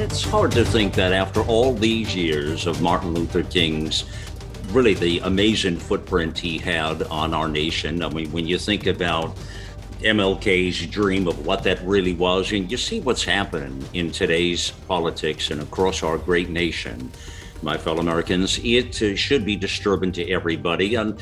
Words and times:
It's 0.00 0.22
hard 0.22 0.52
to 0.52 0.64
think 0.64 0.94
that 0.94 1.12
after 1.12 1.40
all 1.42 1.74
these 1.74 2.14
years 2.14 2.68
of 2.68 2.80
Martin 2.80 3.14
Luther 3.14 3.42
King's 3.42 4.04
really 4.68 4.94
the 4.94 5.18
amazing 5.24 5.76
footprint 5.76 6.38
he 6.38 6.56
had 6.56 7.02
on 7.04 7.34
our 7.34 7.48
nation. 7.48 8.04
I 8.04 8.08
mean, 8.08 8.30
when 8.30 8.46
you 8.46 8.58
think 8.58 8.86
about 8.86 9.36
MLK's 9.98 10.86
dream 10.86 11.26
of 11.26 11.44
what 11.44 11.64
that 11.64 11.82
really 11.82 12.14
was, 12.14 12.52
and 12.52 12.70
you 12.70 12.76
see 12.76 13.00
what's 13.00 13.24
happening 13.24 13.84
in 13.92 14.12
today's 14.12 14.70
politics 14.86 15.50
and 15.50 15.60
across 15.62 16.04
our 16.04 16.16
great 16.16 16.48
nation, 16.48 17.10
my 17.62 17.76
fellow 17.76 17.98
Americans, 17.98 18.60
it 18.62 19.02
uh, 19.02 19.16
should 19.16 19.44
be 19.44 19.56
disturbing 19.56 20.12
to 20.12 20.30
everybody. 20.30 20.94
And, 20.94 21.20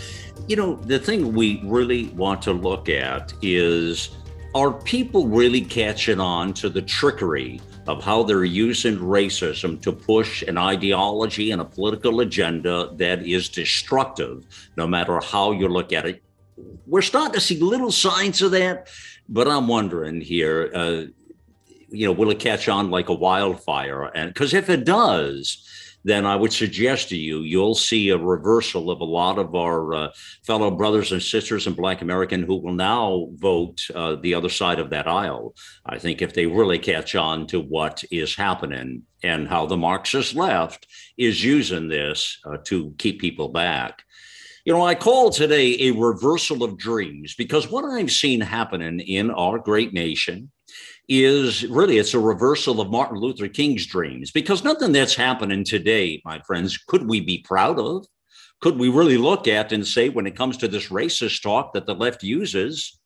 you 0.48 0.56
know, 0.56 0.74
the 0.74 0.98
thing 0.98 1.32
we 1.32 1.62
really 1.64 2.08
want 2.08 2.42
to 2.42 2.52
look 2.52 2.90
at 2.90 3.32
is 3.40 4.10
are 4.54 4.70
people 4.70 5.28
really 5.28 5.62
catching 5.62 6.20
on 6.20 6.52
to 6.54 6.68
the 6.68 6.82
trickery 6.82 7.62
of 7.86 8.02
how 8.02 8.22
they're 8.22 8.44
using 8.44 8.98
racism 8.98 9.80
to 9.82 9.92
push 9.92 10.42
an 10.42 10.58
ideology 10.58 11.50
and 11.52 11.60
a 11.60 11.64
political 11.64 12.20
agenda 12.20 12.90
that 12.94 13.24
is 13.26 13.48
destructive, 13.48 14.44
no 14.76 14.86
matter 14.86 15.20
how 15.20 15.52
you 15.52 15.68
look 15.68 15.92
at 15.92 16.06
it. 16.06 16.22
We're 16.86 17.02
starting 17.02 17.34
to 17.34 17.40
see 17.40 17.58
little 17.60 17.92
signs 17.92 18.42
of 18.42 18.50
that, 18.52 18.88
but 19.28 19.46
I'm 19.48 19.68
wondering 19.68 20.20
here, 20.20 20.70
uh, 20.74 21.02
you 21.90 22.06
know, 22.06 22.12
will 22.12 22.30
it 22.30 22.40
catch 22.40 22.68
on 22.68 22.90
like 22.90 23.08
a 23.08 23.14
wildfire? 23.14 24.04
And 24.14 24.32
because 24.32 24.54
if 24.54 24.68
it 24.68 24.84
does, 24.84 25.62
then 26.06 26.24
I 26.24 26.36
would 26.36 26.52
suggest 26.52 27.08
to 27.08 27.16
you, 27.16 27.40
you'll 27.40 27.74
see 27.74 28.10
a 28.10 28.16
reversal 28.16 28.92
of 28.92 29.00
a 29.00 29.04
lot 29.04 29.38
of 29.38 29.56
our 29.56 29.92
uh, 29.92 30.08
fellow 30.46 30.70
brothers 30.70 31.10
and 31.10 31.20
sisters 31.20 31.66
in 31.66 31.72
Black 31.72 32.00
American 32.00 32.44
who 32.44 32.58
will 32.58 32.74
now 32.74 33.26
vote 33.32 33.84
uh, 33.92 34.14
the 34.14 34.32
other 34.32 34.48
side 34.48 34.78
of 34.78 34.90
that 34.90 35.08
aisle. 35.08 35.56
I 35.84 35.98
think 35.98 36.22
if 36.22 36.32
they 36.32 36.46
really 36.46 36.78
catch 36.78 37.16
on 37.16 37.48
to 37.48 37.60
what 37.60 38.04
is 38.12 38.36
happening 38.36 39.02
and 39.24 39.48
how 39.48 39.66
the 39.66 39.76
Marxist 39.76 40.36
left 40.36 40.86
is 41.18 41.42
using 41.42 41.88
this 41.88 42.38
uh, 42.46 42.58
to 42.66 42.94
keep 42.98 43.20
people 43.20 43.48
back. 43.48 44.04
You 44.64 44.74
know, 44.74 44.86
I 44.86 44.94
call 44.94 45.30
today 45.30 45.88
a 45.88 45.90
reversal 45.90 46.62
of 46.62 46.78
dreams 46.78 47.34
because 47.34 47.68
what 47.68 47.84
I've 47.84 48.12
seen 48.12 48.40
happening 48.40 49.00
in 49.00 49.32
our 49.32 49.58
great 49.58 49.92
nation 49.92 50.52
is 51.08 51.66
really 51.66 51.98
it's 51.98 52.14
a 52.14 52.18
reversal 52.18 52.80
of 52.80 52.90
Martin 52.90 53.18
Luther 53.18 53.48
King's 53.48 53.86
dreams 53.86 54.30
because 54.30 54.64
nothing 54.64 54.92
that's 54.92 55.14
happening 55.14 55.64
today, 55.64 56.20
my 56.24 56.40
friends, 56.40 56.76
could 56.78 57.08
we 57.08 57.20
be 57.20 57.38
proud 57.38 57.78
of? 57.78 58.06
Could 58.60 58.78
we 58.78 58.88
really 58.88 59.18
look 59.18 59.46
at 59.46 59.72
and 59.72 59.86
say 59.86 60.08
when 60.08 60.26
it 60.26 60.36
comes 60.36 60.56
to 60.58 60.68
this 60.68 60.88
racist 60.88 61.42
talk 61.42 61.74
that 61.74 61.86
the 61.86 61.94
left 61.94 62.22
uses? 62.22 62.98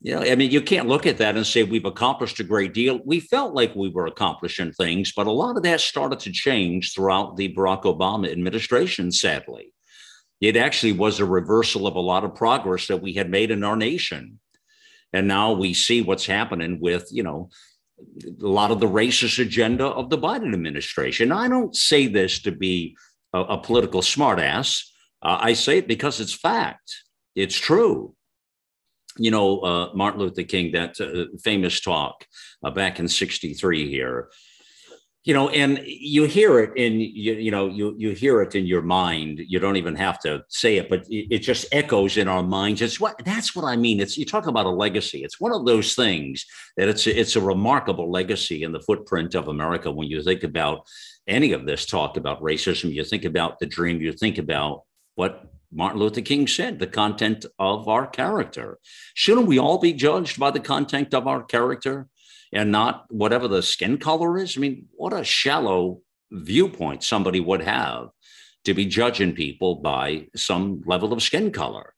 You 0.00 0.14
know, 0.14 0.22
I 0.22 0.34
mean, 0.34 0.50
you 0.50 0.62
can't 0.62 0.88
look 0.88 1.06
at 1.06 1.18
that 1.18 1.36
and 1.36 1.46
say 1.46 1.62
we've 1.62 1.84
accomplished 1.84 2.40
a 2.40 2.44
great 2.44 2.72
deal. 2.72 3.00
We 3.04 3.20
felt 3.20 3.54
like 3.54 3.74
we 3.76 3.90
were 3.90 4.06
accomplishing 4.06 4.72
things, 4.72 5.12
but 5.14 5.26
a 5.26 5.30
lot 5.30 5.58
of 5.58 5.62
that 5.64 5.82
started 5.82 6.20
to 6.20 6.32
change 6.32 6.94
throughout 6.94 7.36
the 7.36 7.54
Barack 7.54 7.82
Obama 7.82 8.32
administration, 8.32 9.12
sadly. 9.12 9.74
It 10.40 10.56
actually 10.56 10.92
was 10.92 11.20
a 11.20 11.26
reversal 11.26 11.86
of 11.86 11.96
a 11.96 12.00
lot 12.00 12.24
of 12.24 12.34
progress 12.34 12.86
that 12.86 13.02
we 13.02 13.12
had 13.12 13.28
made 13.28 13.50
in 13.50 13.62
our 13.62 13.76
nation. 13.76 14.40
And 15.12 15.26
now 15.26 15.52
we 15.52 15.74
see 15.74 16.02
what's 16.02 16.26
happening 16.26 16.78
with, 16.80 17.08
you 17.10 17.22
know, 17.22 17.50
a 18.42 18.46
lot 18.46 18.70
of 18.70 18.80
the 18.80 18.86
racist 18.86 19.38
agenda 19.38 19.86
of 19.86 20.10
the 20.10 20.18
Biden 20.18 20.54
administration. 20.54 21.32
I 21.32 21.48
don't 21.48 21.74
say 21.74 22.06
this 22.06 22.40
to 22.42 22.52
be 22.52 22.96
a, 23.32 23.40
a 23.40 23.58
political 23.58 24.00
smartass. 24.00 24.84
Uh, 25.22 25.38
I 25.40 25.52
say 25.52 25.78
it 25.78 25.88
because 25.88 26.20
it's 26.20 26.32
fact. 26.32 26.94
It's 27.34 27.56
true. 27.56 28.14
You 29.18 29.30
know, 29.30 29.60
uh, 29.60 29.90
Martin 29.94 30.20
Luther 30.20 30.44
King, 30.44 30.72
that 30.72 31.00
uh, 31.00 31.36
famous 31.42 31.80
talk 31.80 32.24
uh, 32.64 32.70
back 32.70 33.00
in 33.00 33.08
63 33.08 33.90
here, 33.90 34.30
you 35.24 35.34
know 35.34 35.50
and 35.50 35.80
you 35.84 36.24
hear 36.24 36.60
it 36.60 36.76
in 36.76 36.98
you, 37.00 37.34
you 37.34 37.50
know 37.50 37.68
you 37.68 37.94
you 37.98 38.10
hear 38.10 38.40
it 38.40 38.54
in 38.54 38.66
your 38.66 38.82
mind. 38.82 39.40
You 39.46 39.58
don't 39.58 39.76
even 39.76 39.94
have 39.96 40.18
to 40.20 40.42
say 40.48 40.76
it 40.78 40.88
but 40.88 41.00
it, 41.10 41.26
it, 41.30 41.38
just 41.40 41.66
echoes 41.72 42.16
in 42.16 42.28
our 42.28 42.42
minds. 42.42 42.80
It's 42.80 42.98
what 42.98 43.20
that's 43.24 43.54
what 43.54 43.66
i 43.66 43.76
mean. 43.76 44.00
It's 44.00 44.16
you 44.16 44.24
talk 44.24 44.46
about 44.46 44.66
a 44.66 44.70
legacy. 44.70 45.22
It's 45.22 45.40
one 45.40 45.52
of 45.52 45.66
those 45.66 45.94
things 45.94 46.46
that 46.76 46.88
it's 46.88 47.06
a, 47.06 47.18
it's 47.18 47.36
a 47.36 47.40
remarkable 47.40 48.10
legacy 48.10 48.62
in 48.62 48.72
the 48.72 48.80
footprint 48.80 49.34
of 49.34 49.48
america. 49.48 49.90
When 49.90 50.08
you 50.08 50.22
think 50.22 50.42
about 50.42 50.86
any 51.28 51.52
of 51.52 51.66
this 51.66 51.84
talk 51.84 52.16
about 52.16 52.40
racism 52.40 52.92
you 52.92 53.04
think 53.04 53.24
about 53.24 53.58
the 53.58 53.66
dream 53.66 54.00
you 54.00 54.12
think 54.12 54.38
about 54.38 54.84
what 55.16 55.52
Martin 55.72 56.00
Luther 56.00 56.20
King 56.20 56.48
said, 56.48 56.78
the 56.78 56.86
content 56.86 57.46
of 57.58 57.88
our 57.88 58.06
character. 58.06 58.78
Shouldn't 59.14 59.46
we 59.46 59.58
all 59.58 59.78
be 59.78 59.92
judged 59.92 60.40
by 60.40 60.50
the 60.50 60.58
content 60.58 61.14
of 61.14 61.28
our 61.28 61.44
character? 61.44 62.08
And 62.52 62.72
not 62.72 63.06
whatever 63.10 63.48
the 63.48 63.62
skin 63.62 63.98
color 63.98 64.38
is. 64.38 64.56
I 64.56 64.60
mean, 64.60 64.86
what 64.92 65.12
a 65.12 65.24
shallow 65.24 66.00
viewpoint 66.30 67.02
somebody 67.02 67.40
would 67.40 67.62
have 67.62 68.10
to 68.64 68.74
be 68.74 68.86
judging 68.86 69.32
people 69.32 69.76
by 69.76 70.26
some 70.36 70.82
level 70.86 71.12
of 71.12 71.22
skin 71.22 71.50
color. 71.50 71.94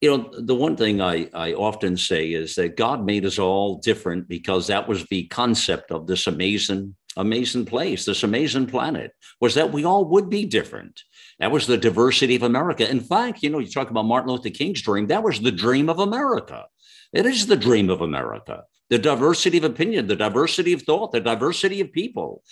You 0.00 0.10
know, 0.10 0.30
the 0.36 0.54
one 0.54 0.76
thing 0.76 1.00
I, 1.00 1.28
I 1.32 1.52
often 1.52 1.96
say 1.96 2.32
is 2.32 2.56
that 2.56 2.76
God 2.76 3.04
made 3.04 3.24
us 3.24 3.38
all 3.38 3.78
different 3.78 4.28
because 4.28 4.66
that 4.66 4.88
was 4.88 5.04
the 5.06 5.24
concept 5.28 5.92
of 5.92 6.08
this 6.08 6.26
amazing, 6.26 6.96
amazing 7.16 7.66
place, 7.66 8.04
this 8.04 8.24
amazing 8.24 8.66
planet, 8.66 9.12
was 9.40 9.54
that 9.54 9.70
we 9.70 9.84
all 9.84 10.04
would 10.06 10.28
be 10.28 10.44
different. 10.44 11.02
That 11.38 11.52
was 11.52 11.68
the 11.68 11.78
diversity 11.78 12.34
of 12.34 12.42
America. 12.42 12.90
In 12.90 13.00
fact, 13.00 13.44
you 13.44 13.50
know, 13.50 13.60
you 13.60 13.68
talk 13.68 13.90
about 13.90 14.06
Martin 14.06 14.30
Luther 14.30 14.50
King's 14.50 14.82
dream, 14.82 15.06
that 15.06 15.22
was 15.22 15.40
the 15.40 15.52
dream 15.52 15.88
of 15.88 16.00
America. 16.00 16.66
It 17.12 17.26
is 17.26 17.46
the 17.46 17.56
dream 17.56 17.88
of 17.88 18.00
America 18.00 18.64
the 18.92 18.98
diversity 18.98 19.56
of 19.56 19.64
opinion, 19.64 20.06
the 20.06 20.14
diversity 20.14 20.74
of 20.74 20.82
thought, 20.82 21.12
the 21.12 21.20
diversity 21.20 21.80
of 21.80 21.90
people. 21.90 22.42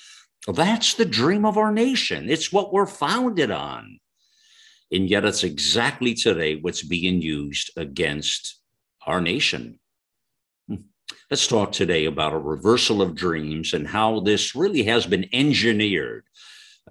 That's 0.48 0.94
the 0.94 1.04
dream 1.04 1.44
of 1.44 1.58
our 1.58 1.70
nation. 1.70 2.30
It's 2.30 2.50
what 2.50 2.72
we're 2.72 2.86
founded 2.86 3.50
on. 3.50 4.00
And 4.90 5.10
yet, 5.10 5.26
it's 5.26 5.44
exactly 5.44 6.14
today 6.14 6.56
what's 6.56 6.82
being 6.82 7.20
used 7.20 7.72
against 7.76 8.58
our 9.06 9.20
nation. 9.20 9.80
Hmm. 10.66 10.76
Let's 11.30 11.46
talk 11.46 11.72
today 11.72 12.06
about 12.06 12.32
a 12.32 12.38
reversal 12.38 13.02
of 13.02 13.14
dreams 13.14 13.74
and 13.74 13.86
how 13.86 14.20
this 14.20 14.54
really 14.54 14.84
has 14.84 15.04
been 15.04 15.28
engineered 15.34 16.24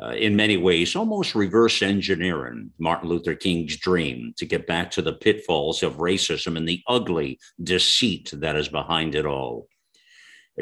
uh, 0.01 0.11
in 0.11 0.35
many 0.35 0.55
ways, 0.55 0.95
almost 0.95 1.35
reverse 1.35 1.81
engineering 1.81 2.71
Martin 2.79 3.09
Luther 3.09 3.35
King's 3.35 3.77
dream 3.77 4.33
to 4.37 4.45
get 4.45 4.65
back 4.65 4.91
to 4.91 5.01
the 5.01 5.13
pitfalls 5.13 5.83
of 5.83 5.97
racism 5.97 6.55
and 6.55 6.67
the 6.67 6.81
ugly 6.87 7.39
deceit 7.61 8.31
that 8.33 8.55
is 8.55 8.69
behind 8.69 9.15
it 9.15 9.25
all. 9.25 9.67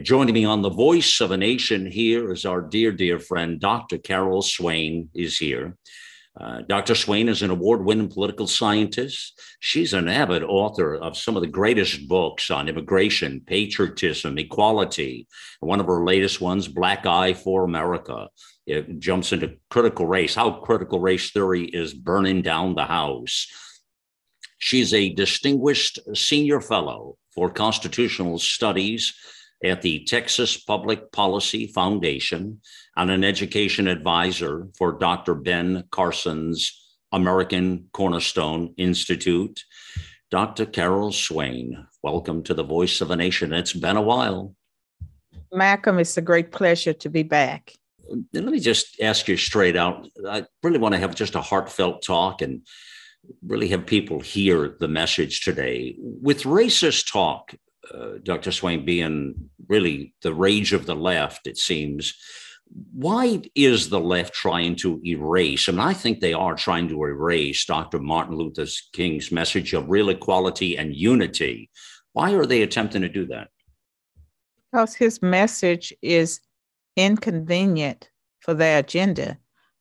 Joining 0.01 0.33
me 0.33 0.45
on 0.45 0.61
the 0.61 0.69
voice 0.69 1.21
of 1.21 1.31
a 1.31 1.37
nation 1.37 1.89
here 1.89 2.31
is 2.31 2.45
our 2.45 2.61
dear, 2.61 2.91
dear 2.91 3.19
friend, 3.19 3.59
Dr. 3.59 3.97
Carol 3.97 4.43
Swain 4.43 5.09
is 5.13 5.37
here. 5.37 5.75
Uh, 6.39 6.61
Dr. 6.67 6.93
Swain 6.93 7.29
is 7.29 7.41
an 7.41 7.49
award 7.49 7.83
winning 7.83 8.09
political 8.09 8.45
scientist. 8.45 9.41
She's 9.59 9.93
an 9.93 10.07
avid 10.07 10.43
author 10.43 10.95
of 10.95 11.17
some 11.17 11.35
of 11.35 11.41
the 11.41 11.47
greatest 11.47 12.07
books 12.07 12.51
on 12.51 12.69
immigration, 12.69 13.41
patriotism, 13.45 14.37
equality. 14.37 15.27
One 15.61 15.79
of 15.79 15.87
her 15.87 16.05
latest 16.05 16.39
ones, 16.39 16.67
Black 16.67 17.07
Eye 17.07 17.33
for 17.33 17.63
America, 17.63 18.29
it 18.67 18.99
jumps 18.99 19.33
into 19.33 19.55
critical 19.71 20.05
race, 20.05 20.35
how 20.35 20.51
critical 20.59 20.99
race 20.99 21.31
theory 21.31 21.65
is 21.65 21.93
burning 21.93 22.43
down 22.43 22.75
the 22.75 22.85
house. 22.85 23.47
She's 24.59 24.93
a 24.93 25.13
distinguished 25.13 25.99
senior 26.13 26.61
fellow 26.61 27.17
for 27.33 27.49
constitutional 27.49 28.37
studies 28.37 29.13
at 29.63 29.81
the 29.81 30.03
Texas 30.05 30.57
Public 30.57 31.11
Policy 31.11 31.67
Foundation 31.67 32.61
and 32.97 33.09
an 33.09 33.23
education 33.23 33.87
advisor 33.87 34.67
for 34.77 34.91
Dr. 34.91 35.35
Ben 35.35 35.85
Carson's 35.91 36.73
American 37.13 37.87
Cornerstone 37.93 38.73
Institute. 38.77 39.63
Dr. 40.29 40.65
Carol 40.65 41.13
Swain, 41.13 41.87
welcome 42.03 42.43
to 42.43 42.53
the 42.53 42.63
Voice 42.63 42.99
of 42.99 43.11
a 43.11 43.15
Nation. 43.15 43.53
It's 43.53 43.71
been 43.71 43.95
a 43.95 44.01
while. 44.01 44.53
Malcolm, 45.53 45.99
it's 45.99 46.17
a 46.17 46.21
great 46.21 46.51
pleasure 46.51 46.91
to 46.91 47.09
be 47.09 47.23
back 47.23 47.73
let 48.33 48.45
me 48.45 48.59
just 48.59 48.99
ask 49.01 49.27
you 49.27 49.37
straight 49.37 49.75
out. 49.75 50.07
I 50.27 50.45
really 50.63 50.79
want 50.79 50.93
to 50.93 50.99
have 50.99 51.15
just 51.15 51.35
a 51.35 51.41
heartfelt 51.41 52.03
talk 52.03 52.41
and 52.41 52.61
really 53.45 53.67
have 53.69 53.85
people 53.85 54.19
hear 54.19 54.75
the 54.79 54.87
message 54.87 55.41
today. 55.41 55.95
With 55.99 56.43
racist 56.43 57.11
talk, 57.11 57.53
uh, 57.93 58.19
Dr. 58.23 58.51
Swain 58.51 58.85
being 58.85 59.49
really 59.67 60.13
the 60.21 60.33
rage 60.33 60.73
of 60.73 60.85
the 60.85 60.95
left, 60.95 61.47
it 61.47 61.57
seems. 61.57 62.13
Why 62.93 63.41
is 63.55 63.89
the 63.89 63.99
left 63.99 64.33
trying 64.33 64.75
to 64.77 65.01
erase? 65.05 65.69
I 65.69 65.71
mean, 65.71 65.81
I 65.81 65.93
think 65.93 66.19
they 66.19 66.33
are 66.33 66.55
trying 66.55 66.87
to 66.89 67.03
erase 67.03 67.65
Dr. 67.65 67.99
Martin 67.99 68.35
Luther 68.35 68.65
King's 68.93 69.31
message 69.31 69.73
of 69.73 69.89
real 69.89 70.09
equality 70.09 70.77
and 70.77 70.95
unity. 70.95 71.69
Why 72.13 72.33
are 72.33 72.45
they 72.45 72.63
attempting 72.63 73.01
to 73.03 73.09
do 73.09 73.27
that? 73.27 73.49
Because 74.71 74.95
his 74.95 75.21
message 75.21 75.93
is 76.01 76.39
inconvenient 76.95 78.09
for 78.39 78.53
their 78.53 78.79
agenda. 78.79 79.37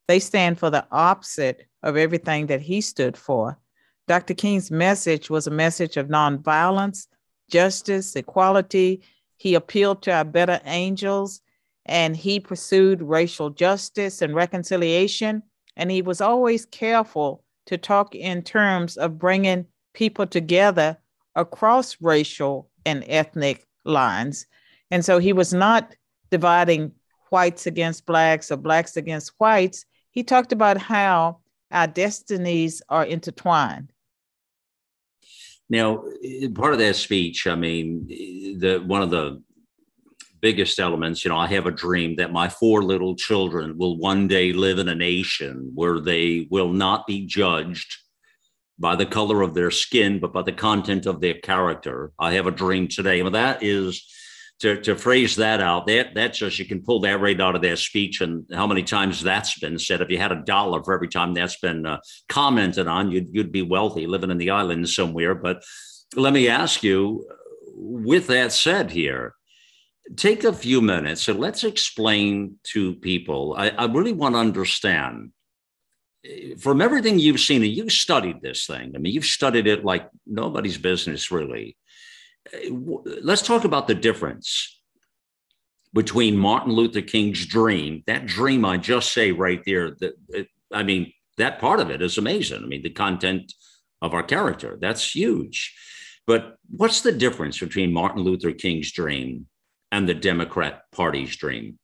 They 0.08 0.18
stand 0.18 0.58
for 0.58 0.70
the 0.70 0.86
opposite 0.92 1.66
of 1.82 1.96
everything 1.96 2.46
that 2.46 2.60
he 2.60 2.80
stood 2.80 3.16
for. 3.16 3.58
Dr. 4.06 4.34
King's 4.34 4.70
message 4.70 5.30
was 5.30 5.46
a 5.46 5.50
message 5.50 5.96
of 5.96 6.08
nonviolence, 6.08 7.06
justice, 7.50 8.14
equality. 8.14 9.02
He 9.36 9.54
appealed 9.54 10.02
to 10.02 10.12
our 10.12 10.24
better 10.24 10.60
angels 10.64 11.40
and 11.86 12.16
he 12.16 12.40
pursued 12.40 13.00
racial 13.00 13.50
justice 13.50 14.20
and 14.20 14.34
reconciliation. 14.34 15.42
And 15.76 15.90
he 15.90 16.02
was 16.02 16.20
always 16.20 16.66
careful 16.66 17.44
to 17.66 17.78
talk 17.78 18.14
in 18.14 18.42
terms 18.42 18.96
of 18.96 19.18
bringing 19.18 19.66
people 19.94 20.26
together 20.26 20.98
across 21.34 21.96
racial 22.00 22.68
and 22.84 23.04
ethnic 23.06 23.66
lines. 23.84 24.46
And 24.90 25.04
so 25.04 25.18
he 25.18 25.32
was 25.32 25.52
not 25.52 25.94
dividing 26.30 26.92
whites 27.30 27.66
against 27.66 28.06
blacks 28.06 28.50
or 28.50 28.56
blacks 28.56 28.96
against 28.96 29.32
whites. 29.38 29.84
He 30.10 30.22
talked 30.22 30.52
about 30.52 30.78
how 30.78 31.38
our 31.70 31.86
destinies 31.86 32.82
are 32.88 33.04
intertwined. 33.04 33.92
Now, 35.68 36.04
part 36.54 36.72
of 36.72 36.78
that 36.78 36.94
speech, 36.94 37.46
I 37.46 37.56
mean, 37.56 38.06
the 38.58 38.78
one 38.86 39.02
of 39.02 39.10
the 39.10 39.42
biggest 40.40 40.78
elements, 40.78 41.24
you 41.24 41.30
know, 41.30 41.36
I 41.36 41.46
have 41.48 41.66
a 41.66 41.70
dream 41.70 42.16
that 42.16 42.32
my 42.32 42.48
four 42.48 42.82
little 42.82 43.14
children 43.14 43.76
will 43.78 43.98
one 43.98 44.28
day 44.28 44.52
live 44.52 44.78
in 44.78 44.88
a 44.88 44.94
nation 44.94 45.72
where 45.74 46.00
they 46.00 46.46
will 46.50 46.72
not 46.72 47.06
be 47.06 47.26
judged 47.26 47.96
by 48.78 48.94
the 48.96 49.06
color 49.06 49.42
of 49.42 49.54
their 49.54 49.70
skin, 49.70 50.20
but 50.20 50.32
by 50.32 50.42
the 50.42 50.52
content 50.52 51.06
of 51.06 51.20
their 51.20 51.34
character. 51.34 52.12
I 52.18 52.34
have 52.34 52.46
a 52.46 52.50
dream 52.50 52.88
today. 52.88 53.22
Well, 53.22 53.32
that 53.32 53.62
is 53.62 54.04
to, 54.60 54.80
to 54.82 54.96
phrase 54.96 55.36
that 55.36 55.60
out, 55.60 55.86
that 55.86 56.14
that's 56.14 56.38
just 56.38 56.58
you 56.58 56.64
can 56.64 56.82
pull 56.82 57.00
that 57.00 57.20
right 57.20 57.40
out 57.40 57.54
of 57.56 57.62
their 57.62 57.76
speech 57.76 58.20
and 58.20 58.46
how 58.52 58.66
many 58.66 58.82
times 58.82 59.22
that's 59.22 59.58
been 59.58 59.78
said. 59.78 60.00
If 60.00 60.10
you 60.10 60.18
had 60.18 60.32
a 60.32 60.42
dollar 60.42 60.82
for 60.82 60.94
every 60.94 61.08
time 61.08 61.34
that's 61.34 61.58
been 61.58 61.84
uh, 61.84 61.98
commented 62.28 62.86
on, 62.86 63.10
you'd 63.10 63.28
you'd 63.30 63.52
be 63.52 63.62
wealthy 63.62 64.06
living 64.06 64.30
in 64.30 64.38
the 64.38 64.50
islands 64.50 64.94
somewhere. 64.94 65.34
But 65.34 65.62
let 66.14 66.32
me 66.32 66.48
ask 66.48 66.82
you, 66.82 67.26
with 67.74 68.28
that 68.28 68.52
said, 68.52 68.90
here, 68.90 69.34
take 70.14 70.44
a 70.44 70.52
few 70.52 70.80
minutes 70.80 71.26
and 71.28 71.40
let's 71.40 71.64
explain 71.64 72.56
to 72.64 72.94
people. 72.94 73.54
I, 73.56 73.70
I 73.70 73.86
really 73.86 74.12
want 74.12 74.34
to 74.34 74.38
understand 74.38 75.32
eh, 76.24 76.54
from 76.58 76.80
everything 76.80 77.18
you've 77.18 77.40
seen, 77.40 77.62
and 77.62 77.72
you've 77.72 77.92
studied 77.92 78.40
this 78.40 78.66
thing. 78.66 78.92
I 78.94 78.98
mean, 78.98 79.12
you've 79.12 79.24
studied 79.24 79.66
it 79.66 79.84
like 79.84 80.08
nobody's 80.26 80.78
business, 80.78 81.30
really 81.30 81.76
eh, 82.52 82.70
let's 83.22 83.42
talk 83.42 83.64
about 83.64 83.88
the 83.88 83.94
difference 83.94 84.80
between 85.92 86.36
Martin 86.36 86.72
Luther 86.72 87.02
King's 87.02 87.46
dream, 87.46 88.02
that 88.06 88.26
dream 88.26 88.64
I 88.64 88.76
just 88.76 89.12
say 89.12 89.32
right 89.32 89.62
there, 89.64 89.96
that 90.00 90.12
eh, 90.34 90.44
I 90.72 90.82
mean, 90.82 91.12
that 91.38 91.58
part 91.58 91.80
of 91.80 91.90
it 91.90 92.02
is 92.02 92.18
amazing. 92.18 92.62
I 92.62 92.66
mean, 92.66 92.82
the 92.82 92.90
content 92.90 93.52
of 94.02 94.14
our 94.14 94.22
character, 94.22 94.78
that's 94.80 95.14
huge. 95.14 95.74
But 96.26 96.56
what's 96.68 97.02
the 97.02 97.12
difference 97.12 97.58
between 97.58 97.92
Martin 97.92 98.22
Luther 98.22 98.52
King's 98.52 98.90
dream 98.90 99.46
and 99.96 100.06
the 100.06 100.14
Democrat 100.14 100.82
Party's 100.92 101.34
dream? 101.34 101.78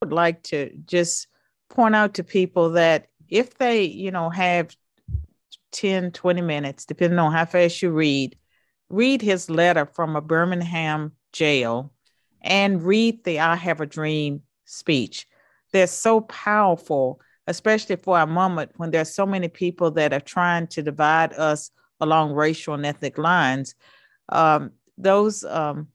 I 0.00 0.06
would 0.06 0.12
like 0.14 0.42
to 0.44 0.70
just 0.86 1.28
point 1.68 1.94
out 1.94 2.14
to 2.14 2.24
people 2.24 2.70
that 2.70 3.08
if 3.28 3.58
they, 3.58 3.82
you 3.82 4.10
know, 4.10 4.30
have 4.30 4.74
10, 5.72 6.12
20 6.12 6.40
minutes, 6.40 6.86
depending 6.86 7.18
on 7.18 7.30
how 7.30 7.44
fast 7.44 7.82
you 7.82 7.90
read, 7.90 8.38
read 8.88 9.20
his 9.20 9.50
letter 9.50 9.84
from 9.84 10.16
a 10.16 10.22
Birmingham 10.22 11.12
jail 11.34 11.92
and 12.40 12.82
read 12.82 13.22
the 13.24 13.40
I 13.40 13.54
Have 13.54 13.82
a 13.82 13.86
Dream 13.86 14.40
speech. 14.64 15.28
They're 15.72 15.88
so 15.88 16.22
powerful, 16.22 17.20
especially 17.46 17.96
for 17.96 18.18
a 18.18 18.26
moment 18.26 18.72
when 18.78 18.92
there's 18.92 19.12
so 19.12 19.26
many 19.26 19.48
people 19.48 19.90
that 19.90 20.14
are 20.14 20.20
trying 20.20 20.68
to 20.68 20.82
divide 20.82 21.34
us 21.34 21.70
along 22.00 22.32
racial 22.32 22.72
and 22.72 22.86
ethnic 22.86 23.18
lines. 23.18 23.74
Um, 24.30 24.70
those, 24.96 25.44
um, 25.44 25.88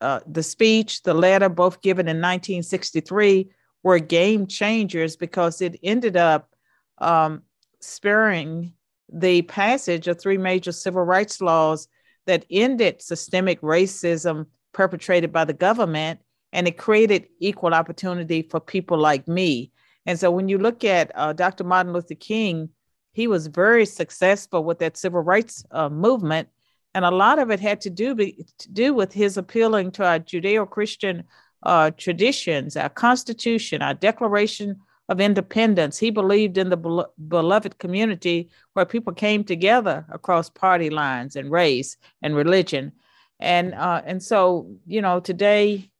uh, 0.00 0.20
the 0.26 0.42
speech, 0.42 1.02
the 1.02 1.14
letter, 1.14 1.48
both 1.48 1.80
given 1.80 2.06
in 2.06 2.16
1963, 2.16 3.50
were 3.82 3.98
game 3.98 4.46
changers 4.46 5.16
because 5.16 5.60
it 5.60 5.78
ended 5.82 6.16
up 6.16 6.54
um, 6.98 7.42
sparing 7.80 8.72
the 9.12 9.42
passage 9.42 10.08
of 10.08 10.20
three 10.20 10.38
major 10.38 10.72
civil 10.72 11.02
rights 11.02 11.40
laws 11.40 11.88
that 12.26 12.44
ended 12.50 13.00
systemic 13.00 13.60
racism 13.60 14.46
perpetrated 14.72 15.32
by 15.32 15.44
the 15.44 15.52
government 15.52 16.20
and 16.52 16.66
it 16.66 16.78
created 16.78 17.28
equal 17.38 17.74
opportunity 17.74 18.42
for 18.42 18.60
people 18.60 18.98
like 18.98 19.28
me. 19.28 19.70
And 20.06 20.18
so 20.18 20.30
when 20.30 20.48
you 20.48 20.58
look 20.58 20.84
at 20.84 21.10
uh, 21.14 21.32
Dr. 21.32 21.64
Martin 21.64 21.92
Luther 21.92 22.14
King, 22.14 22.70
he 23.12 23.26
was 23.26 23.46
very 23.46 23.86
successful 23.86 24.62
with 24.64 24.78
that 24.78 24.96
civil 24.96 25.20
rights 25.20 25.64
uh, 25.70 25.88
movement. 25.88 26.48
And 26.96 27.04
a 27.04 27.10
lot 27.10 27.38
of 27.38 27.50
it 27.50 27.60
had 27.60 27.82
to 27.82 27.90
do, 27.90 28.14
be, 28.14 28.46
to 28.56 28.72
do 28.72 28.94
with 28.94 29.12
his 29.12 29.36
appealing 29.36 29.90
to 29.92 30.06
our 30.06 30.18
Judeo 30.18 30.66
Christian 30.68 31.24
uh, 31.62 31.90
traditions, 31.90 32.74
our 32.74 32.88
Constitution, 32.88 33.82
our 33.82 33.92
Declaration 33.92 34.80
of 35.10 35.20
independence. 35.20 35.98
He 35.98 36.10
believed 36.10 36.56
in 36.56 36.70
the 36.70 37.06
beloved 37.28 37.78
community 37.78 38.48
where 38.72 38.86
people 38.86 39.12
came 39.12 39.44
together 39.44 40.06
across 40.10 40.48
party 40.48 40.88
lines 40.88 41.36
and 41.36 41.50
race 41.50 41.98
and 42.22 42.34
religion. 42.34 42.92
And, 43.40 43.74
uh, 43.74 44.00
and 44.06 44.22
so, 44.22 44.74
you 44.86 45.02
know, 45.02 45.20
today, 45.20 45.90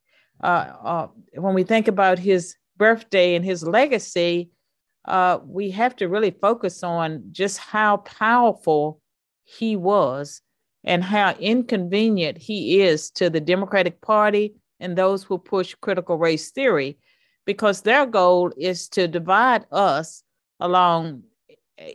uh, 0.43 0.73
uh, 0.83 1.07
when 1.35 1.53
we 1.53 1.61
think 1.61 1.87
about 1.87 2.17
his 2.17 2.55
birthday 2.75 3.35
and 3.35 3.45
his 3.45 3.63
legacy, 3.63 4.49
uh, 5.05 5.37
we 5.45 5.69
have 5.69 5.95
to 5.97 6.07
really 6.07 6.31
focus 6.31 6.81
on 6.81 7.25
just 7.31 7.59
how 7.59 7.97
powerful 7.97 8.99
he 9.43 9.75
was 9.75 10.41
and 10.87 11.03
how 11.03 11.33
inconvenient 11.33 12.37
he 12.37 12.81
is 12.81 13.11
to 13.11 13.29
the 13.29 13.41
Democratic 13.41 13.99
Party 13.99 14.55
and 14.79 14.97
those 14.97 15.21
who 15.21 15.37
push 15.37 15.75
critical 15.81 16.17
race 16.17 16.49
theory 16.51 16.97
because 17.45 17.81
their 17.81 18.05
goal 18.05 18.51
is 18.57 18.87
to 18.87 19.05
divide 19.05 19.65
us 19.71 20.23
along 20.61 21.23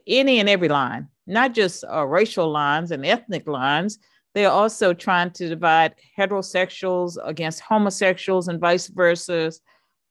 any 0.07 0.41
and 0.41 0.49
every 0.49 0.69
line, 0.69 1.09
not 1.27 1.55
just 1.55 1.85
uh, 1.91 2.05
racial 2.07 2.51
lines 2.51 2.91
and 2.91 3.07
ethnic 3.07 3.49
lines. 3.49 3.99
They're 4.35 4.51
also 4.51 4.93
trying 4.93 5.31
to 5.33 5.49
divide 5.49 5.95
heterosexuals 6.19 7.17
against 7.25 7.61
homosexuals 7.61 8.49
and 8.49 8.61
vice 8.61 8.89
versa, 8.89 9.53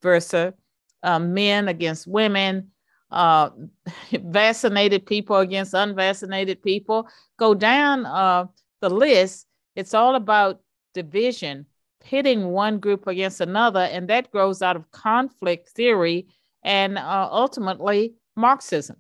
versa 0.02 0.56
uh, 1.04 1.20
men 1.20 1.68
against 1.68 2.08
women, 2.08 2.72
uh, 3.12 3.52
vaccinated 4.12 5.06
people 5.06 5.38
against 5.38 5.76
unvaccinated 5.76 6.64
people. 6.64 7.08
Go 7.38 7.54
down 7.54 8.06
uh, 8.08 8.46
the 8.82 8.90
list. 8.90 9.48
It's 9.76 9.94
all 9.94 10.16
about 10.16 10.60
division 10.94 11.66
pitting 12.02 12.50
one 12.50 12.80
group 12.80 13.08
against 13.08 13.42
another, 13.42 13.82
and 13.82 14.10
that 14.10 14.32
grows 14.32 14.62
out 14.62 14.76
of 14.76 14.92
conflict 14.92 15.70
theory 15.70 16.28
and 16.64 16.98
uh, 16.98 17.30
ultimately 17.32 18.16
Marxism. 18.36 18.98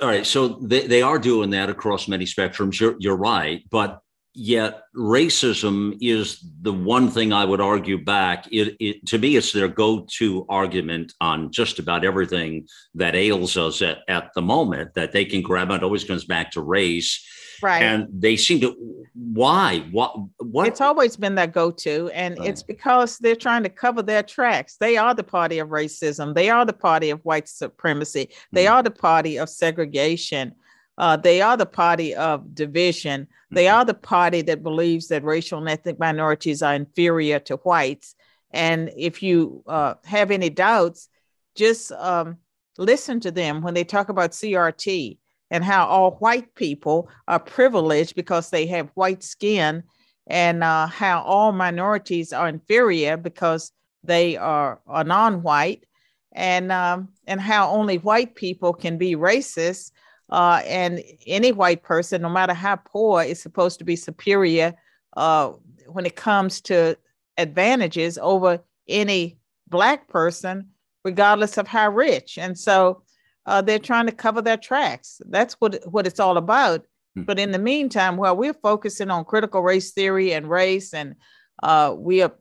All 0.00 0.08
right, 0.08 0.26
so 0.26 0.48
they, 0.48 0.86
they 0.86 1.02
are 1.02 1.18
doing 1.18 1.50
that 1.50 1.70
across 1.70 2.08
many 2.08 2.24
spectrums. 2.24 2.80
You're, 2.80 2.96
you're 2.98 3.16
right, 3.16 3.62
but 3.70 4.00
yet 4.34 4.82
racism 4.94 5.96
is 6.00 6.44
the 6.60 6.72
one 6.72 7.10
thing 7.10 7.32
I 7.32 7.44
would 7.44 7.60
argue 7.60 8.02
back. 8.02 8.46
It, 8.52 8.76
it, 8.80 9.06
to 9.06 9.18
me, 9.18 9.36
it's 9.36 9.52
their 9.52 9.68
go-to 9.68 10.44
argument 10.48 11.14
on 11.20 11.50
just 11.50 11.78
about 11.78 12.04
everything 12.04 12.66
that 12.94 13.14
ails 13.14 13.56
us 13.56 13.80
at, 13.80 13.98
at 14.08 14.32
the 14.34 14.42
moment 14.42 14.94
that 14.94 15.12
they 15.12 15.24
can 15.24 15.40
grab. 15.40 15.70
It 15.70 15.82
always 15.82 16.04
comes 16.04 16.24
back 16.24 16.50
to 16.52 16.60
race 16.60 17.26
Right. 17.62 17.82
And 17.82 18.08
they 18.12 18.36
seem 18.36 18.60
to 18.60 19.06
why? 19.14 19.80
What 19.90 20.16
what 20.38 20.68
it's 20.68 20.80
always 20.80 21.16
been 21.16 21.34
that 21.36 21.52
go-to. 21.52 22.10
And 22.12 22.38
right. 22.38 22.48
it's 22.48 22.62
because 22.62 23.18
they're 23.18 23.36
trying 23.36 23.62
to 23.62 23.68
cover 23.68 24.02
their 24.02 24.22
tracks. 24.22 24.76
They 24.76 24.96
are 24.96 25.14
the 25.14 25.24
party 25.24 25.58
of 25.58 25.68
racism. 25.68 26.34
They 26.34 26.50
are 26.50 26.64
the 26.64 26.72
party 26.72 27.10
of 27.10 27.24
white 27.24 27.48
supremacy. 27.48 28.30
They 28.52 28.64
mm-hmm. 28.64 28.74
are 28.74 28.82
the 28.82 28.90
party 28.90 29.38
of 29.38 29.48
segregation. 29.48 30.54
Uh, 30.98 31.16
they 31.16 31.42
are 31.42 31.56
the 31.56 31.66
party 31.66 32.14
of 32.14 32.54
division. 32.54 33.28
They 33.50 33.66
mm-hmm. 33.66 33.76
are 33.76 33.84
the 33.84 33.94
party 33.94 34.42
that 34.42 34.62
believes 34.62 35.08
that 35.08 35.24
racial 35.24 35.58
and 35.58 35.68
ethnic 35.68 35.98
minorities 35.98 36.62
are 36.62 36.74
inferior 36.74 37.38
to 37.40 37.56
whites. 37.56 38.14
And 38.50 38.90
if 38.96 39.22
you 39.22 39.62
uh, 39.66 39.94
have 40.04 40.30
any 40.30 40.50
doubts, 40.50 41.08
just 41.54 41.92
um, 41.92 42.38
listen 42.78 43.20
to 43.20 43.30
them 43.30 43.62
when 43.62 43.74
they 43.74 43.84
talk 43.84 44.08
about 44.08 44.32
CRT 44.32 45.18
and 45.50 45.64
how 45.64 45.86
all 45.86 46.12
white 46.12 46.54
people 46.54 47.08
are 47.28 47.38
privileged 47.38 48.14
because 48.14 48.50
they 48.50 48.66
have 48.66 48.90
white 48.94 49.22
skin 49.22 49.82
and 50.26 50.64
uh, 50.64 50.86
how 50.86 51.22
all 51.22 51.52
minorities 51.52 52.32
are 52.32 52.48
inferior 52.48 53.16
because 53.16 53.72
they 54.02 54.36
are, 54.36 54.80
are 54.86 55.04
non-white, 55.04 55.84
and 56.32 56.70
um, 56.70 57.08
and 57.26 57.40
how 57.40 57.70
only 57.70 57.98
white 57.98 58.34
people 58.34 58.72
can 58.72 58.98
be 58.98 59.16
racist, 59.16 59.92
uh, 60.30 60.62
and 60.66 61.02
any 61.26 61.52
white 61.52 61.82
person, 61.82 62.22
no 62.22 62.28
matter 62.28 62.54
how 62.54 62.76
poor, 62.76 63.22
is 63.22 63.40
supposed 63.40 63.78
to 63.78 63.84
be 63.84 63.96
superior 63.96 64.74
uh, 65.16 65.52
when 65.86 66.06
it 66.06 66.16
comes 66.16 66.60
to 66.62 66.96
advantages 67.38 68.18
over 68.18 68.60
any 68.88 69.38
black 69.68 70.08
person, 70.08 70.68
regardless 71.04 71.58
of 71.58 71.66
how 71.66 71.90
rich. 71.90 72.38
And 72.38 72.58
so 72.58 73.02
uh, 73.46 73.62
they're 73.62 73.78
trying 73.78 74.06
to 74.06 74.12
cover 74.12 74.42
their 74.42 74.56
tracks. 74.56 75.20
That's 75.28 75.54
what 75.54 75.80
what 75.86 76.06
it's 76.06 76.20
all 76.20 76.36
about. 76.36 76.84
Hmm. 77.14 77.22
But 77.22 77.38
in 77.38 77.52
the 77.52 77.58
meantime, 77.58 78.16
while 78.16 78.36
we're 78.36 78.54
focusing 78.54 79.10
on 79.10 79.24
critical 79.24 79.62
race 79.62 79.92
theory 79.92 80.32
and 80.32 80.50
race, 80.50 80.92
and 80.92 81.14
uh, 81.62 81.94
we 81.96 82.22
are, 82.22 82.32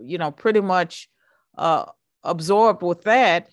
you 0.00 0.18
know, 0.18 0.30
pretty 0.30 0.60
much 0.60 1.08
uh, 1.56 1.86
absorbed 2.22 2.82
with 2.82 3.02
that, 3.02 3.48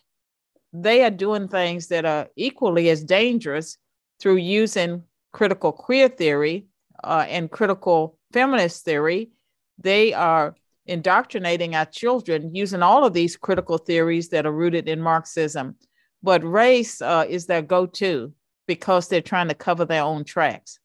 they 0.73 1.03
are 1.03 1.11
doing 1.11 1.47
things 1.47 1.87
that 1.87 2.05
are 2.05 2.27
equally 2.35 2.89
as 2.89 3.03
dangerous 3.03 3.77
through 4.19 4.37
using 4.37 5.03
critical 5.31 5.71
queer 5.71 6.09
theory 6.09 6.67
uh, 7.03 7.25
and 7.27 7.51
critical 7.51 8.17
feminist 8.33 8.83
theory. 8.83 9.31
They 9.77 10.13
are 10.13 10.55
indoctrinating 10.85 11.75
our 11.75 11.85
children 11.85 12.53
using 12.53 12.83
all 12.83 13.05
of 13.05 13.13
these 13.13 13.35
critical 13.35 13.77
theories 13.77 14.29
that 14.29 14.45
are 14.45 14.51
rooted 14.51 14.87
in 14.87 15.01
Marxism. 15.01 15.75
But 16.23 16.43
race 16.43 17.01
uh, 17.01 17.25
is 17.27 17.45
their 17.45 17.61
go 17.61 17.85
to 17.85 18.33
because 18.67 19.07
they're 19.07 19.21
trying 19.21 19.47
to 19.49 19.53
cover 19.53 19.85
their 19.85 20.03
own 20.03 20.23
tracks. 20.23 20.79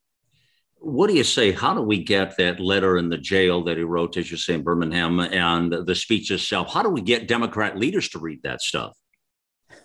What 0.83 1.09
do 1.09 1.15
you 1.15 1.25
say? 1.25 1.53
How 1.53 1.75
do 1.75 1.83
we 1.83 2.03
get 2.03 2.37
that 2.39 2.59
letter 2.59 2.97
in 2.97 3.11
the 3.11 3.19
jail 3.19 3.63
that 3.65 3.77
he 3.77 3.83
wrote, 3.83 4.17
as 4.17 4.31
you 4.31 4.39
say, 4.39 4.55
in 4.55 4.63
Birmingham, 4.63 5.21
and 5.21 5.73
the 5.73 5.95
speech 5.95 6.31
itself? 6.31 6.73
How 6.73 6.83
do 6.83 6.89
we 6.89 7.03
get 7.03 7.29
Democrat 7.29 7.77
leaders 7.77 8.09
to 8.11 8.19
read 8.19 8.43
that 8.45 8.63
stuff? 8.63 8.97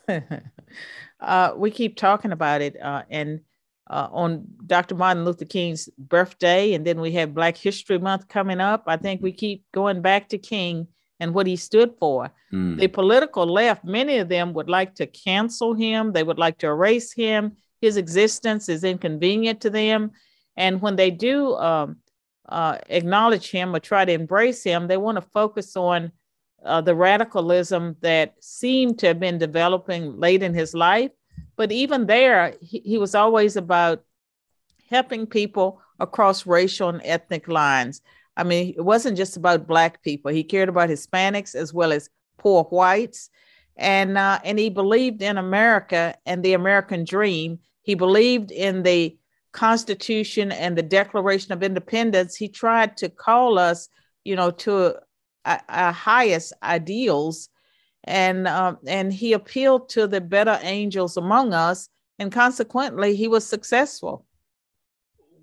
uh, 1.19 1.53
we 1.57 1.71
keep 1.71 1.97
talking 1.97 2.31
about 2.31 2.61
it, 2.61 2.81
uh, 2.81 3.03
and 3.09 3.41
uh, 3.89 4.07
on 4.11 4.45
Dr. 4.65 4.95
Martin 4.95 5.25
Luther 5.25 5.45
King's 5.45 5.89
birthday, 5.97 6.73
and 6.73 6.87
then 6.87 7.01
we 7.01 7.11
have 7.11 7.33
Black 7.33 7.57
History 7.57 7.99
Month 7.99 8.29
coming 8.29 8.61
up. 8.61 8.83
I 8.87 8.95
think 8.95 9.21
we 9.21 9.33
keep 9.33 9.65
going 9.73 10.01
back 10.01 10.29
to 10.29 10.37
King 10.37 10.87
and 11.19 11.33
what 11.33 11.47
he 11.47 11.55
stood 11.55 11.93
for. 11.99 12.31
Mm. 12.51 12.79
The 12.79 12.87
political 12.87 13.45
left, 13.45 13.83
many 13.83 14.17
of 14.17 14.29
them 14.29 14.53
would 14.53 14.69
like 14.69 14.95
to 14.95 15.07
cancel 15.07 15.73
him, 15.73 16.11
they 16.11 16.23
would 16.23 16.39
like 16.39 16.57
to 16.59 16.67
erase 16.67 17.11
him. 17.13 17.57
His 17.81 17.97
existence 17.97 18.69
is 18.69 18.83
inconvenient 18.83 19.61
to 19.61 19.69
them. 19.69 20.11
And 20.57 20.81
when 20.81 20.95
they 20.95 21.11
do 21.11 21.55
um, 21.55 21.97
uh, 22.47 22.77
acknowledge 22.89 23.51
him 23.51 23.75
or 23.75 23.79
try 23.79 24.05
to 24.05 24.11
embrace 24.11 24.63
him, 24.63 24.87
they 24.87 24.97
want 24.97 25.17
to 25.17 25.21
focus 25.21 25.75
on 25.75 26.11
uh, 26.63 26.81
the 26.81 26.95
radicalism 26.95 27.95
that 28.01 28.35
seemed 28.39 28.99
to 28.99 29.07
have 29.07 29.19
been 29.19 29.37
developing 29.37 30.19
late 30.19 30.41
in 30.41 30.53
his 30.53 30.73
life. 30.73 31.11
But 31.55 31.71
even 31.71 32.05
there, 32.07 32.55
he, 32.61 32.79
he 32.79 32.97
was 32.97 33.15
always 33.15 33.55
about 33.55 34.03
helping 34.89 35.27
people 35.27 35.81
across 35.99 36.45
racial 36.45 36.89
and 36.89 37.01
ethnic 37.03 37.47
lines. 37.47 38.01
I 38.37 38.43
mean, 38.43 38.73
it 38.77 38.81
wasn't 38.81 39.17
just 39.17 39.37
about 39.37 39.67
Black 39.67 40.01
people. 40.03 40.31
He 40.31 40.43
cared 40.43 40.69
about 40.69 40.89
Hispanics 40.89 41.55
as 41.55 41.73
well 41.73 41.91
as 41.91 42.09
poor 42.37 42.63
whites. 42.65 43.29
And, 43.77 44.17
uh, 44.17 44.39
and 44.43 44.59
he 44.59 44.69
believed 44.69 45.21
in 45.21 45.37
America 45.37 46.15
and 46.25 46.43
the 46.43 46.53
American 46.53 47.03
dream. 47.03 47.59
He 47.83 47.95
believed 47.95 48.51
in 48.51 48.83
the 48.83 49.17
Constitution 49.51 50.51
and 50.51 50.77
the 50.77 50.83
Declaration 50.83 51.53
of 51.53 51.63
Independence. 51.63 52.35
He 52.35 52.49
tried 52.49 52.97
to 52.97 53.09
call 53.09 53.57
us, 53.57 53.89
you 54.23 54.35
know, 54.35 54.51
to 54.51 54.95
our 55.45 55.91
highest 55.91 56.53
ideals. 56.61 57.49
And, 58.03 58.47
um, 58.47 58.77
and 58.85 59.13
he 59.13 59.33
appealed 59.33 59.89
to 59.89 60.07
the 60.07 60.21
better 60.21 60.59
angels 60.61 61.17
among 61.17 61.53
us. 61.53 61.89
And 62.19 62.31
consequently, 62.31 63.15
he 63.15 63.27
was 63.27 63.45
successful 63.45 64.25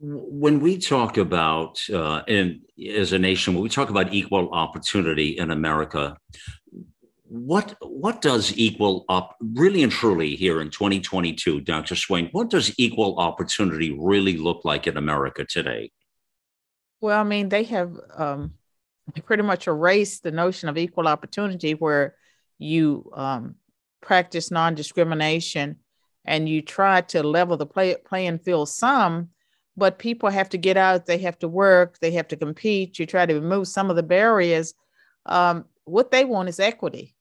when 0.05 0.59
we 0.59 0.79
talk 0.79 1.17
about 1.17 1.81
uh, 1.95 2.23
as 2.27 3.13
a 3.13 3.19
nation 3.19 3.55
when 3.55 3.63
we 3.63 3.69
talk 3.69 3.89
about 3.89 4.13
equal 4.13 4.51
opportunity 4.51 5.39
in 5.39 5.53
america 5.53 6.17
what 7.25 7.77
what 7.81 8.21
does 8.21 8.59
equal 8.59 9.05
up 9.09 9.37
really 9.41 9.85
and 9.85 9.93
truly 9.93 10.35
here 10.35 10.61
in 10.61 10.71
2022 10.71 11.61
dr 11.61 11.95
swain 11.95 12.29
what 12.33 12.51
does 12.51 12.75
equal 12.79 13.19
opportunity 13.21 13.97
really 13.97 14.37
look 14.37 14.65
like 14.65 14.87
in 14.87 14.97
america 14.97 15.45
today? 15.45 15.91
Well 17.01 17.21
i 17.21 17.23
mean 17.23 17.49
they 17.49 17.63
have 17.65 17.97
um, 18.17 18.55
pretty 19.25 19.45
much 19.45 19.69
erased 19.69 20.25
the 20.25 20.33
notion 20.33 20.69
of 20.69 20.77
equal 20.79 21.07
opportunity 21.07 21.75
where 21.75 22.17
you 22.59 23.09
um, 23.15 23.55
practice 24.01 24.51
non-discrimination 24.51 25.77
and 26.25 26.49
you 26.49 26.61
try 26.61 27.01
to 27.01 27.23
level 27.23 27.57
the 27.57 27.67
play, 27.67 27.97
playing 28.05 28.39
field 28.39 28.69
some 28.69 29.31
but 29.77 29.99
people 29.99 30.29
have 30.29 30.49
to 30.51 30.59
get 30.59 30.77
out, 30.77 31.07
they 31.07 31.19
have 31.19 31.39
to 31.41 31.49
work, 31.49 31.99
they 32.01 32.13
have 32.13 32.29
to 32.29 32.37
compete. 32.37 32.99
You 32.99 33.07
try 33.07 33.27
to 33.27 33.35
remove 33.35 33.69
some 33.69 33.91
of 33.91 33.97
the 33.97 34.03
barriers. 34.03 34.75
Um, 35.27 35.65
what 35.85 36.11
they 36.11 36.25
want 36.25 36.49
is 36.49 36.61
equity. 36.61 37.15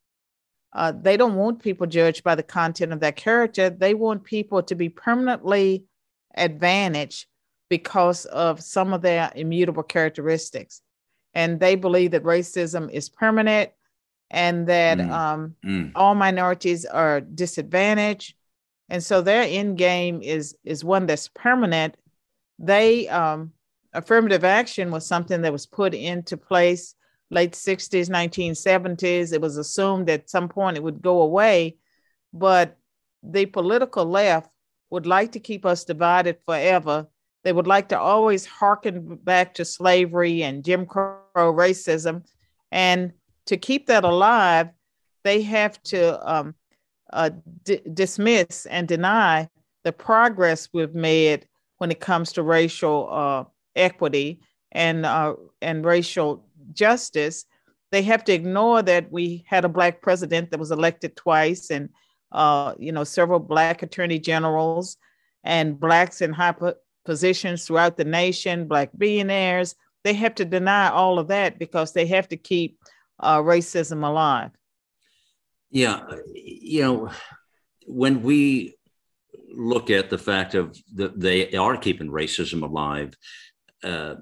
Uh, 0.74 0.94
they 0.94 1.18
don't 1.18 1.36
want 1.36 1.62
people 1.62 1.88
judged 1.88 2.24
by 2.24 2.36
the 2.36 2.44
content 2.44 2.94
of 2.94 3.00
their 3.00 3.12
character. 3.12 3.70
They 3.70 3.94
want 3.94 4.24
people 4.24 4.64
to 4.64 4.76
be 4.76 4.90
permanently 4.90 5.86
advantaged 6.36 7.28
because 7.70 8.26
of 8.26 8.62
some 8.62 8.94
of 8.94 9.02
their 9.02 9.32
immutable 9.36 9.84
characteristics. 9.84 10.82
And 11.34 11.60
they 11.60 11.76
believe 11.76 12.12
that 12.12 12.24
racism 12.24 12.92
is 12.92 13.10
permanent 13.10 13.72
and 14.30 14.68
that 14.68 14.98
mm. 14.98 15.10
Um, 15.10 15.56
mm. 15.66 15.92
all 15.96 16.16
minorities 16.16 16.86
are 16.86 17.22
disadvantaged. 17.22 18.36
And 18.90 19.04
so 19.04 19.22
their 19.22 19.44
end 19.44 19.78
game 19.78 20.22
is, 20.22 20.56
is 20.64 20.84
one 20.84 21.06
that's 21.06 21.30
permanent 21.30 21.96
they 22.62 23.08
um, 23.10 23.52
affirmative 23.94 24.44
action 24.44 24.92
was 24.92 25.08
something 25.08 25.42
that 25.42 25.52
was 25.52 25.66
put 25.66 25.94
into 25.94 26.38
place 26.38 26.96
late 27.30 27.54
60s 27.54 28.10
1970s 28.10 29.34
it 29.34 29.42
was 29.42 29.58
assumed 29.58 30.10
at 30.10 30.30
some 30.30 30.50
point 30.50 30.78
it 30.78 30.84
would 30.84 31.02
go 31.02 31.22
away 31.22 31.78
but 32.34 32.78
the 33.24 33.46
political 33.46 34.06
left 34.06 34.50
would 34.90 35.06
like 35.06 35.32
to 35.32 35.40
keep 35.40 35.66
us 35.66 35.86
divided 35.86 36.38
forever. 36.46 37.08
They 37.44 37.54
would 37.54 37.68
like 37.68 37.90
to 37.90 38.00
always 38.00 38.46
harken 38.46 39.16
back 39.16 39.56
to 39.56 39.66
slavery 39.66 40.44
and 40.44 40.64
jim 40.64 40.86
crow 40.86 41.24
racism. 41.36 42.24
And 42.72 43.14
to 43.48 43.58
keep 43.58 43.88
that 43.88 44.04
alive 44.04 44.70
they 45.24 45.44
have 45.44 45.82
to 45.84 46.32
um, 46.32 46.56
uh, 47.14 47.30
d- 47.64 47.82
dismiss 47.94 48.66
and 48.66 48.88
deny 48.88 49.48
the 49.84 49.92
progress 49.92 50.70
we've 50.74 50.96
made 50.96 51.48
when 51.82 51.90
it 51.90 52.00
comes 52.00 52.34
to 52.34 52.44
racial 52.44 53.10
uh, 53.12 53.44
equity 53.76 54.40
and 54.72 55.04
uh, 55.04 55.34
and 55.64 55.84
racial 55.84 56.46
justice. 56.74 57.46
They 57.92 58.04
have 58.04 58.24
to 58.26 58.34
ignore 58.34 58.84
that 58.84 59.12
we 59.12 59.44
had 59.48 59.66
a 59.66 59.70
black 59.70 60.00
president 60.04 60.52
that 60.52 60.60
was 60.60 60.70
elected 60.70 61.16
twice, 61.16 61.72
and 61.72 61.90
uh, 62.32 62.76
you 62.78 62.92
know 62.92 63.04
several 63.04 63.40
black 63.40 63.82
attorney 63.82 64.20
generals, 64.20 64.98
and 65.44 65.80
blacks 65.80 66.22
in 66.22 66.34
high 66.34 66.54
positions 67.04 67.66
throughout 67.66 67.98
the 67.98 68.06
nation, 68.06 68.68
black 68.68 68.92
billionaires. 68.96 69.74
They 70.04 70.14
have 70.14 70.36
to 70.36 70.46
deny 70.46 70.90
all 70.90 71.18
of 71.18 71.30
that 71.30 71.58
because 71.58 71.94
they 71.94 72.06
have 72.06 72.28
to 72.28 72.38
keep 72.38 72.78
uh, 73.20 73.40
racism 73.40 74.06
alive. 74.08 74.52
Yeah, 75.72 76.04
you 76.32 76.84
know, 76.84 77.12
when 77.88 78.22
we 78.22 78.76
look 79.54 79.90
at 79.90 80.10
the 80.10 80.18
fact 80.18 80.56
of 80.56 80.78
that 80.96 81.20
they 81.20 81.54
are 81.54 81.78
keeping 81.78 82.10
racism 82.10 82.64
alive. 82.64 83.14
Uh, 83.84 84.16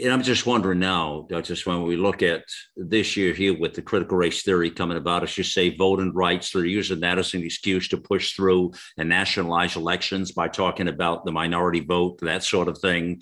and 0.00 0.10
I'm 0.10 0.22
just 0.22 0.46
wondering 0.46 0.78
now, 0.78 1.26
just 1.42 1.66
when 1.66 1.82
we 1.82 1.96
look 1.96 2.22
at 2.22 2.44
this 2.76 3.14
year 3.14 3.34
here 3.34 3.58
with 3.58 3.74
the 3.74 3.82
critical 3.82 4.16
race 4.16 4.42
theory 4.42 4.70
coming 4.70 4.96
about, 4.96 5.22
as 5.22 5.36
you 5.36 5.44
say, 5.44 5.76
voting 5.76 6.14
rights, 6.14 6.50
they're 6.50 6.64
using 6.64 7.00
that 7.00 7.18
as 7.18 7.34
an 7.34 7.42
excuse 7.42 7.88
to 7.88 7.98
push 7.98 8.34
through 8.34 8.72
and 8.96 9.08
nationalize 9.08 9.76
elections 9.76 10.32
by 10.32 10.48
talking 10.48 10.88
about 10.88 11.26
the 11.26 11.32
minority 11.32 11.80
vote, 11.80 12.18
that 12.22 12.42
sort 12.42 12.68
of 12.68 12.78
thing. 12.78 13.20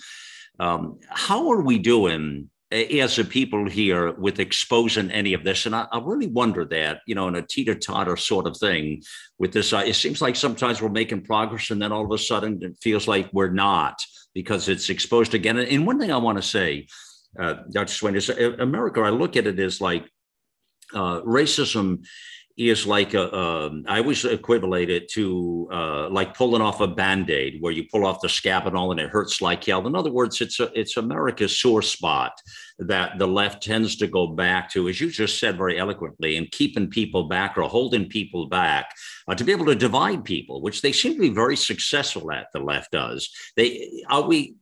Um, 0.60 1.00
how 1.08 1.50
are 1.50 1.62
we 1.62 1.78
doing 1.78 2.50
as 2.72 3.18
a 3.18 3.24
people 3.24 3.68
here 3.68 4.12
with 4.12 4.38
exposing 4.38 5.10
any 5.10 5.34
of 5.34 5.42
this. 5.42 5.66
And 5.66 5.74
I, 5.74 5.86
I 5.90 5.98
really 5.98 6.28
wonder 6.28 6.64
that, 6.66 7.00
you 7.06 7.14
know, 7.14 7.26
in 7.26 7.34
a 7.34 7.42
teeter 7.42 7.74
totter 7.74 8.16
sort 8.16 8.46
of 8.46 8.56
thing 8.56 9.02
with 9.38 9.52
this, 9.52 9.72
uh, 9.72 9.82
it 9.84 9.94
seems 9.94 10.22
like 10.22 10.36
sometimes 10.36 10.80
we're 10.80 10.88
making 10.88 11.24
progress 11.24 11.70
and 11.70 11.82
then 11.82 11.90
all 11.90 12.04
of 12.04 12.12
a 12.12 12.18
sudden 12.18 12.60
it 12.62 12.76
feels 12.80 13.08
like 13.08 13.28
we're 13.32 13.50
not 13.50 14.00
because 14.34 14.68
it's 14.68 14.88
exposed 14.88 15.34
again. 15.34 15.58
And 15.58 15.86
one 15.86 15.98
thing 15.98 16.12
I 16.12 16.16
want 16.18 16.38
to 16.38 16.42
say, 16.42 16.86
uh, 17.38 17.54
Dr. 17.72 17.92
Swain, 17.92 18.14
is 18.14 18.30
uh, 18.30 18.52
America, 18.60 19.00
I 19.00 19.10
look 19.10 19.36
at 19.36 19.48
it 19.48 19.58
as 19.58 19.80
like 19.80 20.08
uh, 20.94 21.20
racism 21.22 22.04
is 22.68 22.86
like 22.86 23.14
a, 23.14 23.34
um, 23.34 23.84
I 23.88 24.00
always 24.00 24.24
equivalent 24.24 24.90
it 24.90 25.08
to 25.12 25.68
uh, 25.72 26.10
like 26.10 26.34
pulling 26.34 26.60
off 26.60 26.80
a 26.80 26.86
band-aid 26.86 27.56
where 27.60 27.72
you 27.72 27.84
pull 27.90 28.04
off 28.04 28.20
the 28.20 28.28
scab 28.28 28.66
and 28.66 28.76
all 28.76 28.90
and 28.90 29.00
it 29.00 29.08
hurts 29.08 29.40
like 29.40 29.64
hell. 29.64 29.86
In 29.86 29.94
other 29.94 30.12
words, 30.12 30.42
it's 30.42 30.60
a, 30.60 30.70
it's 30.78 30.98
America's 30.98 31.58
sore 31.58 31.80
spot 31.80 32.32
that 32.78 33.18
the 33.18 33.26
left 33.26 33.62
tends 33.62 33.96
to 33.96 34.06
go 34.06 34.26
back 34.26 34.70
to, 34.72 34.88
as 34.88 35.00
you 35.00 35.10
just 35.10 35.38
said 35.38 35.56
very 35.56 35.78
eloquently, 35.78 36.36
and 36.36 36.50
keeping 36.50 36.90
people 36.90 37.24
back 37.24 37.56
or 37.56 37.62
holding 37.62 38.08
people 38.08 38.46
back 38.46 38.94
uh, 39.26 39.34
to 39.34 39.44
be 39.44 39.52
able 39.52 39.66
to 39.66 39.74
divide 39.74 40.24
people, 40.24 40.60
which 40.60 40.82
they 40.82 40.92
seem 40.92 41.14
to 41.14 41.20
be 41.20 41.30
very 41.30 41.56
successful 41.56 42.30
at. 42.30 42.48
The 42.52 42.60
left 42.60 42.92
does. 42.92 43.30
They 43.56 44.04
are 44.08 44.22
we 44.22 44.56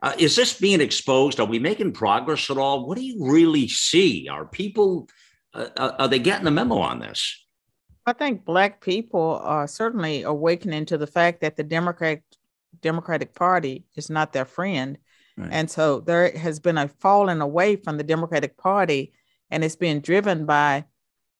uh, 0.00 0.14
is 0.18 0.36
this 0.36 0.58
being 0.58 0.80
exposed? 0.80 1.40
Are 1.40 1.46
we 1.46 1.58
making 1.58 1.92
progress 1.92 2.50
at 2.50 2.58
all? 2.58 2.86
What 2.86 2.96
do 2.96 3.04
you 3.04 3.30
really 3.30 3.66
see? 3.68 4.28
Are 4.28 4.46
people 4.46 5.08
uh, 5.58 5.68
uh, 5.76 5.96
are 5.98 6.08
they 6.08 6.18
getting 6.18 6.44
the 6.44 6.50
memo 6.50 6.78
on 6.78 7.00
this? 7.00 7.44
I 8.06 8.12
think 8.12 8.44
black 8.44 8.80
people 8.80 9.40
are 9.42 9.66
certainly 9.66 10.22
awakening 10.22 10.86
to 10.86 10.98
the 10.98 11.06
fact 11.06 11.40
that 11.40 11.56
the 11.56 11.64
Democratic 11.64 12.22
Democratic 12.80 13.34
Party 13.34 13.84
is 13.96 14.08
not 14.08 14.32
their 14.32 14.44
friend. 14.44 14.98
Right. 15.36 15.48
And 15.52 15.70
so 15.70 16.00
there 16.00 16.30
has 16.36 16.60
been 16.60 16.78
a 16.78 16.88
falling 16.88 17.40
away 17.40 17.76
from 17.76 17.96
the 17.96 18.04
Democratic 18.04 18.56
Party, 18.56 19.12
and 19.50 19.64
it's 19.64 19.76
being 19.76 20.00
driven 20.00 20.46
by 20.46 20.84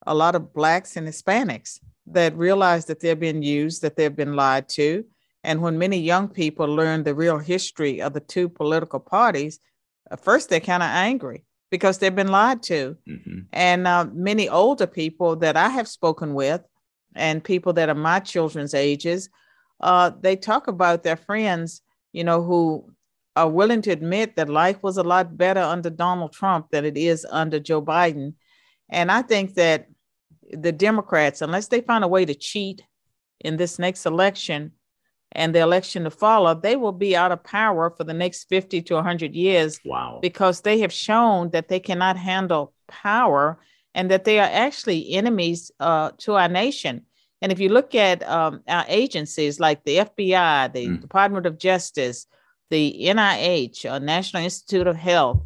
a 0.05 0.13
lot 0.13 0.35
of 0.35 0.53
blacks 0.53 0.97
and 0.97 1.07
Hispanics 1.07 1.79
that 2.07 2.35
realize 2.35 2.85
that 2.85 2.99
they're 2.99 3.15
being 3.15 3.41
used, 3.41 3.81
that 3.81 3.95
they've 3.95 4.15
been 4.15 4.35
lied 4.35 4.67
to. 4.69 5.05
And 5.43 5.61
when 5.61 5.77
many 5.77 5.97
young 5.97 6.27
people 6.27 6.67
learn 6.67 7.03
the 7.03 7.15
real 7.15 7.37
history 7.37 8.01
of 8.01 8.13
the 8.13 8.19
two 8.19 8.49
political 8.49 8.99
parties, 8.99 9.59
at 10.11 10.23
first 10.23 10.49
they're 10.49 10.59
kind 10.59 10.83
of 10.83 10.89
angry 10.89 11.45
because 11.69 11.97
they've 11.97 12.15
been 12.15 12.31
lied 12.31 12.63
to. 12.63 12.97
Mm-hmm. 13.07 13.39
And 13.53 13.87
uh, 13.87 14.07
many 14.13 14.49
older 14.49 14.87
people 14.87 15.35
that 15.37 15.55
I 15.55 15.69
have 15.69 15.87
spoken 15.87 16.33
with, 16.33 16.61
and 17.15 17.43
people 17.43 17.73
that 17.73 17.89
are 17.89 17.95
my 17.95 18.19
children's 18.19 18.73
ages, 18.73 19.29
uh, 19.81 20.11
they 20.19 20.35
talk 20.35 20.67
about 20.67 21.03
their 21.03 21.17
friends, 21.17 21.81
you 22.11 22.23
know, 22.23 22.41
who 22.43 22.91
are 23.35 23.49
willing 23.49 23.81
to 23.83 23.91
admit 23.91 24.35
that 24.35 24.49
life 24.49 24.83
was 24.83 24.97
a 24.97 25.03
lot 25.03 25.37
better 25.37 25.61
under 25.61 25.89
Donald 25.89 26.33
Trump 26.33 26.67
than 26.71 26.85
it 26.85 26.97
is 26.97 27.25
under 27.29 27.59
Joe 27.59 27.81
Biden. 27.81 28.33
And 28.89 29.11
I 29.11 29.21
think 29.21 29.53
that 29.55 29.87
the 30.51 30.71
Democrats, 30.71 31.41
unless 31.41 31.67
they 31.67 31.81
find 31.81 32.03
a 32.03 32.07
way 32.07 32.25
to 32.25 32.33
cheat 32.33 32.83
in 33.39 33.57
this 33.57 33.79
next 33.79 34.05
election, 34.05 34.73
and 35.33 35.53
the 35.53 35.59
election 35.59 36.03
to 36.03 36.11
follow, 36.11 36.53
they 36.53 36.75
will 36.75 36.91
be 36.91 37.15
out 37.15 37.31
of 37.31 37.43
power 37.43 37.91
for 37.91 38.03
the 38.03 38.13
next 38.13 38.45
50 38.49 38.81
to 38.83 38.95
100 38.95 39.35
years. 39.35 39.79
Wow. 39.85 40.19
Because 40.21 40.61
they 40.61 40.79
have 40.79 40.91
shown 40.91 41.51
that 41.51 41.67
they 41.67 41.79
cannot 41.79 42.17
handle 42.17 42.73
power 42.87 43.59
and 43.93 44.09
that 44.09 44.23
they 44.23 44.39
are 44.39 44.49
actually 44.51 45.11
enemies 45.11 45.71
uh, 45.79 46.11
to 46.19 46.33
our 46.33 46.47
nation. 46.47 47.05
And 47.41 47.51
if 47.51 47.59
you 47.59 47.69
look 47.69 47.95
at 47.95 48.27
um, 48.27 48.61
our 48.67 48.85
agencies 48.87 49.59
like 49.59 49.83
the 49.83 49.97
FBI, 49.97 50.73
the 50.73 50.87
mm. 50.87 51.01
Department 51.01 51.45
of 51.45 51.57
Justice, 51.57 52.27
the 52.69 52.97
NIH, 53.01 53.89
uh, 53.89 53.99
National 53.99 54.43
Institute 54.43 54.87
of 54.87 54.95
Health, 54.95 55.43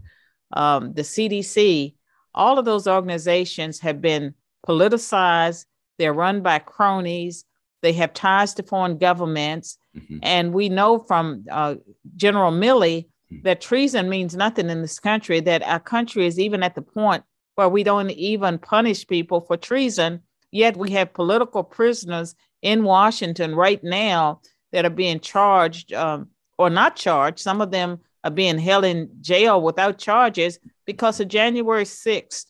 um, 0.53 0.93
the 0.93 1.01
CDC, 1.03 1.95
all 2.33 2.57
of 2.57 2.65
those 2.65 2.87
organizations 2.87 3.79
have 3.81 4.01
been 4.01 4.33
politicized. 4.67 5.65
They're 5.99 6.13
run 6.13 6.41
by 6.41 6.59
cronies 6.59 7.45
they 7.83 7.93
have 7.93 8.13
ties 8.13 8.53
to 8.55 8.63
foreign 8.63 8.97
governments. 8.97 9.77
Mm-hmm. 9.95 10.17
And 10.23 10.53
we 10.53 10.69
know 10.69 10.99
from 10.99 11.45
uh, 11.51 11.75
General 12.15 12.51
Milley 12.51 13.05
mm-hmm. 13.05 13.41
that 13.43 13.61
treason 13.61 14.09
means 14.09 14.35
nothing 14.35 14.69
in 14.69 14.81
this 14.81 14.99
country, 14.99 15.41
that 15.41 15.61
our 15.63 15.81
country 15.81 16.25
is 16.25 16.39
even 16.39 16.63
at 16.63 16.75
the 16.75 16.81
point 16.81 17.23
where 17.55 17.69
we 17.69 17.83
don't 17.83 18.09
even 18.11 18.57
punish 18.57 19.05
people 19.05 19.41
for 19.41 19.57
treason. 19.57 20.21
Yet 20.49 20.77
we 20.77 20.91
have 20.91 21.13
political 21.13 21.63
prisoners 21.63 22.35
in 22.61 22.83
Washington 22.83 23.53
right 23.53 23.83
now 23.83 24.39
that 24.71 24.85
are 24.85 24.89
being 24.89 25.19
charged 25.19 25.91
um, 25.93 26.29
or 26.57 26.69
not 26.69 26.95
charged. 26.95 27.39
Some 27.39 27.59
of 27.59 27.71
them 27.71 27.99
are 28.23 28.31
being 28.31 28.57
held 28.57 28.85
in 28.85 29.09
jail 29.19 29.61
without 29.61 29.97
charges 29.97 30.57
because 30.85 31.19
of 31.19 31.27
January 31.27 31.83
6th. 31.83 32.45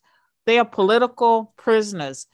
They 0.46 0.60
are 0.60 0.66
political 0.66 1.54
prisoners. 1.58 2.28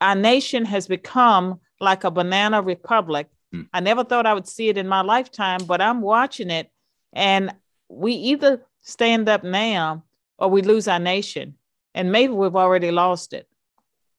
Our 0.00 0.14
nation 0.14 0.64
has 0.64 0.88
become 0.88 1.60
like 1.80 2.04
a 2.04 2.10
banana 2.10 2.62
republic. 2.62 3.28
Mm. 3.54 3.68
I 3.72 3.80
never 3.80 4.04
thought 4.04 4.26
I 4.26 4.34
would 4.34 4.48
see 4.48 4.68
it 4.68 4.76
in 4.76 4.86
my 4.86 5.00
lifetime, 5.00 5.60
but 5.66 5.80
I'm 5.80 6.00
watching 6.00 6.50
it. 6.50 6.70
And 7.12 7.52
we 7.88 8.12
either 8.12 8.62
stand 8.82 9.28
up 9.28 9.42
now 9.42 10.04
or 10.38 10.48
we 10.48 10.62
lose 10.62 10.88
our 10.88 10.98
nation. 10.98 11.54
And 11.94 12.12
maybe 12.12 12.32
we've 12.32 12.56
already 12.56 12.90
lost 12.90 13.32
it. 13.32 13.48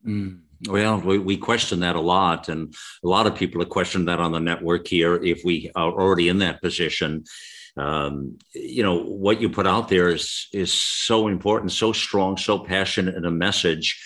Mm. 0.06 0.41
Well, 0.67 1.00
we, 1.00 1.17
we 1.17 1.38
question 1.38 1.80
that 1.80 1.95
a 1.95 2.02
lot. 2.02 2.50
And 2.50 2.74
a 3.04 3.08
lot 3.08 3.28
of 3.28 3.36
people 3.36 3.62
have 3.62 3.69
questioned 3.69 4.08
that 4.08 4.19
on 4.19 4.32
the 4.32 4.39
network 4.39 4.88
here 4.88 5.15
if 5.24 5.43
we 5.43 5.71
are 5.76 5.91
already 5.91 6.28
in 6.28 6.39
that 6.39 6.62
position. 6.62 7.24
Um, 7.78 8.38
you 8.54 8.84
know, 8.84 9.02
what 9.02 9.39
you 9.39 9.50
put 9.50 9.65
out 9.65 9.88
there 9.88 10.10
is, 10.10 10.47
is 10.52 10.74
so 10.74 11.28
important, 11.28 11.71
so 11.71 11.93
strong, 11.93 12.38
so 12.38 12.60
passionate 12.60 13.15
in 13.15 13.26
a 13.26 13.32
message 13.32 14.00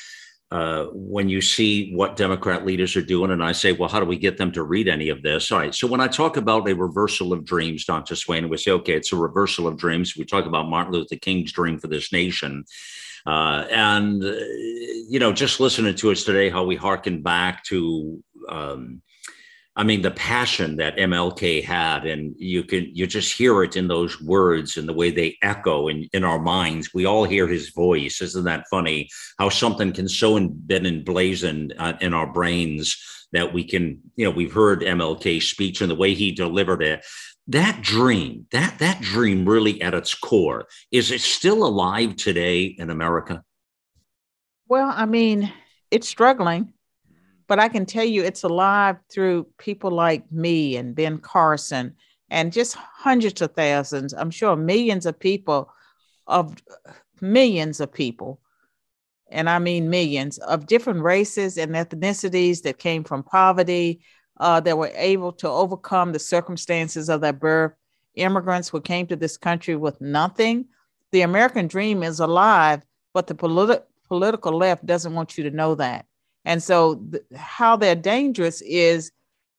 uh, 0.51 0.85
when 0.93 1.27
you 1.27 1.41
see 1.41 1.93
what 1.93 2.15
Democrat 2.15 2.65
leaders 2.65 2.95
are 2.95 3.01
doing, 3.01 3.31
and 3.31 3.43
I 3.43 3.51
say, 3.51 3.71
well, 3.71 3.89
how 3.89 3.99
do 3.99 4.05
we 4.05 4.17
get 4.17 4.37
them 4.37 4.51
to 4.51 4.63
read 4.63 4.87
any 4.87 5.09
of 5.09 5.21
this? 5.23 5.51
All 5.51 5.59
right. 5.59 5.73
So 5.73 5.87
when 5.87 6.01
I 6.01 6.07
talk 6.07 6.37
about 6.37 6.69
a 6.69 6.75
reversal 6.75 7.33
of 7.33 7.45
dreams, 7.45 7.85
Dr. 7.85 8.15
Swain, 8.15 8.47
we 8.47 8.57
say, 8.57 8.71
okay, 8.71 8.93
it's 8.93 9.11
a 9.11 9.17
reversal 9.17 9.67
of 9.67 9.77
dreams. 9.77 10.15
We 10.15 10.23
talk 10.23 10.45
about 10.45 10.69
Martin 10.69 10.93
Luther 10.93 11.15
King's 11.15 11.51
dream 11.51 11.79
for 11.79 11.87
this 11.87 12.11
nation. 12.11 12.63
Uh, 13.25 13.65
and, 13.71 14.23
uh, 14.23 14.33
you 15.09 15.17
know, 15.19 15.33
just 15.33 15.59
listening 15.59 15.95
to 15.95 16.11
us 16.11 16.23
today, 16.23 16.49
how 16.49 16.63
we 16.63 16.75
harken 16.75 17.23
back 17.23 17.63
to, 17.65 18.23
um, 18.47 19.01
I 19.77 19.83
mean, 19.83 20.01
the 20.01 20.11
passion 20.11 20.77
that 20.77 20.95
MLK 20.95 21.61
had, 21.61 22.05
and 22.05 22.33
you 22.37 22.63
can 22.63 22.87
you 22.93 23.05
just 23.05 23.37
hear 23.37 23.61
it 23.61 23.75
in 23.75 23.89
those 23.89 24.21
words 24.21 24.77
and 24.77 24.87
the 24.87 24.93
way 24.93 25.11
they 25.11 25.37
echo 25.41 25.89
in, 25.89 26.07
in 26.13 26.23
our 26.23 26.39
minds. 26.39 26.93
We 26.93 27.05
all 27.05 27.25
hear 27.25 27.45
his 27.45 27.71
voice. 27.71 28.21
Isn't 28.21 28.45
that 28.45 28.67
funny? 28.69 29.09
How 29.37 29.49
something 29.49 29.91
can 29.91 30.07
so 30.07 30.39
been 30.39 30.85
emblazoned 30.85 31.73
uh, 31.77 31.93
in 31.99 32.13
our 32.13 32.31
brains 32.31 32.97
that 33.33 33.53
we 33.53 33.65
can, 33.65 33.99
you 34.15 34.23
know, 34.23 34.31
we've 34.31 34.53
heard 34.53 34.79
MLK's 34.79 35.49
speech 35.49 35.81
and 35.81 35.91
the 35.91 35.95
way 35.95 36.13
he 36.13 36.31
delivered 36.31 36.81
it. 36.81 37.05
That 37.47 37.81
dream, 37.81 38.47
that 38.51 38.79
that 38.79 39.01
dream, 39.01 39.47
really 39.47 39.81
at 39.81 39.93
its 39.93 40.15
core, 40.15 40.67
is 40.89 41.11
it 41.11 41.21
still 41.21 41.65
alive 41.65 42.15
today 42.15 42.63
in 42.63 42.89
America? 42.89 43.43
Well, 44.67 44.91
I 44.95 45.05
mean, 45.05 45.51
it's 45.91 46.07
struggling 46.07 46.73
but 47.47 47.59
I 47.59 47.67
can 47.67 47.85
tell 47.85 48.03
you 48.05 48.23
it's 48.23 48.43
alive 48.43 48.97
through 49.11 49.47
people 49.57 49.91
like 49.91 50.31
me 50.31 50.77
and 50.77 50.95
Ben 50.95 51.19
Carson 51.19 51.95
and 52.29 52.51
just 52.51 52.75
hundreds 52.75 53.41
of 53.41 53.53
thousands, 53.53 54.13
I'm 54.13 54.31
sure 54.31 54.55
millions 54.55 55.05
of 55.05 55.19
people, 55.19 55.71
of 56.27 56.55
millions 57.21 57.79
of 57.79 57.93
people, 57.93 58.39
and 59.29 59.49
I 59.49 59.59
mean 59.59 59.89
millions 59.89 60.37
of 60.39 60.65
different 60.65 61.01
races 61.01 61.57
and 61.57 61.73
ethnicities 61.73 62.63
that 62.63 62.79
came 62.79 63.03
from 63.03 63.23
poverty, 63.23 64.01
uh, 64.39 64.59
that 64.61 64.77
were 64.77 64.91
able 64.95 65.31
to 65.33 65.49
overcome 65.49 66.11
the 66.11 66.19
circumstances 66.19 67.09
of 67.09 67.21
their 67.21 67.33
birth, 67.33 67.73
immigrants 68.15 68.69
who 68.69 68.81
came 68.81 69.07
to 69.07 69.15
this 69.15 69.37
country 69.37 69.75
with 69.75 70.01
nothing. 70.01 70.65
The 71.11 71.21
American 71.21 71.67
dream 71.67 72.03
is 72.03 72.19
alive, 72.19 72.81
but 73.13 73.27
the 73.27 73.35
politi- 73.35 73.83
political 74.07 74.57
left 74.57 74.85
doesn't 74.85 75.13
want 75.13 75.37
you 75.37 75.43
to 75.45 75.55
know 75.55 75.75
that. 75.75 76.05
And 76.45 76.61
so, 76.61 76.95
th- 77.11 77.23
how 77.35 77.75
they're 77.75 77.95
dangerous 77.95 78.61
is 78.61 79.11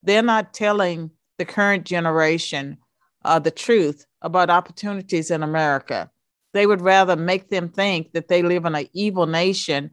they're 0.03 0.23
not 0.23 0.55
telling 0.55 1.11
the 1.39 1.45
current 1.45 1.85
generation 1.85 2.79
uh, 3.25 3.39
the 3.39 3.51
truth 3.51 4.07
about 4.23 4.51
opportunities 4.51 5.31
in 5.31 5.43
America. 5.43 6.11
They 6.55 6.67
would 6.67 6.81
rather 6.81 7.17
make 7.17 7.51
them 7.51 7.69
think 7.69 8.13
that 8.13 8.29
they 8.29 8.43
live 8.43 8.65
in 8.65 8.75
an 8.75 8.87
evil 8.93 9.27
nation. 9.27 9.91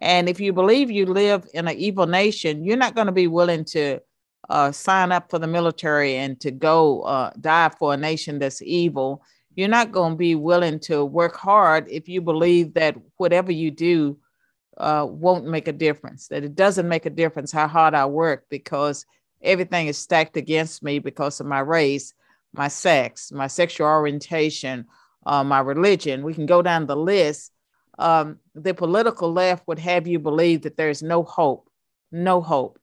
And 0.00 0.28
if 0.28 0.40
you 0.40 0.52
believe 0.52 0.90
you 0.90 1.04
live 1.04 1.46
in 1.52 1.68
an 1.68 1.76
evil 1.76 2.06
nation, 2.06 2.64
you're 2.64 2.76
not 2.76 2.94
going 2.94 3.06
to 3.06 3.12
be 3.12 3.26
willing 3.26 3.64
to 3.66 4.00
uh, 4.48 4.70
sign 4.72 5.12
up 5.12 5.30
for 5.30 5.38
the 5.38 5.46
military 5.46 6.16
and 6.16 6.40
to 6.40 6.50
go 6.50 7.02
uh, 7.02 7.32
die 7.40 7.70
for 7.78 7.94
a 7.94 7.96
nation 7.96 8.38
that's 8.38 8.62
evil. 8.62 9.22
You're 9.56 9.68
not 9.68 9.92
going 9.92 10.12
to 10.12 10.16
be 10.16 10.34
willing 10.34 10.78
to 10.80 11.04
work 11.04 11.36
hard 11.36 11.88
if 11.88 12.08
you 12.08 12.20
believe 12.20 12.74
that 12.74 12.96
whatever 13.16 13.50
you 13.50 13.70
do 13.70 14.18
uh, 14.78 15.06
won't 15.08 15.46
make 15.46 15.68
a 15.68 15.72
difference, 15.72 16.28
that 16.28 16.44
it 16.44 16.54
doesn't 16.54 16.88
make 16.88 17.06
a 17.06 17.10
difference 17.10 17.52
how 17.52 17.66
hard 17.66 17.94
I 17.94 18.06
work 18.06 18.44
because 18.50 19.06
everything 19.42 19.86
is 19.86 19.98
stacked 19.98 20.36
against 20.36 20.82
me 20.82 20.98
because 20.98 21.40
of 21.40 21.46
my 21.46 21.60
race, 21.60 22.14
my 22.52 22.68
sex, 22.68 23.32
my 23.32 23.46
sexual 23.46 23.86
orientation, 23.86 24.86
uh, 25.24 25.44
my 25.44 25.60
religion. 25.60 26.24
We 26.24 26.34
can 26.34 26.46
go 26.46 26.62
down 26.62 26.86
the 26.86 26.96
list. 26.96 27.52
Um, 27.98 28.38
the 28.54 28.74
political 28.74 29.32
left 29.32 29.66
would 29.66 29.78
have 29.78 30.06
you 30.06 30.18
believe 30.18 30.62
that 30.62 30.76
there's 30.76 31.02
no 31.02 31.22
hope, 31.22 31.68
no 32.12 32.40
hope. 32.40 32.78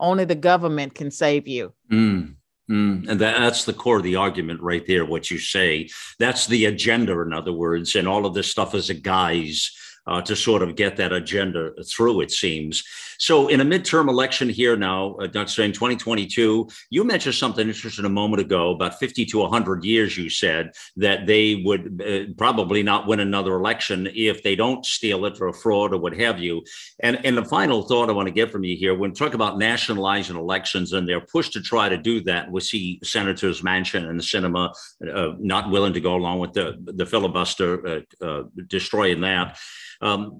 Only 0.00 0.24
the 0.24 0.34
government 0.34 0.94
can 0.94 1.10
save 1.10 1.46
you. 1.48 1.72
Mm. 1.90 2.34
Mm, 2.70 3.08
and 3.08 3.20
that, 3.20 3.38
that's 3.38 3.64
the 3.64 3.72
core 3.72 3.96
of 3.96 4.02
the 4.02 4.16
argument 4.16 4.60
right 4.60 4.86
there, 4.86 5.06
what 5.06 5.30
you 5.30 5.38
say. 5.38 5.88
That's 6.18 6.46
the 6.46 6.66
agenda, 6.66 7.18
in 7.20 7.32
other 7.32 7.52
words. 7.52 7.96
And 7.96 8.06
all 8.06 8.26
of 8.26 8.34
this 8.34 8.50
stuff 8.50 8.74
is 8.74 8.90
a 8.90 8.94
guise 8.94 9.74
uh, 10.08 10.22
to 10.22 10.34
sort 10.34 10.62
of 10.62 10.74
get 10.74 10.96
that 10.96 11.12
agenda 11.12 11.72
through, 11.84 12.22
it 12.22 12.30
seems. 12.30 12.82
So, 13.18 13.48
in 13.48 13.60
a 13.60 13.64
midterm 13.64 14.08
election 14.08 14.48
here 14.48 14.76
now, 14.76 15.14
uh, 15.14 15.26
Dr. 15.26 15.50
Swain, 15.50 15.72
2022, 15.72 16.68
you 16.90 17.04
mentioned 17.04 17.34
something 17.34 17.66
interesting 17.66 18.04
a 18.04 18.08
moment 18.08 18.40
ago 18.40 18.70
about 18.70 18.98
50 18.98 19.26
to 19.26 19.38
100 19.38 19.84
years, 19.84 20.16
you 20.16 20.30
said 20.30 20.72
that 20.96 21.26
they 21.26 21.56
would 21.64 22.00
uh, 22.00 22.32
probably 22.36 22.82
not 22.82 23.06
win 23.06 23.20
another 23.20 23.54
election 23.56 24.08
if 24.14 24.42
they 24.42 24.54
don't 24.54 24.86
steal 24.86 25.24
it 25.26 25.40
or 25.40 25.52
fraud 25.52 25.92
or 25.92 25.98
what 25.98 26.16
have 26.16 26.38
you. 26.38 26.62
And, 27.00 27.24
and 27.26 27.36
the 27.36 27.44
final 27.44 27.82
thought 27.82 28.08
I 28.08 28.12
want 28.12 28.28
to 28.28 28.32
get 28.32 28.52
from 28.52 28.64
you 28.64 28.76
here 28.76 28.96
when 28.96 29.12
talk 29.12 29.34
about 29.34 29.58
nationalizing 29.58 30.36
elections 30.36 30.92
and 30.92 31.08
they're 31.08 31.20
pushed 31.20 31.52
to 31.54 31.60
try 31.60 31.88
to 31.88 31.98
do 31.98 32.20
that, 32.22 32.50
we 32.50 32.60
see 32.60 33.00
Senators 33.02 33.62
Manchin 33.62 34.08
and 34.08 34.20
Sinema 34.20 34.72
uh, 35.12 35.32
not 35.38 35.70
willing 35.70 35.92
to 35.92 36.00
go 36.00 36.14
along 36.14 36.38
with 36.38 36.52
the, 36.52 36.76
the 36.78 37.06
filibuster, 37.06 38.04
uh, 38.22 38.24
uh, 38.24 38.42
destroying 38.68 39.20
that. 39.22 39.58
Um, 40.00 40.38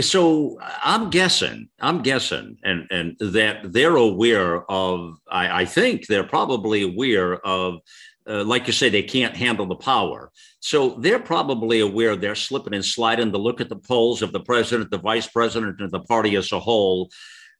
so 0.00 0.58
I'm 0.60 1.10
guessing, 1.10 1.68
I'm 1.80 2.02
guessing, 2.02 2.58
and 2.62 2.86
and 2.90 3.16
that 3.18 3.72
they're 3.72 3.96
aware 3.96 4.70
of. 4.70 5.18
I, 5.30 5.62
I 5.62 5.64
think 5.64 6.06
they're 6.06 6.24
probably 6.24 6.82
aware 6.82 7.44
of. 7.46 7.80
Uh, 8.28 8.44
like 8.44 8.66
you 8.66 8.74
say, 8.74 8.90
they 8.90 9.02
can't 9.02 9.34
handle 9.34 9.64
the 9.64 9.74
power. 9.74 10.30
So 10.60 10.90
they're 11.00 11.18
probably 11.18 11.80
aware 11.80 12.14
they're 12.14 12.34
slipping 12.34 12.74
and 12.74 12.84
sliding 12.84 13.32
to 13.32 13.38
look 13.38 13.62
at 13.62 13.70
the 13.70 13.76
polls 13.76 14.20
of 14.20 14.32
the 14.32 14.40
president, 14.40 14.90
the 14.90 14.98
vice 14.98 15.26
president, 15.26 15.80
and 15.80 15.90
the 15.90 16.00
party 16.00 16.36
as 16.36 16.52
a 16.52 16.60
whole. 16.60 17.08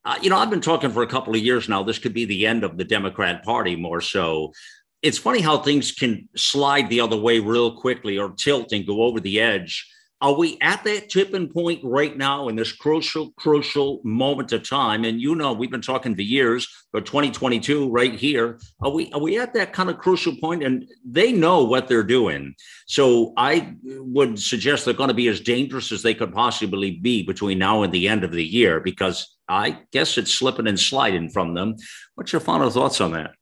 Uh, 0.04 0.18
you 0.20 0.28
know, 0.28 0.36
I've 0.36 0.50
been 0.50 0.60
talking 0.60 0.90
for 0.90 1.02
a 1.02 1.06
couple 1.06 1.34
of 1.34 1.40
years 1.40 1.70
now. 1.70 1.82
This 1.82 1.98
could 1.98 2.12
be 2.12 2.26
the 2.26 2.46
end 2.46 2.64
of 2.64 2.76
the 2.76 2.84
Democrat 2.84 3.42
Party 3.44 3.76
more 3.76 4.02
so. 4.02 4.52
It's 5.00 5.16
funny 5.16 5.40
how 5.40 5.58
things 5.58 5.90
can 5.92 6.28
slide 6.36 6.90
the 6.90 7.00
other 7.00 7.16
way 7.16 7.40
real 7.40 7.74
quickly 7.74 8.18
or 8.18 8.32
tilt 8.32 8.72
and 8.72 8.86
go 8.86 9.04
over 9.04 9.20
the 9.20 9.40
edge 9.40 9.86
are 10.20 10.34
we 10.34 10.58
at 10.60 10.82
that 10.82 11.08
tipping 11.08 11.48
point 11.48 11.80
right 11.84 12.16
now 12.16 12.48
in 12.48 12.56
this 12.56 12.72
crucial, 12.72 13.30
crucial 13.32 14.00
moment 14.02 14.52
of 14.52 14.68
time? 14.68 15.04
And 15.04 15.20
you 15.20 15.36
know, 15.36 15.52
we've 15.52 15.70
been 15.70 15.80
talking 15.80 16.14
for 16.14 16.22
years, 16.22 16.66
but 16.92 17.06
2022 17.06 17.88
right 17.88 18.14
here. 18.14 18.58
Are 18.80 18.90
we 18.90 19.12
are 19.12 19.20
we 19.20 19.38
at 19.38 19.54
that 19.54 19.72
kind 19.72 19.88
of 19.90 19.98
crucial 19.98 20.34
point? 20.40 20.64
And 20.64 20.90
they 21.04 21.30
know 21.30 21.62
what 21.62 21.86
they're 21.86 22.02
doing. 22.02 22.54
So 22.86 23.32
I 23.36 23.74
would 23.84 24.40
suggest 24.40 24.84
they're 24.84 24.94
going 24.94 25.08
to 25.08 25.14
be 25.14 25.28
as 25.28 25.40
dangerous 25.40 25.92
as 25.92 26.02
they 26.02 26.14
could 26.14 26.32
possibly 26.32 26.92
be 26.92 27.22
between 27.22 27.58
now 27.58 27.82
and 27.82 27.92
the 27.92 28.08
end 28.08 28.24
of 28.24 28.32
the 28.32 28.44
year, 28.44 28.80
because 28.80 29.36
I 29.48 29.78
guess 29.92 30.18
it's 30.18 30.34
slipping 30.34 30.66
and 30.66 30.80
sliding 30.80 31.30
from 31.30 31.54
them. 31.54 31.76
What's 32.16 32.32
your 32.32 32.40
final 32.40 32.70
thoughts 32.70 33.00
on 33.00 33.12
that? 33.12 33.32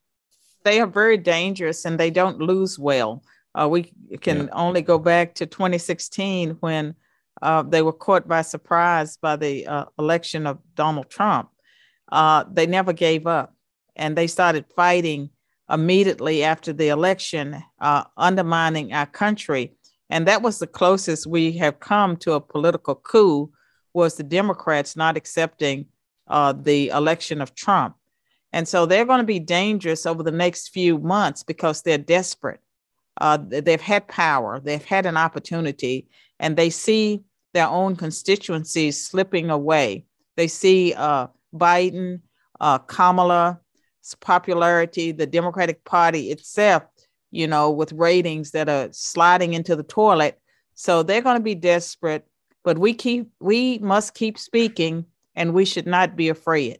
They 0.64 0.80
are 0.80 0.86
very 0.86 1.16
dangerous 1.16 1.84
and 1.84 1.98
they 1.98 2.10
don't 2.10 2.38
lose 2.38 2.78
well. 2.78 3.22
Uh, 3.56 3.68
we 3.68 3.90
can 4.20 4.44
yeah. 4.44 4.48
only 4.52 4.82
go 4.82 4.98
back 4.98 5.34
to 5.34 5.46
2016 5.46 6.58
when 6.60 6.94
uh, 7.40 7.62
they 7.62 7.82
were 7.82 7.92
caught 7.92 8.28
by 8.28 8.42
surprise 8.42 9.16
by 9.16 9.36
the 9.36 9.66
uh, 9.66 9.84
election 9.98 10.46
of 10.46 10.58
Donald 10.74 11.08
Trump. 11.08 11.48
Uh, 12.12 12.44
they 12.52 12.66
never 12.66 12.92
gave 12.92 13.26
up 13.26 13.54
and 13.96 14.16
they 14.16 14.26
started 14.26 14.66
fighting 14.74 15.30
immediately 15.70 16.44
after 16.44 16.72
the 16.72 16.88
election, 16.88 17.62
uh, 17.80 18.04
undermining 18.16 18.92
our 18.92 19.06
country. 19.06 19.74
And 20.10 20.28
that 20.28 20.42
was 20.42 20.58
the 20.58 20.66
closest 20.66 21.26
we 21.26 21.52
have 21.52 21.80
come 21.80 22.16
to 22.18 22.34
a 22.34 22.40
political 22.40 22.94
coup 22.94 23.50
was 23.92 24.16
the 24.16 24.22
Democrats 24.22 24.96
not 24.96 25.16
accepting 25.16 25.86
uh, 26.28 26.52
the 26.52 26.88
election 26.88 27.40
of 27.40 27.54
Trump. 27.54 27.96
And 28.52 28.68
so 28.68 28.86
they're 28.86 29.04
going 29.06 29.20
to 29.20 29.24
be 29.24 29.40
dangerous 29.40 30.06
over 30.06 30.22
the 30.22 30.30
next 30.30 30.68
few 30.68 30.98
months 30.98 31.42
because 31.42 31.82
they're 31.82 31.98
desperate 31.98 32.60
uh, 33.18 33.38
they've 33.40 33.80
had 33.80 34.08
power, 34.08 34.60
they've 34.60 34.84
had 34.84 35.06
an 35.06 35.16
opportunity, 35.16 36.08
and 36.38 36.56
they 36.56 36.70
see 36.70 37.22
their 37.54 37.68
own 37.68 37.96
constituencies 37.96 39.02
slipping 39.06 39.50
away. 39.50 40.04
They 40.36 40.48
see 40.48 40.92
uh, 40.94 41.28
Biden, 41.54 42.20
uh, 42.60 42.78
Kamala's 42.78 43.56
popularity, 44.20 45.12
the 45.12 45.26
Democratic 45.26 45.84
Party 45.84 46.30
itself, 46.30 46.82
you 47.30 47.46
know, 47.46 47.70
with 47.70 47.92
ratings 47.92 48.50
that 48.50 48.68
are 48.68 48.88
sliding 48.92 49.54
into 49.54 49.74
the 49.74 49.82
toilet. 49.82 50.38
So 50.74 51.02
they're 51.02 51.22
going 51.22 51.38
to 51.38 51.42
be 51.42 51.54
desperate, 51.54 52.26
but 52.64 52.78
we 52.78 52.92
keep 52.92 53.30
we 53.40 53.78
must 53.78 54.14
keep 54.14 54.38
speaking, 54.38 55.06
and 55.34 55.54
we 55.54 55.64
should 55.64 55.86
not 55.86 56.16
be 56.16 56.28
afraid. 56.28 56.78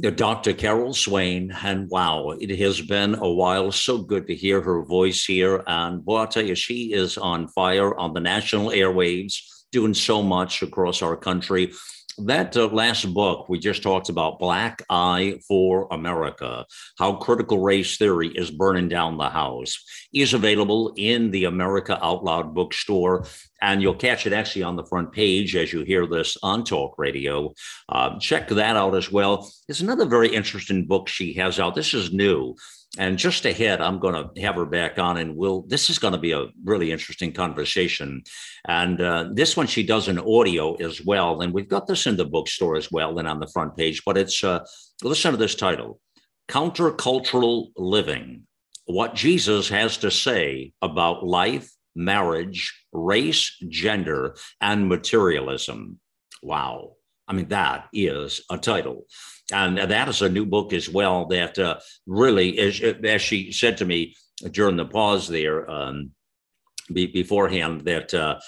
Dr. 0.00 0.54
Carol 0.54 0.92
Swain, 0.92 1.54
and 1.62 1.88
wow, 1.88 2.30
it 2.30 2.58
has 2.58 2.80
been 2.80 3.14
a 3.14 3.30
while. 3.30 3.70
So 3.70 3.98
good 3.98 4.26
to 4.26 4.34
hear 4.34 4.60
her 4.60 4.84
voice 4.84 5.24
here. 5.24 5.62
And 5.68 6.04
boy, 6.04 6.16
I'll 6.16 6.26
tell 6.26 6.44
you, 6.44 6.56
she 6.56 6.92
is 6.92 7.16
on 7.16 7.46
fire 7.48 7.96
on 7.96 8.12
the 8.12 8.20
national 8.20 8.70
airwaves, 8.70 9.36
doing 9.70 9.94
so 9.94 10.20
much 10.20 10.62
across 10.62 11.00
our 11.00 11.16
country 11.16 11.72
that 12.18 12.56
uh, 12.56 12.66
last 12.68 13.12
book 13.12 13.48
we 13.48 13.58
just 13.58 13.82
talked 13.82 14.08
about 14.08 14.38
black 14.38 14.82
eye 14.88 15.38
for 15.46 15.88
america 15.90 16.64
how 16.98 17.14
critical 17.14 17.58
race 17.58 17.96
theory 17.96 18.28
is 18.28 18.50
burning 18.50 18.88
down 18.88 19.16
the 19.16 19.28
house 19.28 19.82
is 20.12 20.34
available 20.34 20.92
in 20.96 21.30
the 21.30 21.44
america 21.44 21.98
out 22.04 22.24
loud 22.24 22.54
bookstore. 22.54 23.26
And 23.60 23.80
you'll 23.80 23.94
catch 23.94 24.26
it 24.26 24.32
actually 24.34 24.64
on 24.64 24.76
the 24.76 24.84
front 24.84 25.12
page 25.12 25.56
as 25.56 25.72
you 25.72 25.84
hear 25.84 26.06
this 26.06 26.36
on 26.42 26.64
talk 26.64 26.96
radio. 26.98 27.54
Uh, 27.88 28.18
check 28.18 28.48
that 28.48 28.76
out 28.76 28.94
as 28.94 29.10
well. 29.10 29.50
There's 29.66 29.80
another 29.80 30.04
very 30.04 30.28
interesting 30.28 30.86
book 30.86 31.08
she 31.08 31.32
has 31.34 31.58
out. 31.58 31.74
This 31.74 31.94
is 31.94 32.12
new 32.12 32.56
and 32.98 33.18
just 33.18 33.44
ahead, 33.44 33.80
I'm 33.80 33.98
going 33.98 34.14
to 34.14 34.40
have 34.42 34.54
her 34.54 34.66
back 34.66 34.98
on, 34.98 35.16
and 35.16 35.34
we'll. 35.34 35.62
This 35.62 35.90
is 35.90 35.98
going 35.98 36.12
to 36.12 36.18
be 36.18 36.32
a 36.32 36.46
really 36.64 36.92
interesting 36.92 37.32
conversation. 37.32 38.22
And 38.68 39.00
uh, 39.00 39.30
this 39.32 39.56
one, 39.56 39.66
she 39.66 39.82
does 39.82 40.08
in 40.08 40.18
audio 40.18 40.74
as 40.74 41.04
well, 41.04 41.40
and 41.42 41.52
we've 41.52 41.68
got 41.68 41.86
this 41.86 42.06
in 42.06 42.16
the 42.16 42.24
bookstore 42.24 42.76
as 42.76 42.92
well, 42.92 43.18
and 43.18 43.26
on 43.26 43.40
the 43.40 43.50
front 43.52 43.76
page. 43.76 44.02
But 44.06 44.16
it's 44.16 44.44
uh, 44.44 44.64
listen 45.02 45.32
to 45.32 45.36
this 45.36 45.56
title: 45.56 46.00
"Countercultural 46.48 47.68
Living: 47.76 48.46
What 48.86 49.14
Jesus 49.14 49.68
Has 49.68 49.96
to 49.98 50.10
Say 50.10 50.72
About 50.80 51.26
Life, 51.26 51.70
Marriage, 51.96 52.72
Race, 52.92 53.56
Gender, 53.68 54.36
and 54.60 54.88
Materialism." 54.88 55.98
Wow! 56.42 56.92
I 57.26 57.32
mean, 57.32 57.48
that 57.48 57.88
is 57.92 58.42
a 58.50 58.58
title 58.58 59.06
and 59.52 59.76
that 59.78 60.08
is 60.08 60.22
a 60.22 60.28
new 60.28 60.46
book 60.46 60.72
as 60.72 60.88
well 60.88 61.26
that 61.26 61.58
uh, 61.58 61.78
really, 62.06 62.58
as, 62.58 62.80
as 62.80 63.22
she 63.22 63.52
said 63.52 63.76
to 63.78 63.84
me 63.84 64.14
during 64.50 64.76
the 64.76 64.86
pause 64.86 65.28
there 65.28 65.70
um, 65.70 66.10
be, 66.92 67.06
beforehand, 67.06 67.82
that 67.82 68.12
uh, 68.14 68.38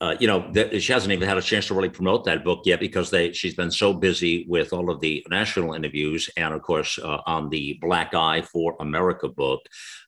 uh, 0.00 0.16
you 0.18 0.26
know 0.26 0.50
that 0.52 0.80
she 0.82 0.92
hasn't 0.92 1.12
even 1.12 1.28
had 1.28 1.36
a 1.36 1.42
chance 1.42 1.66
to 1.66 1.74
really 1.74 1.90
promote 1.90 2.24
that 2.24 2.42
book 2.42 2.62
yet 2.64 2.80
because 2.80 3.10
they 3.10 3.32
she's 3.32 3.54
been 3.54 3.70
so 3.70 3.92
busy 3.92 4.46
with 4.48 4.72
all 4.72 4.90
of 4.90 4.98
the 5.00 5.24
national 5.28 5.74
interviews 5.74 6.30
and 6.38 6.54
of 6.54 6.62
course 6.62 6.98
uh, 6.98 7.18
on 7.26 7.50
the 7.50 7.78
Black 7.82 8.14
Eye 8.14 8.40
for 8.40 8.76
America 8.80 9.28
book, 9.28 9.60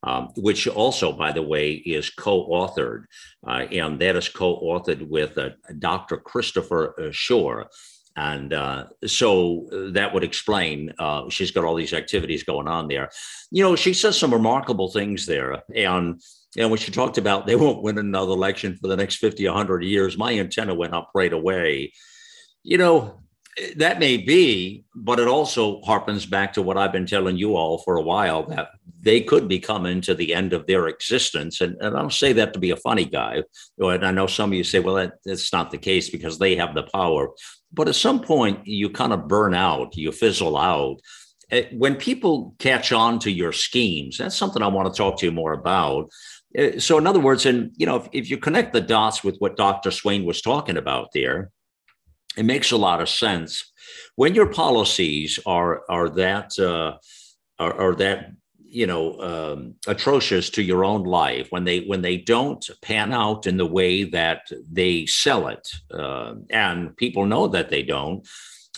um, 0.03 0.29
which 0.37 0.67
also, 0.67 1.13
by 1.13 1.31
the 1.31 1.43
way, 1.43 1.73
is 1.73 2.09
co-authored, 2.09 3.05
uh, 3.47 3.67
and 3.71 4.01
that 4.01 4.17
is 4.17 4.29
co-authored 4.31 5.07
with 5.09 5.37
uh, 5.37 5.51
Dr. 5.79 6.17
Christopher 6.17 6.95
Schorr. 7.13 7.69
And 8.17 8.53
uh, 8.53 8.87
so 9.07 9.67
uh, 9.73 9.93
that 9.93 10.13
would 10.13 10.25
explain 10.25 10.93
uh, 10.99 11.29
she's 11.31 11.51
got 11.51 11.65
all 11.65 11.75
these 11.75 11.95
activities 11.95 12.43
going 12.43 12.69
on 12.69 12.89
there. 12.89 13.11
You 13.51 13.63
know, 13.63 13.77
she 13.77 13.95
says 13.95 14.19
some 14.19 14.33
remarkable 14.33 14.91
things 14.91 15.27
there. 15.27 15.63
And, 15.75 16.21
and 16.57 16.71
when 16.71 16.79
she 16.79 16.93
talked 16.93 17.19
about 17.19 17.47
they 17.47 17.57
won't 17.57 17.83
win 17.83 17.99
another 17.99 18.33
election 18.33 18.77
for 18.77 18.89
the 18.89 18.97
next 18.97 19.17
50, 19.17 19.47
100 19.47 19.85
years, 19.85 20.19
my 20.19 20.39
antenna 20.39 20.75
went 20.75 20.95
up 20.95 21.11
right 21.15 21.33
away. 21.33 21.93
You 22.63 22.79
know, 22.79 23.23
that 23.77 23.99
may 23.99 24.17
be, 24.17 24.85
but 24.95 25.19
it 25.19 25.29
also 25.29 25.81
harpens 25.83 26.29
back 26.29 26.55
to 26.55 26.63
what 26.63 26.79
I've 26.79 26.93
been 26.93 27.07
telling 27.07 27.37
you 27.37 27.57
all 27.57 27.79
for 27.79 27.97
a 27.97 28.03
while 28.03 28.45
that 28.47 28.69
they 29.01 29.21
could 29.21 29.47
be 29.47 29.59
coming 29.59 30.01
to 30.03 30.15
the 30.15 30.33
end 30.33 30.53
of 30.53 30.67
their 30.67 30.89
existence. 30.89 31.61
And, 31.61 31.77
and 31.81 31.97
I 31.97 32.01
don't 32.01 32.13
say 32.13 32.33
that 32.35 32.55
to 32.55 32.59
be 32.59 32.71
a 32.71 32.77
funny 32.77 33.05
guy. 33.05 33.43
And 33.79 34.07
I 34.07 34.11
know 34.11 34.27
some 34.27 34.51
of 34.51 34.55
you 34.55 34.65
say, 34.65 34.79
well, 34.79 34.95
that, 34.95 35.15
that's 35.25 35.53
not 35.53 35.71
the 35.71 35.79
case 35.79 36.09
because 36.09 36.39
they 36.39 36.57
have 36.57 36.75
the 36.75 36.85
power. 36.85 37.31
But 37.73 37.89
at 37.89 37.95
some 37.95 38.21
point, 38.21 38.67
you 38.67 38.91
kind 38.91 39.13
of 39.13 39.29
burn 39.29 39.55
out, 39.55 39.97
you 39.97 40.13
fizzle 40.13 40.57
out. 40.57 41.01
Eh, 41.51 41.67
when 41.73 41.97
people 41.97 42.55
catch 42.59 42.93
on 42.93 43.19
to 43.21 43.31
your 43.31 43.53
schemes, 43.53 44.19
that's 44.19 44.37
something 44.37 44.63
I 44.63 44.69
want 44.69 44.93
to 44.93 44.97
talk 44.97 45.19
to 45.19 45.27
you 45.27 45.33
more 45.33 45.53
about. 45.53 46.11
Eh, 46.55 46.79
so, 46.79 46.99
in 46.99 47.07
other 47.07 47.21
words, 47.21 47.47
and 47.47 47.73
you 47.77 47.87
know, 47.87 47.97
if, 47.97 48.09
if 48.13 48.31
you 48.31 48.39
connect 48.39 48.73
the 48.73 48.81
dots 48.81 49.25
with 49.25 49.37
what 49.39 49.57
Dr. 49.57 49.91
Swain 49.91 50.25
was 50.25 50.43
talking 50.43 50.77
about 50.77 51.09
there, 51.13 51.51
it 52.37 52.45
makes 52.45 52.71
a 52.73 52.77
lot 52.77 53.01
of 53.01 53.09
sense. 53.09 53.73
When 54.17 54.35
your 54.35 54.47
policies 54.47 55.39
are 55.47 55.83
are 55.89 56.09
that 56.11 56.59
uh, 56.59 56.97
are, 57.59 57.81
are 57.81 57.95
that 57.97 58.33
you 58.73 58.87
know 58.87 59.21
um, 59.21 59.75
atrocious 59.87 60.49
to 60.51 60.63
your 60.63 60.85
own 60.85 61.05
life 61.05 61.47
when 61.51 61.65
they 61.65 61.81
when 61.81 62.03
they 62.03 62.17
don't 62.17 62.71
pan 62.81 63.13
out 63.13 63.47
in 63.47 63.57
the 63.57 63.67
way 63.67 64.05
that 64.05 64.51
they 64.71 65.07
sell 65.07 65.49
it 65.49 65.69
uh, 65.93 66.35
and 66.51 66.97
people 66.97 67.27
know 67.27 67.47
that 67.47 67.69
they 67.69 67.83
don't 67.83 68.27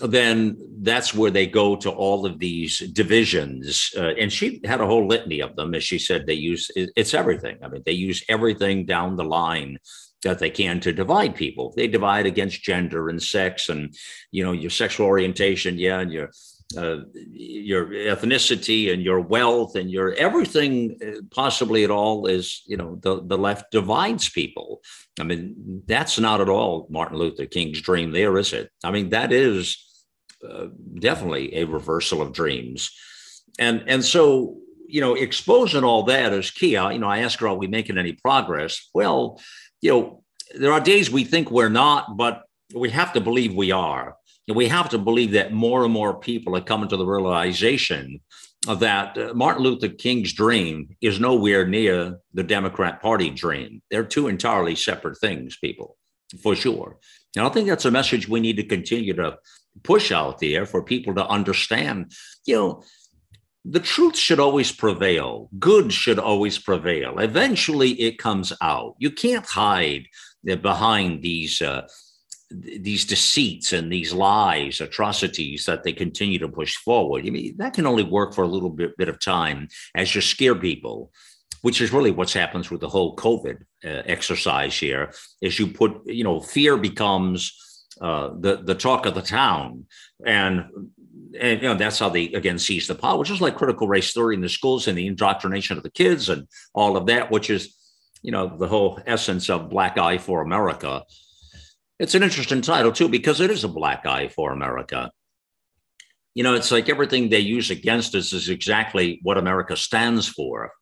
then 0.01 0.57
that's 0.83 1.15
where 1.15 1.31
they 1.31 1.47
go 1.47 1.77
to 1.77 1.89
all 1.89 2.27
of 2.27 2.41
these 2.41 2.81
divisions 2.91 3.93
uh, 3.97 4.13
and 4.21 4.33
she 4.33 4.61
had 4.65 4.81
a 4.81 4.87
whole 4.87 5.07
litany 5.07 5.39
of 5.41 5.55
them 5.55 5.75
as 5.75 5.85
she 5.85 5.99
said 5.99 6.27
they 6.27 6.35
use 6.35 6.71
it's 6.75 7.15
everything 7.15 7.57
i 7.63 7.69
mean 7.69 7.83
they 7.87 7.93
use 7.93 8.25
everything 8.29 8.85
down 8.85 9.17
the 9.17 9.25
line 9.25 9.79
that 10.25 10.41
they 10.41 10.51
can 10.51 10.81
to 10.81 10.93
divide 10.93 11.37
people. 11.37 11.73
They 11.77 11.87
divide 11.87 12.27
against 12.27 12.63
gender 12.63 13.09
and 13.09 13.23
sex 13.23 13.69
and 13.69 13.95
you 14.33 14.43
know 14.43 14.53
your 14.53 14.71
sexual 14.71 15.07
orientation, 15.07 15.79
yeah, 15.79 16.01
and 16.01 16.13
your 16.13 16.31
uh, 16.77 16.99
your 17.31 17.87
ethnicity 17.87 18.93
and 18.93 19.03
your 19.03 19.21
wealth 19.21 19.77
and 19.77 19.91
your 19.91 20.15
everything 20.15 20.97
uh, 21.07 21.21
possibly 21.31 21.85
at 21.85 21.91
all 21.91 22.27
is 22.27 22.63
you 22.67 22.77
know 22.77 22.97
the 23.03 23.23
the 23.25 23.39
left 23.39 23.71
divides 23.71 24.29
people. 24.29 24.81
I 25.21 25.25
mean 25.25 25.83
that's 25.87 26.19
not 26.19 26.41
at 26.41 26.49
all 26.49 26.87
Martin 26.91 27.19
Luther 27.19 27.47
King's 27.47 27.81
dream. 27.81 28.11
There 28.13 28.37
is 28.39 28.53
it. 28.53 28.71
I 28.83 28.91
mean 28.91 29.11
that 29.11 29.33
is 29.33 29.79
uh, 30.49 30.67
definitely 30.99 31.55
a 31.57 31.65
reversal 31.65 32.23
of 32.23 32.33
dreams, 32.33 32.91
and 33.59 33.85
and 33.87 34.05
so 34.05 34.57
you 34.87 35.01
know 35.01 35.15
exposing 35.15 35.85
all 35.85 36.05
that 36.05 36.33
is 36.33 36.51
key. 36.51 36.77
I, 36.77 36.93
you 36.93 36.99
know 36.99 37.09
I 37.09 37.19
ask 37.19 37.39
her, 37.41 37.49
are 37.49 37.55
we 37.55 37.67
making 37.67 37.99
any 37.99 38.13
progress? 38.13 38.91
Well 38.95 39.39
you 39.85 39.91
know, 39.91 40.25
there 40.59 40.73
are 40.73 40.81
days 40.81 41.11
we 41.11 41.25
think 41.25 41.51
we're 41.51 41.69
not, 41.69 42.17
but 42.17 42.45
we 42.75 42.89
have 42.89 43.13
to 43.13 43.21
believe 43.21 43.55
we 43.55 43.71
are. 43.71 44.17
We 44.53 44.69
have 44.69 44.91
to 44.91 44.99
believe 44.99 45.33
that 45.33 45.53
more 45.53 45.85
and 45.85 45.93
more 45.93 46.19
people 46.19 46.57
are 46.57 46.61
coming 46.61 46.89
to 46.89 46.97
the 46.97 47.07
realization 47.07 48.21
that 48.67 49.17
uh, 49.19 49.35
Martin 49.35 49.63
Luther 49.63 49.89
King's 49.89 50.33
dream 50.33 50.97
is 51.01 51.21
nowhere 51.21 51.67
near 51.67 52.19
the 52.33 52.43
Democrat 52.43 53.01
Party 53.01 53.31
dream. 53.31 53.83
They're 53.91 54.05
two 54.05 54.29
entirely 54.29 54.75
separate 54.75 55.19
things, 55.19 55.57
people, 55.57 55.97
for 56.43 56.57
sure. 56.57 56.99
And 57.37 57.47
I 57.47 57.49
think 57.51 57.69
that's 57.69 57.85
a 57.85 57.91
message 57.91 58.29
we 58.29 58.41
need 58.41 58.57
to 58.57 58.65
continue 58.65 59.15
to 59.15 59.39
push 59.83 60.13
out 60.13 60.39
there 60.41 60.67
for 60.67 60.83
people 60.83 61.15
to 61.15 61.27
understand. 61.27 62.13
You 62.47 62.57
know, 62.57 62.83
the 63.65 63.81
truth 63.81 64.17
should 64.17 64.41
always 64.41 64.73
prevail. 64.73 65.49
Good 65.59 65.93
should 65.93 66.19
always 66.19 66.59
prevail. 66.59 67.19
Eventually, 67.19 67.93
it 67.93 68.19
comes 68.19 68.53
out. 68.61 68.95
You 68.99 69.11
can't 69.11 69.47
hide 69.47 70.07
behind 70.45 71.23
these 71.23 71.63
uh, 71.63 71.89
these 72.61 73.05
deceits 73.05 73.73
and 73.73 73.93
these 73.93 74.13
lies, 74.13 74.81
atrocities 74.81 75.67
that 75.67 75.83
they 75.83 75.93
continue 75.93 76.39
to 76.39 76.49
push 76.49 76.77
forward. 76.77 77.27
I 77.27 77.31
mean, 77.31 77.57
that 77.59 77.75
can 77.75 77.87
only 77.87 78.03
work 78.03 78.35
for 78.35 78.45
a 78.45 78.49
little 78.49 78.71
bit, 78.71 78.97
bit 78.97 79.09
of 79.09 79.21
time 79.21 79.69
as 79.95 80.15
you 80.15 80.21
scare 80.21 80.55
people, 80.55 81.13
which 81.63 81.81
is 81.81 81.93
really 81.93 82.11
what's 82.11 82.33
happens 82.33 82.71
with 82.71 82.81
the 82.81 82.89
whole 82.89 83.17
COVID 83.17 83.63
uh, 83.85 83.89
exercise 84.07 84.79
here. 84.79 85.13
Is 85.41 85.59
you 85.59 85.69
put, 85.69 86.07
you 86.07 86.25
know, 86.25 86.41
fear 86.41 86.77
becomes 86.77 87.61
uh, 88.01 88.31
the 88.39 88.57
the 88.57 88.75
talk 88.75 89.07
of 89.07 89.15
the 89.15 89.23
town, 89.23 89.87
and 90.27 90.67
and 91.39 91.63
you 91.63 91.69
know 91.69 91.75
that's 91.75 91.99
how 91.99 92.09
they 92.09 92.27
again 92.33 92.59
seize 92.59 92.87
the 92.87 92.95
power, 92.95 93.25
just 93.25 93.41
like 93.41 93.57
critical 93.57 93.89
race 93.89 94.13
theory 94.13 94.35
in 94.35 94.41
the 94.41 94.49
schools 94.49 94.89
and 94.89 94.99
the 94.99 95.07
indoctrination 95.07 95.77
of 95.77 95.83
the 95.83 95.91
kids 95.91 96.29
and 96.29 96.47
all 96.75 96.97
of 96.97 97.07
that, 97.07 97.31
which 97.31 97.51
is 97.51 97.75
you 98.23 98.33
know 98.33 98.57
the 98.57 98.69
whole 98.69 99.01
essence 99.07 99.49
of 99.49 99.71
Black 99.71 99.99
Eye 99.99 100.19
for 100.19 100.43
America. 100.43 101.03
It's 101.99 102.15
an 102.15 102.23
interesting 102.23 102.61
title 102.61 102.93
too 102.93 103.09
because 103.09 103.41
it 103.41 103.51
is 103.51 103.65
a 103.65 103.69
black 103.69 104.05
eye 104.07 104.29
for 104.29 104.53
America. 104.53 105.11
You 106.35 106.43
know, 106.43 106.55
it's 106.55 106.73
like 106.73 106.89
everything 106.89 107.29
they 107.29 107.39
use 107.39 107.71
against 107.71 108.15
us 108.15 108.33
is 108.33 108.49
exactly 108.49 109.21
what 109.23 109.39
America 109.39 109.77
stands 109.77 110.27
for. 110.27 110.73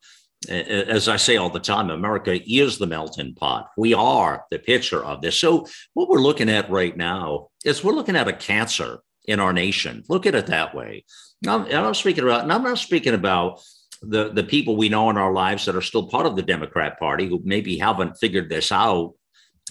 As 0.48 1.09
I 1.09 1.16
say 1.16 1.37
all 1.37 1.51
the 1.51 1.61
time, 1.61 1.90
America 1.90 2.40
is 2.51 2.79
the 2.79 2.87
melting 2.87 3.35
pot. 3.35 3.68
We 3.77 3.94
are 3.94 4.44
the 4.51 4.59
picture 4.59 5.05
of 5.05 5.20
this. 5.20 5.38
So, 5.38 5.66
what 5.94 6.09
we're 6.09 6.18
looking 6.18 6.48
at 6.48 6.70
right 6.70 6.96
now 6.96 7.48
is 7.64 7.85
we're 7.85 7.92
looking 7.92 8.16
at 8.16 8.27
a 8.27 8.33
cancer 8.33 9.01
in 9.27 9.38
our 9.38 9.53
nation. 9.53 10.03
Look 10.09 10.27
at 10.27 10.35
it 10.35 10.46
that 10.46 10.75
way. 10.75 11.05
Now, 11.42 11.64
I'm 11.64 11.70
not 11.70 11.96
speaking 11.96 12.25
about, 12.25 12.42
and 12.42 12.53
I'm 12.53 12.64
not 12.64 12.79
speaking 12.79 13.14
about 13.14 13.61
the, 14.01 14.33
the 14.33 14.42
people 14.42 14.77
we 14.77 14.88
know 14.88 15.11
in 15.11 15.16
our 15.16 15.33
lives 15.33 15.66
that 15.66 15.77
are 15.77 15.83
still 15.83 16.09
part 16.09 16.27
of 16.27 16.35
the 16.35 16.42
Democrat 16.42 16.98
Party 16.98 17.29
who 17.29 17.40
maybe 17.44 17.79
haven't 17.79 18.18
figured 18.18 18.48
this 18.48 18.72
out. 18.72 19.14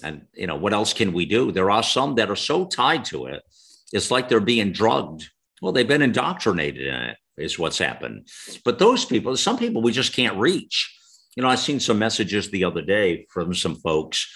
And, 0.03 0.25
you 0.33 0.47
know, 0.47 0.55
what 0.55 0.73
else 0.73 0.93
can 0.93 1.13
we 1.13 1.25
do? 1.25 1.51
There 1.51 1.71
are 1.71 1.83
some 1.83 2.15
that 2.15 2.29
are 2.29 2.35
so 2.35 2.65
tied 2.65 3.05
to 3.05 3.25
it, 3.25 3.43
it's 3.93 4.11
like 4.11 4.29
they're 4.29 4.39
being 4.39 4.71
drugged. 4.71 5.29
Well, 5.61 5.73
they've 5.73 5.87
been 5.87 6.01
indoctrinated 6.01 6.87
in 6.87 6.95
it, 6.95 7.17
is 7.37 7.59
what's 7.59 7.77
happened. 7.77 8.27
But 8.63 8.79
those 8.79 9.05
people, 9.05 9.35
some 9.37 9.57
people 9.57 9.81
we 9.81 9.91
just 9.91 10.13
can't 10.13 10.37
reach. 10.37 10.97
You 11.35 11.43
know, 11.43 11.49
I 11.49 11.55
seen 11.55 11.79
some 11.79 11.99
messages 11.99 12.49
the 12.49 12.63
other 12.63 12.81
day 12.81 13.27
from 13.29 13.53
some 13.53 13.75
folks, 13.75 14.27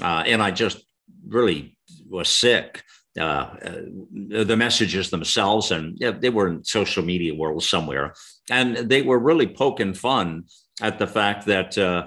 uh, 0.00 0.22
and 0.26 0.42
I 0.42 0.50
just 0.50 0.84
really 1.26 1.76
was 2.08 2.28
sick 2.28 2.82
uh, 3.18 3.22
uh, 3.64 4.44
the 4.44 4.56
messages 4.56 5.10
themselves, 5.10 5.70
and 5.72 5.96
yeah, 5.98 6.12
they 6.12 6.30
were 6.30 6.48
in 6.48 6.64
social 6.64 7.02
media 7.02 7.34
world 7.34 7.62
somewhere, 7.64 8.14
and 8.50 8.76
they 8.76 9.02
were 9.02 9.18
really 9.18 9.46
poking 9.46 9.94
fun 9.94 10.44
at 10.80 10.98
the 10.98 11.06
fact 11.06 11.46
that 11.46 11.76
uh, 11.76 12.06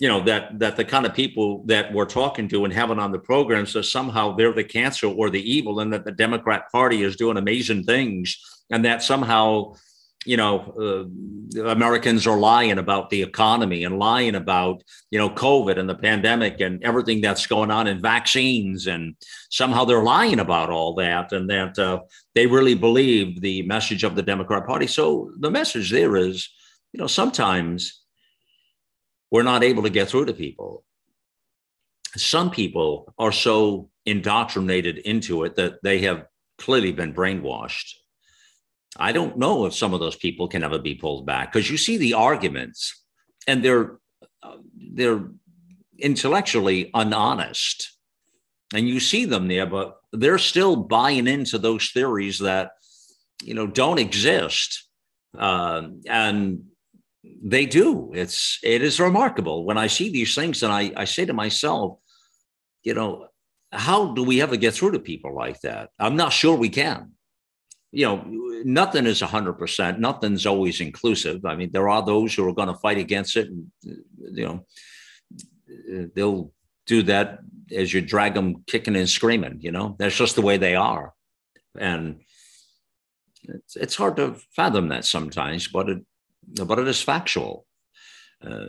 you 0.00 0.08
know 0.08 0.20
that 0.24 0.58
that 0.58 0.76
the 0.76 0.84
kind 0.84 1.06
of 1.06 1.14
people 1.14 1.62
that 1.66 1.92
we're 1.92 2.06
talking 2.06 2.48
to 2.48 2.64
and 2.64 2.72
having 2.72 2.98
on 2.98 3.12
the 3.12 3.18
program 3.18 3.66
so 3.66 3.82
somehow 3.82 4.34
they're 4.34 4.52
the 4.52 4.64
cancer 4.64 5.06
or 5.06 5.30
the 5.30 5.50
evil, 5.50 5.80
and 5.80 5.92
that 5.92 6.04
the 6.04 6.12
Democrat 6.12 6.64
Party 6.72 7.02
is 7.02 7.16
doing 7.16 7.36
amazing 7.36 7.84
things, 7.84 8.38
and 8.70 8.84
that 8.84 9.02
somehow 9.02 9.74
you 10.26 10.36
know, 10.36 11.08
uh, 11.56 11.62
Americans 11.62 12.26
are 12.26 12.38
lying 12.38 12.78
about 12.78 13.08
the 13.08 13.22
economy 13.22 13.84
and 13.84 13.98
lying 13.98 14.34
about, 14.34 14.82
you 15.10 15.18
know, 15.18 15.30
COVID 15.30 15.78
and 15.78 15.88
the 15.88 15.94
pandemic 15.94 16.60
and 16.60 16.82
everything 16.84 17.22
that's 17.22 17.46
going 17.46 17.70
on 17.70 17.86
in 17.86 18.02
vaccines. 18.02 18.86
And 18.86 19.14
somehow 19.48 19.86
they're 19.86 20.02
lying 20.02 20.38
about 20.38 20.68
all 20.68 20.94
that 20.96 21.32
and 21.32 21.48
that 21.48 21.78
uh, 21.78 22.00
they 22.34 22.46
really 22.46 22.74
believe 22.74 23.40
the 23.40 23.62
message 23.62 24.04
of 24.04 24.14
the 24.14 24.22
Democrat 24.22 24.66
Party. 24.66 24.86
So 24.86 25.32
the 25.38 25.50
message 25.50 25.90
there 25.90 26.16
is, 26.16 26.50
you 26.92 27.00
know, 27.00 27.06
sometimes 27.06 27.99
we're 29.30 29.42
not 29.42 29.62
able 29.62 29.82
to 29.84 29.90
get 29.90 30.08
through 30.08 30.26
to 30.26 30.32
people. 30.32 30.84
Some 32.16 32.50
people 32.50 33.14
are 33.18 33.32
so 33.32 33.90
indoctrinated 34.04 34.98
into 34.98 35.44
it 35.44 35.54
that 35.56 35.82
they 35.82 36.00
have 36.00 36.26
clearly 36.58 36.92
been 36.92 37.14
brainwashed 37.14 37.94
I 38.96 39.12
don't 39.12 39.38
know 39.38 39.66
if 39.66 39.74
some 39.74 39.94
of 39.94 40.00
those 40.00 40.16
people 40.16 40.48
can 40.48 40.64
ever 40.64 40.78
be 40.78 40.94
pulled 40.94 41.26
back 41.26 41.52
because 41.52 41.70
you 41.70 41.76
see 41.76 41.96
the 41.96 42.14
arguments 42.14 43.02
and 43.46 43.64
they're 43.64 43.98
they're 44.94 45.28
intellectually 45.98 46.90
unhonest 46.94 47.96
and 48.74 48.88
you 48.88 48.98
see 48.98 49.26
them 49.26 49.48
there 49.48 49.66
but 49.66 49.96
they're 50.12 50.38
still 50.38 50.76
buying 50.76 51.26
into 51.26 51.58
those 51.58 51.90
theories 51.90 52.38
that 52.40 52.72
you 53.42 53.54
know 53.54 53.66
don't 53.66 53.98
exist 53.98 54.88
uh, 55.38 55.82
and 56.08 56.64
they 57.24 57.66
do 57.66 58.10
it's 58.14 58.58
it 58.62 58.82
is 58.82 58.98
remarkable 58.98 59.64
when 59.64 59.76
i 59.76 59.86
see 59.86 60.10
these 60.10 60.34
things 60.34 60.62
and 60.62 60.72
I, 60.72 60.92
I 60.96 61.04
say 61.04 61.26
to 61.26 61.32
myself 61.32 61.98
you 62.82 62.94
know 62.94 63.26
how 63.72 64.14
do 64.14 64.24
we 64.24 64.40
ever 64.40 64.56
get 64.56 64.74
through 64.74 64.92
to 64.92 64.98
people 64.98 65.34
like 65.34 65.60
that 65.60 65.90
i'm 65.98 66.16
not 66.16 66.32
sure 66.32 66.56
we 66.56 66.70
can 66.70 67.12
you 67.92 68.06
know, 68.06 68.24
nothing 68.64 69.06
is 69.06 69.20
100%. 69.20 69.98
Nothing's 69.98 70.46
always 70.46 70.80
inclusive. 70.80 71.44
I 71.44 71.56
mean, 71.56 71.70
there 71.72 71.88
are 71.88 72.04
those 72.04 72.34
who 72.34 72.46
are 72.48 72.54
going 72.54 72.68
to 72.68 72.74
fight 72.74 72.98
against 72.98 73.36
it. 73.36 73.48
And, 73.48 73.70
you 74.32 74.44
know, 74.44 74.66
they'll 76.14 76.52
do 76.86 77.02
that 77.04 77.40
as 77.72 77.92
you 77.92 78.00
drag 78.00 78.34
them 78.34 78.62
kicking 78.66 78.96
and 78.96 79.08
screaming, 79.08 79.58
you 79.60 79.72
know, 79.72 79.96
that's 79.98 80.16
just 80.16 80.36
the 80.36 80.42
way 80.42 80.56
they 80.56 80.74
are. 80.74 81.12
And 81.78 82.20
it's, 83.42 83.76
it's 83.76 83.96
hard 83.96 84.16
to 84.16 84.36
fathom 84.54 84.88
that 84.88 85.04
sometimes, 85.04 85.68
but 85.68 85.88
it, 85.88 86.04
but 86.42 86.78
it 86.78 86.88
is 86.88 87.02
factual. 87.02 87.66
Uh, 88.44 88.68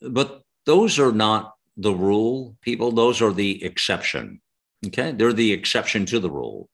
but 0.00 0.42
those 0.64 0.98
are 0.98 1.12
not 1.12 1.54
the 1.76 1.94
rule, 1.94 2.56
people. 2.60 2.92
Those 2.92 3.22
are 3.22 3.32
the 3.32 3.64
exception. 3.64 4.40
Okay. 4.86 5.12
They're 5.12 5.32
the 5.32 5.52
exception 5.52 6.06
to 6.06 6.20
the 6.20 6.30
rule 6.30 6.68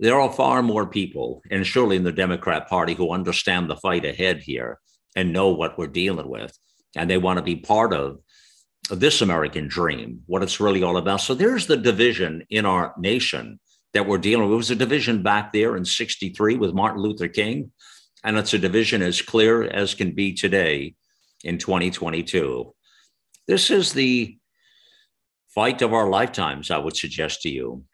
there 0.00 0.18
are 0.18 0.32
far 0.32 0.62
more 0.62 0.86
people, 0.86 1.42
and 1.50 1.66
surely 1.66 1.96
in 1.96 2.04
the 2.04 2.10
Democrat 2.10 2.68
Party, 2.68 2.94
who 2.94 3.12
understand 3.12 3.68
the 3.68 3.76
fight 3.76 4.06
ahead 4.06 4.40
here 4.40 4.80
and 5.14 5.30
know 5.32 5.50
what 5.50 5.76
we're 5.76 5.88
dealing 5.88 6.28
with. 6.28 6.58
And 6.96 7.08
they 7.08 7.18
want 7.18 7.36
to 7.36 7.42
be 7.42 7.56
part 7.56 7.92
of 7.92 8.18
this 8.90 9.20
American 9.20 9.68
dream, 9.68 10.22
what 10.24 10.42
it's 10.42 10.58
really 10.58 10.82
all 10.82 10.96
about. 10.96 11.20
So 11.20 11.34
there's 11.34 11.66
the 11.66 11.76
division 11.76 12.44
in 12.48 12.64
our 12.64 12.94
nation 12.96 13.60
that 13.92 14.06
we're 14.06 14.18
dealing 14.18 14.46
with. 14.46 14.54
It 14.54 14.56
was 14.56 14.70
a 14.70 14.76
division 14.76 15.22
back 15.22 15.52
there 15.52 15.76
in 15.76 15.84
63 15.84 16.56
with 16.56 16.72
Martin 16.72 17.02
Luther 17.02 17.28
King. 17.28 17.70
And 18.24 18.36
it's 18.36 18.54
a 18.54 18.58
division 18.58 19.02
as 19.02 19.22
clear 19.22 19.64
as 19.64 19.94
can 19.94 20.12
be 20.12 20.32
today 20.32 20.94
in 21.42 21.58
2022. 21.58 22.74
This 23.46 23.70
is 23.70 23.92
the 23.92 24.36
fight 25.48 25.82
of 25.82 25.92
our 25.92 26.08
lifetimes, 26.08 26.70
I 26.70 26.78
would 26.78 26.96
suggest 26.96 27.42
to 27.42 27.50
you 27.50 27.84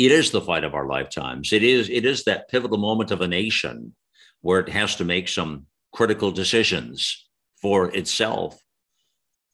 it 0.00 0.12
is 0.12 0.30
the 0.30 0.40
fight 0.40 0.64
of 0.64 0.74
our 0.74 0.86
lifetimes. 0.86 1.52
It 1.52 1.62
is 1.62 1.90
it 1.90 2.06
is 2.06 2.24
that 2.24 2.48
pivotal 2.48 2.78
moment 2.78 3.10
of 3.10 3.20
a 3.20 3.28
nation 3.28 3.94
where 4.40 4.58
it 4.60 4.70
has 4.70 4.96
to 4.96 5.04
make 5.04 5.28
some 5.28 5.66
critical 5.92 6.30
decisions 6.30 7.28
for 7.60 7.94
itself. 7.94 8.58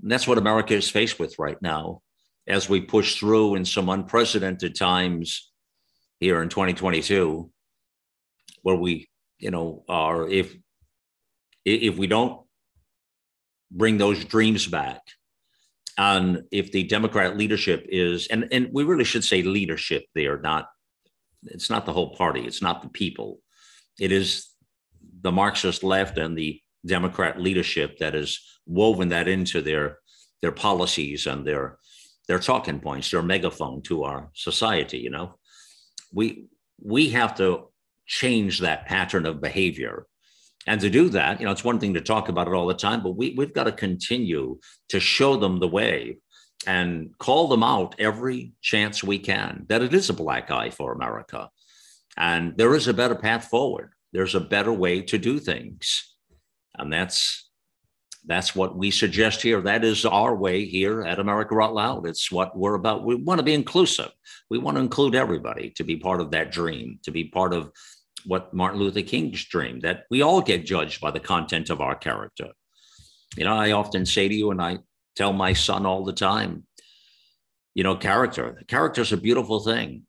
And 0.01 0.09
that's 0.09 0.29
what 0.29 0.39
America 0.39 0.73
is 0.75 0.89
faced 0.89 1.19
with 1.19 1.37
right 1.41 1.61
now 1.61 2.03
as 2.47 2.69
we 2.69 2.81
push 2.81 3.17
through 3.17 3.57
in 3.57 3.65
some 3.65 3.89
unprecedented 3.89 4.77
times 4.77 5.51
here 6.21 6.41
in 6.43 6.49
2022 6.49 7.51
where 8.63 8.77
we 8.77 9.09
you 9.39 9.51
know 9.51 9.85
or 9.89 10.29
if 10.29 10.57
if 11.65 11.97
we 11.99 12.07
don't 12.07 12.43
bring 13.71 13.99
those 13.99 14.25
dreams 14.25 14.67
back 14.67 15.03
And 15.99 16.45
if 16.51 16.73
the 16.73 16.85
Democrat 16.85 17.37
leadership 17.37 17.87
is, 17.89 18.27
and, 18.29 18.49
and 18.53 18.69
we 18.73 18.85
really 18.85 19.05
should 19.05 19.25
say 19.25 19.43
leadership 19.43 20.05
there, 20.15 20.39
not, 20.39 20.69
it's 21.45 21.71
not 21.71 21.87
the 21.87 21.93
whole 21.93 22.15
party, 22.15 22.43
it's 22.47 22.61
not 22.63 22.83
the 22.83 22.89
people. 22.89 23.41
It 23.99 24.13
is 24.13 24.49
the 25.23 25.33
Marxist 25.33 25.83
left 25.83 26.19
and 26.19 26.37
the 26.37 26.61
Democrat 26.85 27.41
leadership 27.41 27.99
that 27.99 28.15
has 28.15 28.39
woven 28.67 29.09
that 29.09 29.29
into 29.29 29.63
their 29.63 29.99
their 30.43 30.53
policies 30.53 31.27
and 31.27 31.47
their 31.47 31.79
their 32.29 32.39
talking 32.39 32.81
points, 32.81 33.11
their 33.11 33.23
megaphone 33.23 33.81
to 33.83 34.05
our 34.05 34.31
society. 34.35 34.99
You 34.99 35.11
know, 35.11 35.39
we 36.13 36.47
we 36.79 37.11
have 37.11 37.35
to 37.37 37.71
change 38.07 38.61
that 38.61 38.87
pattern 38.87 39.27
of 39.27 39.41
behavior. 39.41 40.07
And 40.67 40.81
to 40.81 40.91
do 40.91 41.09
that, 41.11 41.39
you 41.39 41.47
know, 41.47 41.53
it's 41.53 41.65
one 41.65 41.79
thing 41.79 41.95
to 41.95 42.01
talk 42.01 42.29
about 42.29 42.49
it 42.49 42.55
all 42.55 42.67
the 42.67 42.75
time, 42.75 43.03
but 43.03 43.17
we, 43.17 43.35
we've 43.37 43.55
got 43.55 43.65
to 43.65 43.73
continue 43.73 44.59
to 44.89 44.99
show 44.99 45.37
them 45.37 45.61
the 45.61 45.69
way 45.69 46.19
and 46.67 47.17
call 47.19 47.49
them 47.49 47.63
out 47.63 47.95
every 47.99 48.53
chance 48.63 49.05
we 49.05 49.19
can 49.19 49.67
that 49.69 49.83
it 49.83 49.95
is 49.95 50.11
a 50.11 50.15
black 50.15 50.51
eye 50.51 50.71
for 50.71 50.93
America. 50.93 51.51
And 52.17 52.57
there 52.57 52.75
is 52.75 52.89
a 52.89 52.95
better 52.95 53.15
path 53.15 53.47
forward. 53.47 53.93
There's 54.13 54.35
a 54.35 54.41
better 54.41 54.73
way 54.73 55.03
to 55.03 55.19
do 55.19 55.39
things. 55.39 56.15
And 56.77 56.93
that's 56.93 57.47
that's 58.29 58.57
what 58.57 58.77
we 58.77 58.91
suggest 58.91 59.41
here. 59.41 59.61
That 59.61 59.85
is 59.85 60.05
our 60.05 60.35
way 60.35 60.65
here 60.65 61.03
at 61.03 61.21
America 61.21 61.55
Out 61.63 61.75
Loud. 61.75 62.09
It's 62.09 62.33
what 62.33 62.59
we're 62.59 62.75
about. 62.75 63.05
We 63.05 63.15
want 63.15 63.39
to 63.39 63.45
be 63.45 63.55
inclusive. 63.55 64.11
We 64.51 64.59
want 64.59 64.77
to 64.77 64.81
include 64.81 65.15
everybody 65.15 65.71
to 65.77 65.85
be 65.85 65.97
part 65.97 66.21
of 66.21 66.33
that 66.33 66.51
dream, 66.51 66.99
to 67.05 67.13
be 67.13 67.25
part 67.25 67.55
of 67.55 67.71
what 68.27 68.53
Martin 68.53 68.81
Luther 68.81 69.03
King's 69.03 69.45
dream, 69.45 69.81
that 69.81 70.05
we 70.11 70.23
all 70.23 70.41
get 70.41 70.67
judged 70.67 71.01
by 71.01 71.11
the 71.11 71.21
content 71.21 71.71
of 71.71 71.81
our 71.81 71.95
character. 71.95 72.49
You 73.37 73.45
know, 73.45 73.55
I 73.55 73.73
often 73.73 74.07
say 74.07 74.29
to 74.29 74.35
you, 74.35 74.51
and 74.51 74.61
I 74.61 74.79
tell 75.15 75.33
my 75.33 75.53
son 75.53 75.87
all 75.87 76.05
the 76.05 76.13
time, 76.13 76.67
you 77.75 77.83
know, 77.83 77.97
character. 77.97 78.63
Character 78.69 79.03
is 79.03 79.13
a 79.13 79.17
beautiful 79.17 79.61
thing. 79.61 80.03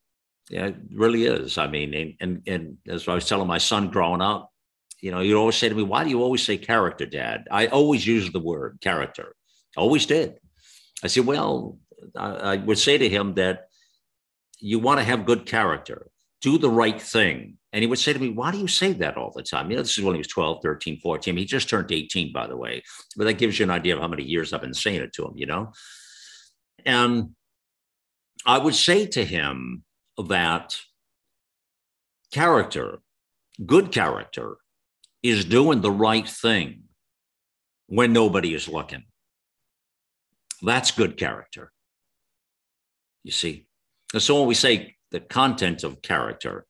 Yeah, 0.49 0.67
it 0.67 0.75
really 0.93 1.25
is. 1.25 1.57
I 1.57 1.67
mean, 1.67 1.93
and, 1.93 2.13
and, 2.21 2.41
and 2.47 2.77
as 2.87 3.07
I 3.07 3.15
was 3.15 3.27
telling 3.27 3.47
my 3.47 3.57
son 3.57 3.89
growing 3.89 4.21
up, 4.21 4.51
you 5.01 5.11
know, 5.11 5.19
you 5.19 5.37
always 5.37 5.55
say 5.55 5.69
to 5.69 5.75
me, 5.75 5.83
why 5.83 6.03
do 6.03 6.09
you 6.09 6.23
always 6.23 6.43
say 6.43 6.57
character, 6.57 7.05
dad? 7.05 7.47
I 7.51 7.67
always 7.67 8.07
use 8.07 8.31
the 8.31 8.39
word 8.39 8.79
character, 8.81 9.35
always 9.75 10.05
did. 10.05 10.39
I 11.03 11.07
said, 11.07 11.25
well, 11.25 11.77
I, 12.15 12.29
I 12.29 12.55
would 12.55 12.79
say 12.79 12.97
to 12.97 13.09
him 13.09 13.35
that 13.35 13.67
you 14.59 14.79
want 14.79 14.99
to 14.99 15.03
have 15.03 15.25
good 15.25 15.45
character, 15.45 16.07
do 16.41 16.57
the 16.57 16.69
right 16.69 16.99
thing. 16.99 17.56
And 17.73 17.83
he 17.83 17.87
would 17.87 17.99
say 17.99 18.13
to 18.13 18.19
me, 18.19 18.29
why 18.29 18.51
do 18.51 18.57
you 18.57 18.67
say 18.67 18.93
that 18.93 19.17
all 19.17 19.31
the 19.35 19.43
time? 19.43 19.69
You 19.69 19.75
know, 19.75 19.83
this 19.83 19.97
is 19.97 20.03
when 20.03 20.15
he 20.15 20.19
was 20.19 20.27
12, 20.27 20.61
13, 20.63 20.99
14. 21.01 21.37
He 21.37 21.45
just 21.45 21.67
turned 21.67 21.91
18, 21.91 22.31
by 22.31 22.47
the 22.47 22.55
way. 22.55 22.81
But 23.17 23.25
that 23.25 23.33
gives 23.33 23.59
you 23.59 23.63
an 23.63 23.71
idea 23.71 23.95
of 23.95 24.01
how 24.01 24.07
many 24.07 24.23
years 24.23 24.53
I've 24.53 24.61
been 24.61 24.73
saying 24.73 25.01
it 25.01 25.13
to 25.13 25.25
him, 25.25 25.33
you 25.35 25.45
know? 25.45 25.73
And 26.85 27.31
I 28.45 28.57
would 28.57 28.75
say 28.75 29.05
to 29.07 29.25
him 29.25 29.83
that 30.17 30.77
character, 32.31 32.99
good 33.65 33.91
character, 33.91 34.57
is 35.21 35.43
doing 35.43 35.81
the 35.81 35.91
right 35.91 36.27
thing 36.27 36.83
when 37.87 38.13
nobody 38.13 38.53
is 38.53 38.69
looking. 38.69 39.03
That's 40.61 40.91
good 40.91 41.17
character. 41.17 41.73
You 43.23 43.31
see? 43.31 43.65
And 44.13 44.21
so 44.21 44.39
when 44.39 44.47
we 44.47 44.53
say 44.53 44.95
the 45.11 45.19
content 45.19 45.83
of 45.83 46.01
character, 46.01 46.66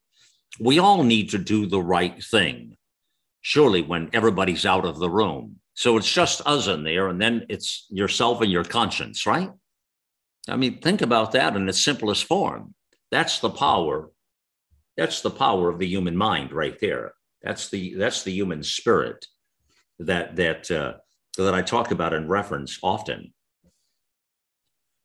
we 0.59 0.79
all 0.79 1.03
need 1.03 1.29
to 1.31 1.37
do 1.37 1.65
the 1.65 1.81
right 1.81 2.23
thing, 2.23 2.77
surely, 3.41 3.81
when 3.81 4.09
everybody's 4.13 4.65
out 4.65 4.85
of 4.85 4.99
the 4.99 5.09
room. 5.09 5.59
So 5.73 5.97
it's 5.97 6.11
just 6.11 6.41
us 6.45 6.67
in 6.67 6.83
there, 6.83 7.07
and 7.07 7.21
then 7.21 7.45
it's 7.49 7.85
yourself 7.89 8.41
and 8.41 8.51
your 8.51 8.63
conscience, 8.63 9.25
right? 9.25 9.51
I 10.49 10.55
mean, 10.55 10.79
think 10.79 11.01
about 11.01 11.33
that 11.33 11.55
in 11.55 11.67
its 11.69 11.81
simplest 11.81 12.23
form. 12.23 12.73
That's 13.11 13.39
the 13.39 13.49
power. 13.49 14.11
That's 14.95 15.21
the 15.21 15.29
power 15.29 15.69
of 15.69 15.77
the 15.77 15.87
human 15.87 16.17
mind 16.17 16.51
right 16.51 16.77
there. 16.79 17.13
That's 17.43 17.69
the 17.69 17.93
that's 17.95 18.23
the 18.23 18.31
human 18.31 18.63
spirit 18.63 19.25
that 19.99 20.35
that 20.37 20.71
uh, 20.71 20.93
that 21.37 21.53
I 21.53 21.61
talk 21.61 21.91
about 21.91 22.13
and 22.13 22.29
reference 22.29 22.79
often. 22.81 23.33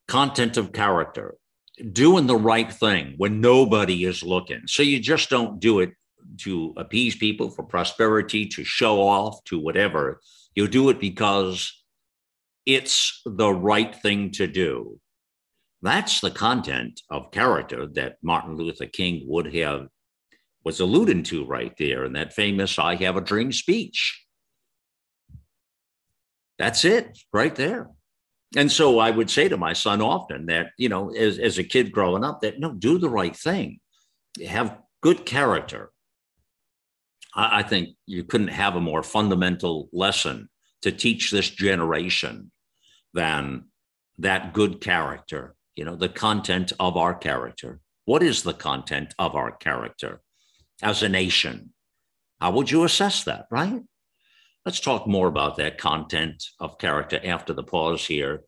Content 0.09 0.57
of 0.57 0.73
character, 0.73 1.37
doing 1.90 2.27
the 2.27 2.37
right 2.37 2.73
thing 2.73 3.14
when 3.16 3.40
nobody 3.40 4.05
is 4.05 4.23
looking. 4.23 4.62
So 4.66 4.83
you 4.83 5.01
just 5.01 5.31
don't 5.31 5.59
do 5.59 5.81
it 5.81 5.90
to 6.38 6.73
appease 6.77 7.16
people 7.16 7.51
for 7.51 7.64
prosperity, 7.64 8.47
to 8.47 8.64
show 8.64 9.03
off, 9.03 9.42
to 9.45 9.59
whatever. 9.59 10.21
You 10.55 10.68
do 10.68 10.88
it 10.90 11.01
because 11.01 11.83
it's 12.64 13.21
the 13.25 13.53
right 13.53 13.95
thing 13.95 14.31
to 14.33 14.47
do. 14.47 15.01
That's 15.83 16.21
the 16.21 16.31
content 16.31 17.01
of 17.11 17.33
character 17.33 17.87
that 17.95 18.16
Martin 18.23 18.57
Luther 18.57 18.87
King 18.87 19.25
would 19.27 19.53
have 19.55 19.88
was 20.64 20.79
alluding 20.79 21.25
to 21.25 21.45
right 21.45 21.75
there 21.77 22.05
in 22.05 22.12
that 22.12 22.33
famous 22.33 22.79
I 22.79 22.95
Have 22.97 23.16
a 23.16 23.21
Dream 23.21 23.51
speech. 23.51 24.25
That's 26.59 26.85
it 26.85 27.18
right 27.33 27.55
there. 27.55 27.90
And 28.57 28.71
so 28.71 28.99
I 28.99 29.11
would 29.11 29.31
say 29.31 29.49
to 29.49 29.57
my 29.57 29.73
son 29.73 30.03
often 30.03 30.47
that, 30.47 30.71
you 30.77 30.88
know, 30.88 31.11
as, 31.11 31.38
as 31.38 31.59
a 31.59 31.65
kid 31.65 31.93
growing 31.93 32.25
up, 32.25 32.41
that 32.43 32.61
no, 32.61 32.73
do 32.73 32.99
the 32.99 33.09
right 33.09 33.35
thing, 33.35 33.81
have 34.47 34.79
good 35.03 35.25
character. 35.25 35.91
I, 37.35 37.61
I 37.61 37.62
think 37.62 37.97
you 38.07 38.25
couldn't 38.25 38.49
have 38.49 38.77
a 38.77 38.81
more 38.81 39.03
fundamental 39.03 39.88
lesson 39.93 40.49
to 40.83 40.93
teach 40.93 41.31
this 41.31 41.49
generation 41.49 42.51
than 43.15 43.65
that 44.19 44.53
good 44.53 44.81
character, 44.81 45.55
you 45.75 45.85
know, 45.85 45.97
the 45.97 46.09
content 46.09 46.73
of 46.79 46.97
our 46.97 47.15
character. 47.15 47.81
What 48.05 48.23
is 48.23 48.43
the 48.43 48.53
content 48.53 49.15
of 49.19 49.35
our 49.35 49.53
character? 49.53 50.21
as 50.83 51.03
a 51.03 51.09
nation. 51.09 51.73
How 52.41 52.51
would 52.51 52.71
you 52.71 52.85
assess 52.85 53.25
that, 53.25 53.47
right? 53.51 53.83
Let's 54.64 54.81
talk 54.81 55.09
more 55.09 55.27
about 55.27 55.57
that 55.57 55.79
content 55.79 56.44
of 56.61 56.79
character 56.79 57.20
after 57.25 57.53
the 57.53 57.64
pause 57.64 58.07
here. 58.07 58.42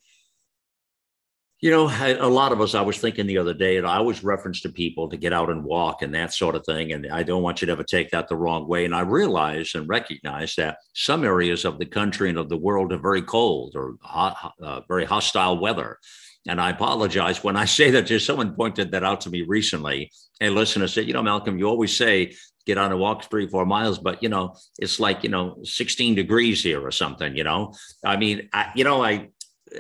You 1.61 1.71
know, 1.71 1.89
a 1.89 2.29
lot 2.29 2.53
of 2.53 2.61
us, 2.61 2.75
I 2.75 2.83
was 2.83 2.99
thinking 2.99 3.27
the 3.27 3.39
other 3.39 3.55
day, 3.55 3.79
and 3.79 3.87
I 3.87 3.97
always 3.97 4.23
reference 4.23 4.61
to 4.61 4.69
people 4.69 5.09
to 5.09 5.17
get 5.17 5.33
out 5.33 5.49
and 5.49 5.65
walk 5.65 6.03
and 6.03 6.15
that 6.15 6.35
sort 6.35 6.57
of 6.57 6.65
thing. 6.67 6.93
And 6.93 7.07
I 7.11 7.23
don't 7.23 7.43
want 7.43 7.63
you 7.63 7.67
to 7.67 7.73
ever 7.73 7.83
take 7.83 8.11
that 8.11 8.29
the 8.29 8.37
wrong 8.37 8.69
way. 8.69 8.85
And 8.85 8.95
I 8.95 9.01
realize 9.01 9.75
and 9.75 9.89
recognize 9.89 10.55
that 10.57 10.77
some 10.95 11.25
areas 11.25 11.65
of 11.65 11.79
the 11.79 11.87
country 11.87 12.29
and 12.29 12.39
of 12.39 12.51
the 12.51 12.57
world 12.57 12.93
are 12.93 12.99
very 12.99 13.23
cold 13.23 13.73
or 13.77 13.95
hot, 14.03 14.53
uh, 14.63 14.83
very 14.87 15.07
hostile 15.07 15.59
weather. 15.59 15.99
And 16.47 16.61
I 16.61 16.71
apologize 16.71 17.43
when 17.43 17.57
I 17.57 17.65
say 17.79 17.91
that. 17.93 18.07
Just 18.07 18.27
someone 18.27 18.55
pointed 18.55 18.91
that 18.91 19.05
out 19.05 19.23
to 19.23 19.31
me 19.31 19.43
recently. 19.43 20.13
A 20.43 20.51
listener 20.51 20.87
said, 20.87 21.07
"You 21.07 21.15
know, 21.15 21.23
Malcolm, 21.23 21.59
you 21.59 21.67
always 21.67 21.97
say 21.97 22.35
get 22.67 22.79
on 22.79 22.93
a 22.93 22.97
walk 22.97 23.31
three, 23.31 23.47
four 23.49 23.67
miles, 23.67 23.99
but 23.99 24.23
you 24.23 24.29
know, 24.29 24.57
it's 24.79 24.99
like 25.01 25.23
you 25.23 25.31
know, 25.31 25.59
16 25.63 26.15
degrees 26.15 26.63
here 26.63 26.85
or 26.85 26.91
something. 26.91 27.37
You 27.37 27.45
know, 27.45 27.75
I 28.05 28.17
mean, 28.17 28.49
I, 28.53 28.71
you 28.75 28.85
know, 28.85 29.03
I, 29.03 29.29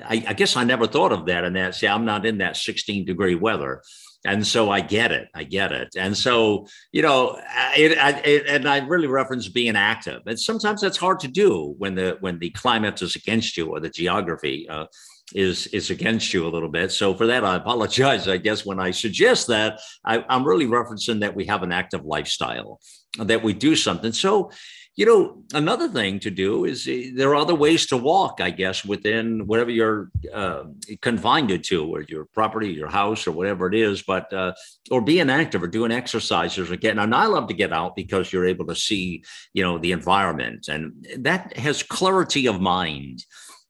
I, 0.02 0.24
I 0.28 0.32
guess 0.32 0.56
I 0.56 0.64
never 0.64 0.86
thought 0.86 1.12
of 1.12 1.26
that. 1.26 1.44
And 1.44 1.56
that, 1.56 1.74
see, 1.74 1.86
I'm 1.86 2.04
not 2.04 2.26
in 2.26 2.38
that 2.38 2.56
16 2.56 3.04
degree 3.04 3.34
weather." 3.34 3.82
and 4.24 4.46
so 4.46 4.70
I 4.70 4.80
get 4.80 5.12
it. 5.12 5.28
I 5.34 5.44
get 5.44 5.72
it. 5.72 5.94
And 5.96 6.16
so, 6.16 6.66
you 6.92 7.02
know, 7.02 7.38
it, 7.76 7.92
it, 8.24 8.46
and 8.46 8.66
I 8.66 8.78
really 8.78 9.06
reference 9.06 9.48
being 9.48 9.76
active. 9.76 10.22
And 10.26 10.40
sometimes 10.40 10.80
that's 10.80 10.96
hard 10.96 11.20
to 11.20 11.28
do 11.28 11.74
when 11.78 11.94
the 11.94 12.16
when 12.20 12.38
the 12.38 12.50
climate 12.50 13.02
is 13.02 13.16
against 13.16 13.56
you 13.56 13.66
or 13.66 13.80
the 13.80 13.90
geography. 13.90 14.66
Uh, 14.68 14.86
is 15.34 15.66
is 15.68 15.90
against 15.90 16.34
you 16.34 16.46
a 16.46 16.50
little 16.50 16.68
bit. 16.68 16.92
So 16.92 17.14
for 17.14 17.26
that, 17.26 17.44
I 17.44 17.56
apologize. 17.56 18.28
I 18.28 18.36
guess 18.36 18.66
when 18.66 18.78
I 18.78 18.90
suggest 18.90 19.46
that, 19.48 19.80
I, 20.04 20.24
I'm 20.28 20.44
really 20.44 20.66
referencing 20.66 21.20
that 21.20 21.34
we 21.34 21.46
have 21.46 21.62
an 21.62 21.72
active 21.72 22.04
lifestyle, 22.04 22.80
that 23.18 23.42
we 23.42 23.52
do 23.54 23.74
something. 23.74 24.12
So 24.12 24.50
you 24.96 25.06
know, 25.06 25.42
another 25.52 25.88
thing 25.88 26.20
to 26.20 26.30
do 26.30 26.64
is 26.64 26.86
uh, 26.86 27.10
there 27.16 27.30
are 27.30 27.36
other 27.36 27.54
ways 27.54 27.86
to 27.86 27.96
walk, 27.96 28.40
I 28.40 28.50
guess, 28.50 28.84
within 28.84 29.44
whatever 29.46 29.70
you're 29.70 30.10
uh, 30.32 30.64
confined 31.00 31.64
to, 31.64 31.94
or 31.94 32.02
your 32.02 32.26
property, 32.26 32.68
your 32.68 32.88
house, 32.88 33.26
or 33.26 33.32
whatever 33.32 33.66
it 33.66 33.74
is, 33.74 34.02
but 34.02 34.32
uh, 34.32 34.52
or 34.92 35.00
being 35.00 35.30
active 35.30 35.64
or 35.64 35.66
doing 35.66 35.90
exercises 35.90 36.70
or 36.70 36.76
getting. 36.76 37.00
And 37.00 37.14
I 37.14 37.26
love 37.26 37.48
to 37.48 37.54
get 37.54 37.72
out 37.72 37.96
because 37.96 38.32
you're 38.32 38.46
able 38.46 38.66
to 38.66 38.76
see, 38.76 39.24
you 39.52 39.64
know, 39.64 39.78
the 39.78 39.90
environment, 39.90 40.68
and 40.68 41.04
that 41.18 41.56
has 41.56 41.82
clarity 41.82 42.46
of 42.46 42.60
mind. 42.60 43.24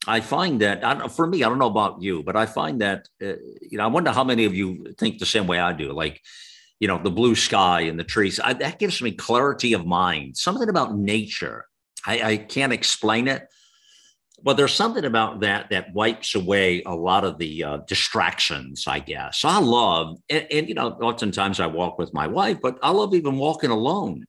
I 0.07 0.21
find 0.21 0.61
that 0.61 0.85
I 0.85 1.09
for 1.09 1.27
me, 1.27 1.43
I 1.43 1.49
don't 1.49 1.59
know 1.59 1.67
about 1.67 2.03
you, 2.03 2.23
but 2.23 2.37
I 2.37 2.47
find 2.47 2.81
that 2.81 3.09
uh, 3.23 3.35
you 3.61 3.79
know, 3.79 3.85
I 3.85 3.89
wonder 3.89 4.13
how 4.13 4.25
many 4.25 4.45
of 4.45 4.55
you 4.55 4.95
think 4.99 5.19
the 5.19 5.27
same 5.27 5.47
way 5.47 5.59
I 5.59 5.73
do. 5.73 5.93
Like, 5.93 6.21
you 6.81 6.89
know, 6.89 6.99
the 6.99 7.11
blue 7.11 7.35
sky 7.35 7.83
and 7.83 7.99
the 7.99 8.05
trees. 8.05 8.41
I, 8.41 8.53
that 8.55 8.79
gives 8.79 9.01
me 9.01 9.13
clarity 9.13 9.73
of 9.73 9.87
mind. 9.87 10.37
Something 10.37 10.69
about 10.69 10.97
nature. 10.97 11.67
I, 12.07 12.33
I 12.33 12.37
can't 12.37 12.73
explain 12.73 13.29
it, 13.29 13.49
but 14.43 14.59
there's 14.59 14.75
something 14.75 15.07
about 15.07 15.41
that 15.41 15.71
that 15.71 15.95
wipes 15.95 16.35
away 16.35 16.83
a 16.85 16.95
lot 16.95 17.25
of 17.25 17.39
the 17.39 17.65
uh, 17.65 17.77
distractions. 17.89 18.85
I 18.87 18.99
guess 18.99 19.45
I 19.45 19.59
love, 19.59 20.19
and, 20.29 20.47
and, 20.51 20.69
you 20.69 20.75
know, 20.75 20.91
oftentimes 20.91 21.61
I 21.61 21.67
walk 21.67 21.99
with 21.99 22.13
my 22.13 22.27
wife, 22.27 22.59
but 22.61 22.79
I 22.83 22.91
love 22.91 23.15
even 23.15 23.39
walking 23.39 23.71
alone 23.71 24.27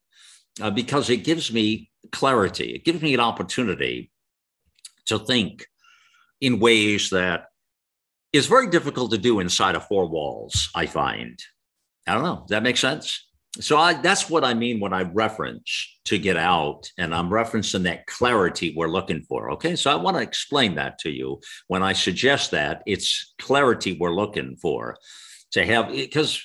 uh, 0.61 0.71
because 0.71 1.09
it 1.09 1.25
gives 1.25 1.51
me 1.51 1.91
clarity. 2.13 2.75
It 2.75 2.85
gives 2.85 3.01
me 3.01 3.13
an 3.13 3.19
opportunity 3.19 4.11
to 5.07 5.19
think 5.19 5.65
in 6.41 6.59
ways 6.59 7.09
that 7.11 7.47
is 8.33 8.47
very 8.47 8.67
difficult 8.67 9.11
to 9.11 9.17
do 9.17 9.39
inside 9.39 9.75
of 9.75 9.87
four 9.87 10.07
walls, 10.07 10.69
I 10.75 10.85
find. 10.85 11.39
I 12.07 12.13
don't 12.13 12.23
know. 12.23 12.45
That 12.49 12.63
make 12.63 12.77
sense? 12.77 13.25
So 13.61 13.77
I, 13.77 13.93
that's 13.93 14.29
what 14.29 14.43
I 14.43 14.53
mean 14.53 14.81
when 14.81 14.91
I 14.91 15.03
reference 15.03 15.99
to 16.05 16.19
get 16.19 16.35
out, 16.35 16.91
and 16.97 17.15
I'm 17.15 17.29
referencing 17.29 17.83
that 17.83 18.05
clarity 18.05 18.73
we're 18.75 18.89
looking 18.89 19.21
for. 19.21 19.51
Okay, 19.51 19.77
so 19.77 19.89
I 19.89 19.95
want 19.95 20.17
to 20.17 20.23
explain 20.23 20.75
that 20.75 20.99
to 20.99 21.09
you. 21.09 21.39
When 21.67 21.81
I 21.81 21.93
suggest 21.93 22.51
that, 22.51 22.83
it's 22.85 23.33
clarity 23.39 23.97
we're 23.97 24.13
looking 24.13 24.57
for 24.57 24.97
to 25.51 25.65
have, 25.65 25.89
eh, 25.91 26.03
because 26.03 26.43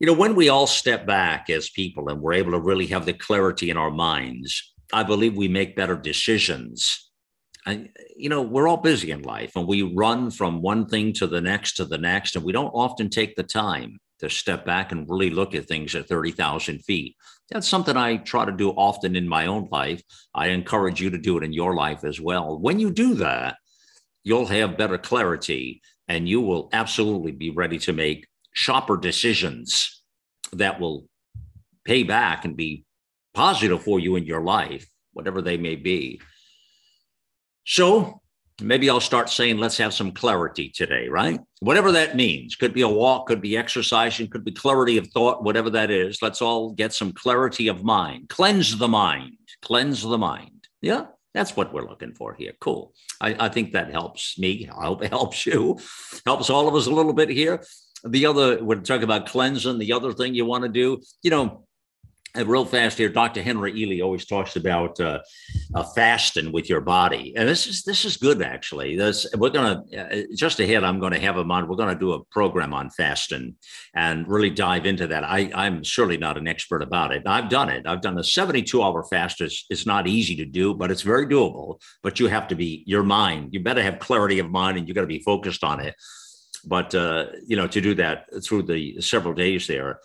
you 0.00 0.06
know, 0.06 0.14
when 0.14 0.34
we 0.34 0.48
all 0.48 0.66
step 0.66 1.06
back 1.06 1.48
as 1.48 1.70
people 1.70 2.08
and 2.08 2.20
we're 2.20 2.32
able 2.32 2.50
to 2.50 2.58
really 2.58 2.88
have 2.88 3.06
the 3.06 3.12
clarity 3.12 3.70
in 3.70 3.76
our 3.76 3.92
minds, 3.92 4.74
I 4.92 5.04
believe 5.04 5.36
we 5.36 5.46
make 5.46 5.76
better 5.76 5.96
decisions. 5.96 7.11
And, 7.64 7.90
you 8.16 8.28
know, 8.28 8.42
we're 8.42 8.66
all 8.66 8.76
busy 8.76 9.12
in 9.12 9.22
life 9.22 9.52
and 9.54 9.68
we 9.68 9.82
run 9.82 10.30
from 10.30 10.62
one 10.62 10.86
thing 10.86 11.12
to 11.14 11.26
the 11.26 11.40
next 11.40 11.74
to 11.76 11.84
the 11.84 11.98
next, 11.98 12.34
and 12.34 12.44
we 12.44 12.52
don't 12.52 12.70
often 12.70 13.08
take 13.08 13.36
the 13.36 13.44
time 13.44 13.98
to 14.18 14.28
step 14.28 14.64
back 14.64 14.92
and 14.92 15.08
really 15.08 15.30
look 15.30 15.54
at 15.54 15.66
things 15.66 15.94
at 15.94 16.08
30,000 16.08 16.80
feet. 16.84 17.16
That's 17.50 17.68
something 17.68 17.96
I 17.96 18.16
try 18.16 18.44
to 18.44 18.52
do 18.52 18.70
often 18.70 19.14
in 19.14 19.28
my 19.28 19.46
own 19.46 19.68
life. 19.70 20.02
I 20.34 20.48
encourage 20.48 21.00
you 21.00 21.10
to 21.10 21.18
do 21.18 21.36
it 21.36 21.44
in 21.44 21.52
your 21.52 21.74
life 21.74 22.04
as 22.04 22.20
well. 22.20 22.58
When 22.58 22.78
you 22.78 22.90
do 22.90 23.14
that, 23.16 23.56
you'll 24.24 24.46
have 24.46 24.78
better 24.78 24.98
clarity 24.98 25.82
and 26.08 26.28
you 26.28 26.40
will 26.40 26.68
absolutely 26.72 27.32
be 27.32 27.50
ready 27.50 27.78
to 27.78 27.92
make 27.92 28.26
sharper 28.52 28.96
decisions 28.96 30.02
that 30.52 30.80
will 30.80 31.06
pay 31.84 32.02
back 32.02 32.44
and 32.44 32.56
be 32.56 32.84
positive 33.34 33.82
for 33.82 33.98
you 33.98 34.16
in 34.16 34.24
your 34.24 34.42
life, 34.42 34.86
whatever 35.12 35.42
they 35.42 35.56
may 35.56 35.76
be. 35.76 36.20
So 37.64 38.20
maybe 38.60 38.88
I'll 38.90 39.00
start 39.00 39.28
saying, 39.30 39.58
let's 39.58 39.78
have 39.78 39.94
some 39.94 40.12
clarity 40.12 40.68
today, 40.68 41.08
right? 41.08 41.40
Whatever 41.60 41.92
that 41.92 42.16
means. 42.16 42.56
Could 42.56 42.74
be 42.74 42.82
a 42.82 42.88
walk, 42.88 43.26
could 43.26 43.40
be 43.40 43.56
exercising, 43.56 44.28
could 44.28 44.44
be 44.44 44.52
clarity 44.52 44.98
of 44.98 45.08
thought, 45.08 45.44
whatever 45.44 45.70
that 45.70 45.90
is. 45.90 46.22
Let's 46.22 46.42
all 46.42 46.72
get 46.72 46.92
some 46.92 47.12
clarity 47.12 47.68
of 47.68 47.82
mind. 47.84 48.28
Cleanse 48.28 48.76
the 48.78 48.88
mind. 48.88 49.34
Cleanse 49.62 50.02
the 50.02 50.18
mind. 50.18 50.68
Yeah. 50.80 51.06
That's 51.34 51.56
what 51.56 51.72
we're 51.72 51.88
looking 51.88 52.12
for 52.12 52.34
here. 52.34 52.52
Cool. 52.60 52.92
I, 53.18 53.46
I 53.46 53.48
think 53.48 53.72
that 53.72 53.90
helps 53.90 54.38
me. 54.38 54.68
I 54.68 54.84
hope 54.84 55.02
it 55.02 55.10
helps 55.10 55.46
you. 55.46 55.78
Helps 56.26 56.50
all 56.50 56.68
of 56.68 56.74
us 56.74 56.86
a 56.86 56.90
little 56.90 57.14
bit 57.14 57.30
here 57.30 57.62
the 58.04 58.26
other, 58.26 58.62
we're 58.62 58.80
talking 58.80 59.04
about 59.04 59.26
cleansing. 59.26 59.78
The 59.78 59.92
other 59.92 60.12
thing 60.12 60.34
you 60.34 60.44
want 60.44 60.64
to 60.64 60.68
do, 60.68 61.00
you 61.22 61.30
know, 61.30 61.64
and 62.34 62.48
real 62.48 62.64
fast 62.64 62.96
here, 62.96 63.10
Dr. 63.10 63.42
Henry 63.42 63.72
Ealy 63.74 64.02
always 64.02 64.24
talks 64.24 64.56
about 64.56 64.98
uh, 65.00 65.20
uh, 65.74 65.82
fasting 65.82 66.50
with 66.50 66.70
your 66.70 66.80
body, 66.80 67.34
and 67.36 67.46
this 67.46 67.66
is 67.66 67.82
this 67.82 68.04
is 68.04 68.16
good 68.16 68.40
actually. 68.40 68.96
This 68.96 69.26
we're 69.36 69.50
gonna 69.50 69.84
uh, 69.96 70.22
just 70.34 70.58
ahead. 70.58 70.82
I'm 70.82 70.98
going 70.98 71.12
to 71.12 71.20
have 71.20 71.36
him 71.36 71.50
on. 71.50 71.68
We're 71.68 71.76
going 71.76 71.94
to 71.94 71.98
do 71.98 72.12
a 72.12 72.24
program 72.24 72.72
on 72.72 72.88
fasting 72.90 73.56
and 73.94 74.26
really 74.26 74.50
dive 74.50 74.86
into 74.86 75.06
that. 75.08 75.24
I, 75.24 75.50
I'm 75.54 75.84
surely 75.84 76.16
not 76.16 76.38
an 76.38 76.48
expert 76.48 76.82
about 76.82 77.12
it. 77.12 77.22
I've 77.26 77.50
done 77.50 77.68
it. 77.68 77.86
I've 77.86 78.00
done 78.00 78.18
a 78.18 78.24
72 78.24 78.82
hour 78.82 79.04
fast. 79.04 79.40
It's, 79.40 79.66
it's 79.68 79.86
not 79.86 80.06
easy 80.06 80.36
to 80.36 80.46
do, 80.46 80.74
but 80.74 80.90
it's 80.90 81.02
very 81.02 81.26
doable. 81.26 81.82
But 82.02 82.18
you 82.18 82.28
have 82.28 82.48
to 82.48 82.54
be 82.54 82.82
your 82.86 83.02
mind. 83.02 83.52
You 83.52 83.60
better 83.60 83.82
have 83.82 83.98
clarity 83.98 84.38
of 84.38 84.50
mind, 84.50 84.78
and 84.78 84.88
you 84.88 84.94
got 84.94 85.02
to 85.02 85.06
be 85.06 85.22
focused 85.22 85.64
on 85.64 85.80
it 85.80 85.94
but 86.64 86.94
uh, 86.94 87.26
you 87.44 87.56
know, 87.56 87.66
to 87.66 87.80
do 87.80 87.94
that 87.94 88.26
through 88.44 88.62
the 88.62 89.00
several 89.00 89.34
days 89.34 89.66
there, 89.66 89.98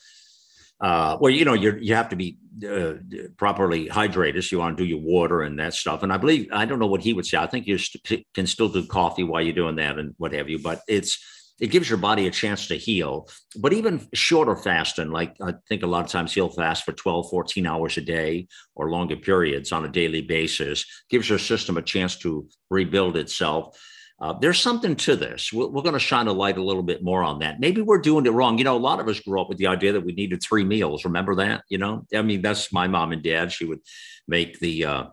uh, 0.80 1.18
well, 1.20 1.32
you 1.32 1.46
know, 1.46 1.54
you 1.54 1.78
you 1.82 1.96
have 1.96 2.10
to 2.10 2.16
be 2.16 2.38
uh, 2.68 2.94
properly 3.38 3.88
hydrated. 3.88 4.44
So 4.44 4.56
you 4.56 4.60
want 4.60 4.78
to 4.78 4.84
do 4.84 4.88
your 4.88 5.00
water 5.02 5.42
and 5.42 5.60
that 5.60 5.74
stuff. 5.74 6.04
And 6.04 6.14
I 6.14 6.18
believe 6.18 6.48
I 6.52 6.66
don't 6.66 6.80
know 6.80 6.88
what 6.88 7.02
he 7.02 7.14
would 7.14 7.26
say. 7.26 7.38
I 7.38 7.48
think 7.48 7.68
you 7.68 7.78
st- 7.78 8.26
can 8.34 8.46
still 8.48 8.70
do 8.70 8.86
coffee 8.86 9.24
while 9.24 9.42
you're 9.42 9.54
doing 9.54 9.76
that 9.78 9.98
and 9.98 10.14
what 10.18 10.34
have 10.34 10.50
you. 10.50 10.60
But 10.60 10.82
it's 10.88 11.20
it 11.60 11.72
gives 11.72 11.90
your 11.90 11.98
body 11.98 12.28
a 12.28 12.32
chance 12.32 12.68
to 12.68 12.76
heal. 12.76 13.28
But 13.60 13.74
even 13.74 14.08
shorter 14.14 14.56
fasting, 14.56 15.10
like 15.10 15.36
I 15.42 15.56
think 15.68 15.82
a 15.82 15.88
lot 15.88 16.06
of 16.06 16.12
times 16.12 16.34
he'll 16.34 16.50
fast 16.50 16.84
for 16.84 16.92
12, 16.92 17.30
14 17.30 17.66
hours 17.66 17.98
a 17.98 18.02
day 18.02 18.48
or 18.76 18.92
longer 18.92 19.16
periods 19.16 19.72
on 19.72 19.86
a 19.86 19.90
daily 19.90 20.22
basis, 20.22 20.86
gives 21.10 21.30
your 21.30 21.40
system 21.40 21.78
a 21.78 21.82
chance 21.82 22.18
to 22.18 22.48
rebuild 22.70 23.18
itself. 23.18 23.76
Uh, 24.20 24.34
there's 24.34 24.60
something 24.60 24.96
to 24.96 25.16
this. 25.16 25.54
We're, 25.54 25.68
we're 25.68 25.84
going 25.84 25.94
to 25.94 26.00
shine 26.00 26.28
a 26.28 26.34
light 26.34 26.58
a 26.58 26.64
little 26.64 26.84
bit 26.84 27.04
more 27.04 27.24
on 27.24 27.40
that. 27.40 27.60
Maybe 27.60 27.82
we're 27.82 28.00
doing 28.00 28.26
it 28.26 28.32
wrong. 28.32 28.58
You 28.58 28.64
know, 28.64 28.76
a 28.76 28.80
lot 28.80 29.00
of 29.00 29.08
us 29.08 29.20
grew 29.20 29.40
up 29.40 29.50
with 29.50 29.60
the 29.60 29.68
idea 29.68 29.94
that 29.94 30.06
we 30.06 30.14
needed 30.14 30.42
three 30.42 30.64
meals. 30.64 31.06
Remember 31.06 31.36
that? 31.36 31.64
You 31.70 31.78
know, 31.78 32.06
I 32.14 32.24
mean, 32.24 32.42
that's 32.42 32.74
my 32.74 32.88
mom 32.88 33.12
and 33.12 33.22
dad. 33.22 33.52
She 33.52 33.66
would 33.66 33.82
make 34.28 34.60
the 34.60 34.86
uh, 34.86 35.04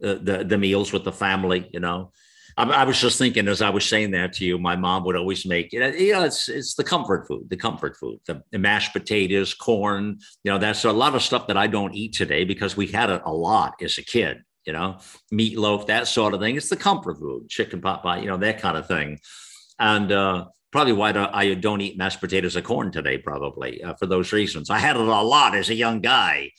the 0.00 0.44
the 0.46 0.58
meals 0.58 0.92
with 0.92 1.04
the 1.04 1.12
family. 1.12 1.70
You 1.72 1.78
know, 1.78 2.10
I, 2.56 2.64
I, 2.64 2.84
was 2.84 3.00
just 3.00 3.16
thinking 3.16 3.46
as 3.46 3.62
I 3.62 3.70
was 3.70 3.86
saying 3.86 4.10
that 4.12 4.32
to 4.34 4.44
you, 4.44 4.58
my 4.58 4.74
mom 4.74 5.04
would 5.04 5.14
always 5.14 5.46
make. 5.46 5.72
You 5.72 5.78
know, 5.78 5.92
it's 6.24 6.48
it's 6.48 6.74
the 6.74 6.82
comfort 6.82 7.28
food, 7.28 7.48
the 7.48 7.56
comfort 7.56 7.96
food, 7.96 8.18
the, 8.26 8.42
the 8.50 8.58
mashed 8.58 8.92
potatoes, 8.92 9.54
corn. 9.54 10.18
You 10.42 10.50
know, 10.50 10.58
that's 10.58 10.84
a 10.84 10.92
lot 10.92 11.14
of 11.14 11.22
stuff 11.22 11.46
that 11.46 11.56
I 11.56 11.68
don't 11.68 11.94
eat 11.94 12.14
today 12.14 12.42
because 12.42 12.76
we 12.76 12.88
had 12.88 13.10
it 13.10 13.22
a 13.24 13.32
lot 13.32 13.74
as 13.80 13.98
a 13.98 14.02
kid 14.02 14.42
you 14.68 14.74
know, 14.74 14.98
meatloaf, 15.32 15.86
that 15.86 16.06
sort 16.06 16.34
of 16.34 16.40
thing. 16.40 16.54
It's 16.54 16.68
the 16.68 16.76
comfort 16.76 17.18
food, 17.18 17.48
chicken 17.48 17.80
pot 17.80 18.02
pie, 18.02 18.18
you 18.18 18.26
know, 18.26 18.36
that 18.36 18.60
kind 18.60 18.76
of 18.76 18.86
thing. 18.86 19.18
And 19.78 20.12
uh, 20.12 20.48
probably 20.70 20.92
why 20.92 21.10
I 21.32 21.54
don't 21.54 21.80
eat 21.80 21.96
mashed 21.96 22.20
potatoes 22.20 22.54
or 22.54 22.60
corn 22.60 22.92
today, 22.92 23.16
probably 23.16 23.82
uh, 23.82 23.94
for 23.94 24.04
those 24.04 24.30
reasons. 24.30 24.68
I 24.68 24.78
had 24.78 24.96
it 24.96 25.00
a 25.00 25.22
lot 25.22 25.56
as 25.56 25.70
a 25.70 25.74
young 25.74 26.02
guy. 26.02 26.52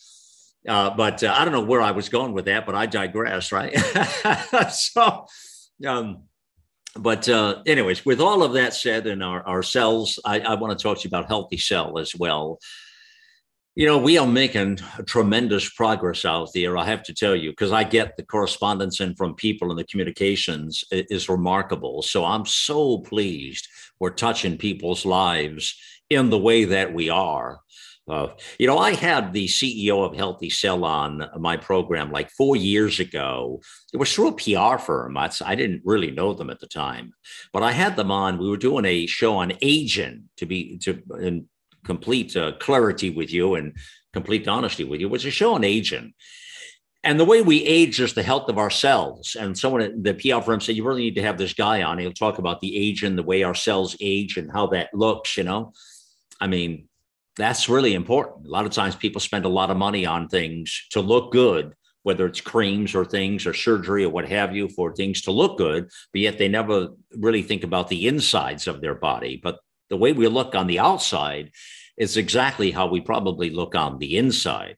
Uh, 0.68 0.90
but 0.90 1.24
uh, 1.24 1.34
I 1.38 1.46
don't 1.46 1.54
know 1.54 1.64
where 1.64 1.82
I 1.82 1.92
was 1.92 2.10
going 2.10 2.34
with 2.34 2.46
that, 2.46 2.66
but 2.66 2.74
I 2.74 2.88
digress, 2.88 3.52
right? 3.52 3.78
so, 4.72 5.28
um, 5.86 6.24
but 6.96 7.30
uh, 7.30 7.62
anyways, 7.68 8.08
with 8.08 8.20
all 8.20 8.42
of 8.42 8.54
that 8.54 8.74
said, 8.74 9.06
and 9.06 9.24
our, 9.24 9.44
our 9.44 9.62
cells, 9.62 10.20
I, 10.26 10.40
I 10.40 10.56
want 10.56 10.78
to 10.78 10.82
talk 10.82 10.98
to 10.98 11.04
you 11.04 11.10
about 11.10 11.28
healthy 11.28 11.58
cell 11.58 12.00
as 12.00 12.16
well. 12.16 12.58
You 13.80 13.86
know, 13.86 13.98
we 13.98 14.18
are 14.18 14.28
making 14.28 14.80
tremendous 15.06 15.70
progress 15.70 16.26
out 16.26 16.50
there. 16.54 16.78
I 16.78 16.84
have 16.84 17.02
to 17.04 17.14
tell 17.14 17.34
you, 17.34 17.52
because 17.52 17.72
I 17.72 17.86
get 17.86 18.18
the 18.18 18.24
correspondence 18.24 19.00
in 19.00 19.16
from 19.16 19.36
people 19.36 19.70
and 19.70 19.80
the 19.80 19.86
communications 19.86 20.84
is 20.92 21.30
remarkable. 21.30 22.02
So 22.02 22.26
I'm 22.26 22.46
so 22.46 22.98
pleased 22.98 23.70
we're 23.98 24.10
touching 24.10 24.58
people's 24.58 25.06
lives 25.06 25.80
in 26.10 26.30
the 26.30 26.38
way 26.38 26.66
that 26.66 26.94
we 26.94 27.10
are. 27.10 27.62
Uh, 28.06 28.28
you 28.58 28.68
know, 28.68 28.78
I 28.78 28.96
had 28.96 29.32
the 29.32 29.48
CEO 29.48 30.06
of 30.06 30.14
Healthy 30.14 30.50
Cell 30.50 30.84
on 30.84 31.30
my 31.38 31.56
program 31.56 32.12
like 32.12 32.32
four 32.32 32.58
years 32.58 33.00
ago. 33.00 33.62
It 33.94 33.98
was 33.98 34.14
through 34.14 34.28
a 34.28 34.34
PR 34.34 34.78
firm. 34.78 35.16
I, 35.16 35.32
I 35.46 35.56
didn't 35.56 35.84
really 35.86 36.12
know 36.12 36.34
them 36.34 36.50
at 36.50 36.60
the 36.60 36.68
time, 36.68 37.14
but 37.54 37.64
I 37.64 37.72
had 37.72 37.96
them 37.96 38.12
on. 38.12 38.40
We 38.40 38.50
were 38.50 38.58
doing 38.58 38.84
a 38.84 39.06
show 39.06 39.38
on 39.38 39.54
aging 39.62 40.26
to 40.36 40.46
be 40.46 40.78
to 40.80 41.02
and 41.12 41.46
complete 41.90 42.36
uh, 42.36 42.52
clarity 42.60 43.10
with 43.10 43.34
you 43.34 43.56
and 43.56 43.76
complete 44.14 44.48
honesty 44.48 44.84
with 44.84 45.02
you, 45.02 45.10
which 45.10 45.26
is 45.26 45.34
show 45.34 45.56
an 45.56 45.64
aging. 45.64 46.14
And 47.04 47.20
the 47.20 47.26
way 47.26 47.42
we 47.42 47.64
age 47.64 48.00
is 48.00 48.14
the 48.14 48.30
health 48.32 48.48
of 48.48 48.60
our 48.60 48.70
cells. 48.70 49.36
And 49.40 49.58
someone 49.58 50.04
the 50.04 50.14
PR 50.14 50.42
firm 50.42 50.62
said, 50.62 50.76
you 50.76 50.86
really 50.86 51.02
need 51.02 51.16
to 51.16 51.24
have 51.24 51.40
this 51.40 51.54
guy 51.54 51.82
on. 51.82 51.98
He'll 51.98 52.12
talk 52.12 52.38
about 52.38 52.62
the 52.62 52.78
aging, 52.78 53.16
the 53.16 53.24
way 53.24 53.42
our 53.42 53.56
cells 53.56 53.98
age 54.00 54.38
and 54.38 54.52
how 54.52 54.68
that 54.68 54.94
looks, 54.94 55.36
you 55.36 55.44
know. 55.44 55.74
I 56.40 56.46
mean, 56.46 56.88
that's 57.38 57.70
really 57.70 57.96
important. 57.96 58.46
A 58.46 58.52
lot 58.52 58.68
of 58.68 58.72
times 58.72 58.96
people 58.96 59.22
spend 59.22 59.46
a 59.46 59.56
lot 59.60 59.72
of 59.72 59.78
money 59.78 60.06
on 60.06 60.28
things 60.28 60.86
to 60.92 61.02
look 61.02 61.32
good, 61.32 61.74
whether 62.04 62.28
it's 62.28 62.42
creams 62.42 62.94
or 62.94 63.04
things 63.04 63.48
or 63.48 63.54
surgery 63.56 64.04
or 64.04 64.10
what 64.10 64.30
have 64.30 64.56
you 64.56 64.70
for 64.70 64.94
things 64.94 65.22
to 65.24 65.32
look 65.32 65.58
good, 65.58 65.90
but 66.14 66.22
yet 66.22 66.38
they 66.38 66.50
never 66.50 66.90
really 67.18 67.42
think 67.42 67.64
about 67.64 67.88
the 67.88 68.08
insides 68.08 68.68
of 68.68 68.80
their 68.80 68.96
body. 68.96 69.40
But 69.42 69.58
the 69.90 69.98
way 69.98 70.14
we 70.14 70.28
look 70.28 70.54
on 70.54 70.68
the 70.68 70.80
outside 70.80 71.52
is 72.00 72.18
exactly 72.18 72.72
how 72.72 72.88
we 72.88 73.02
probably 73.02 73.50
look 73.50 73.76
on 73.76 74.00
the 74.00 74.18
inside. 74.18 74.78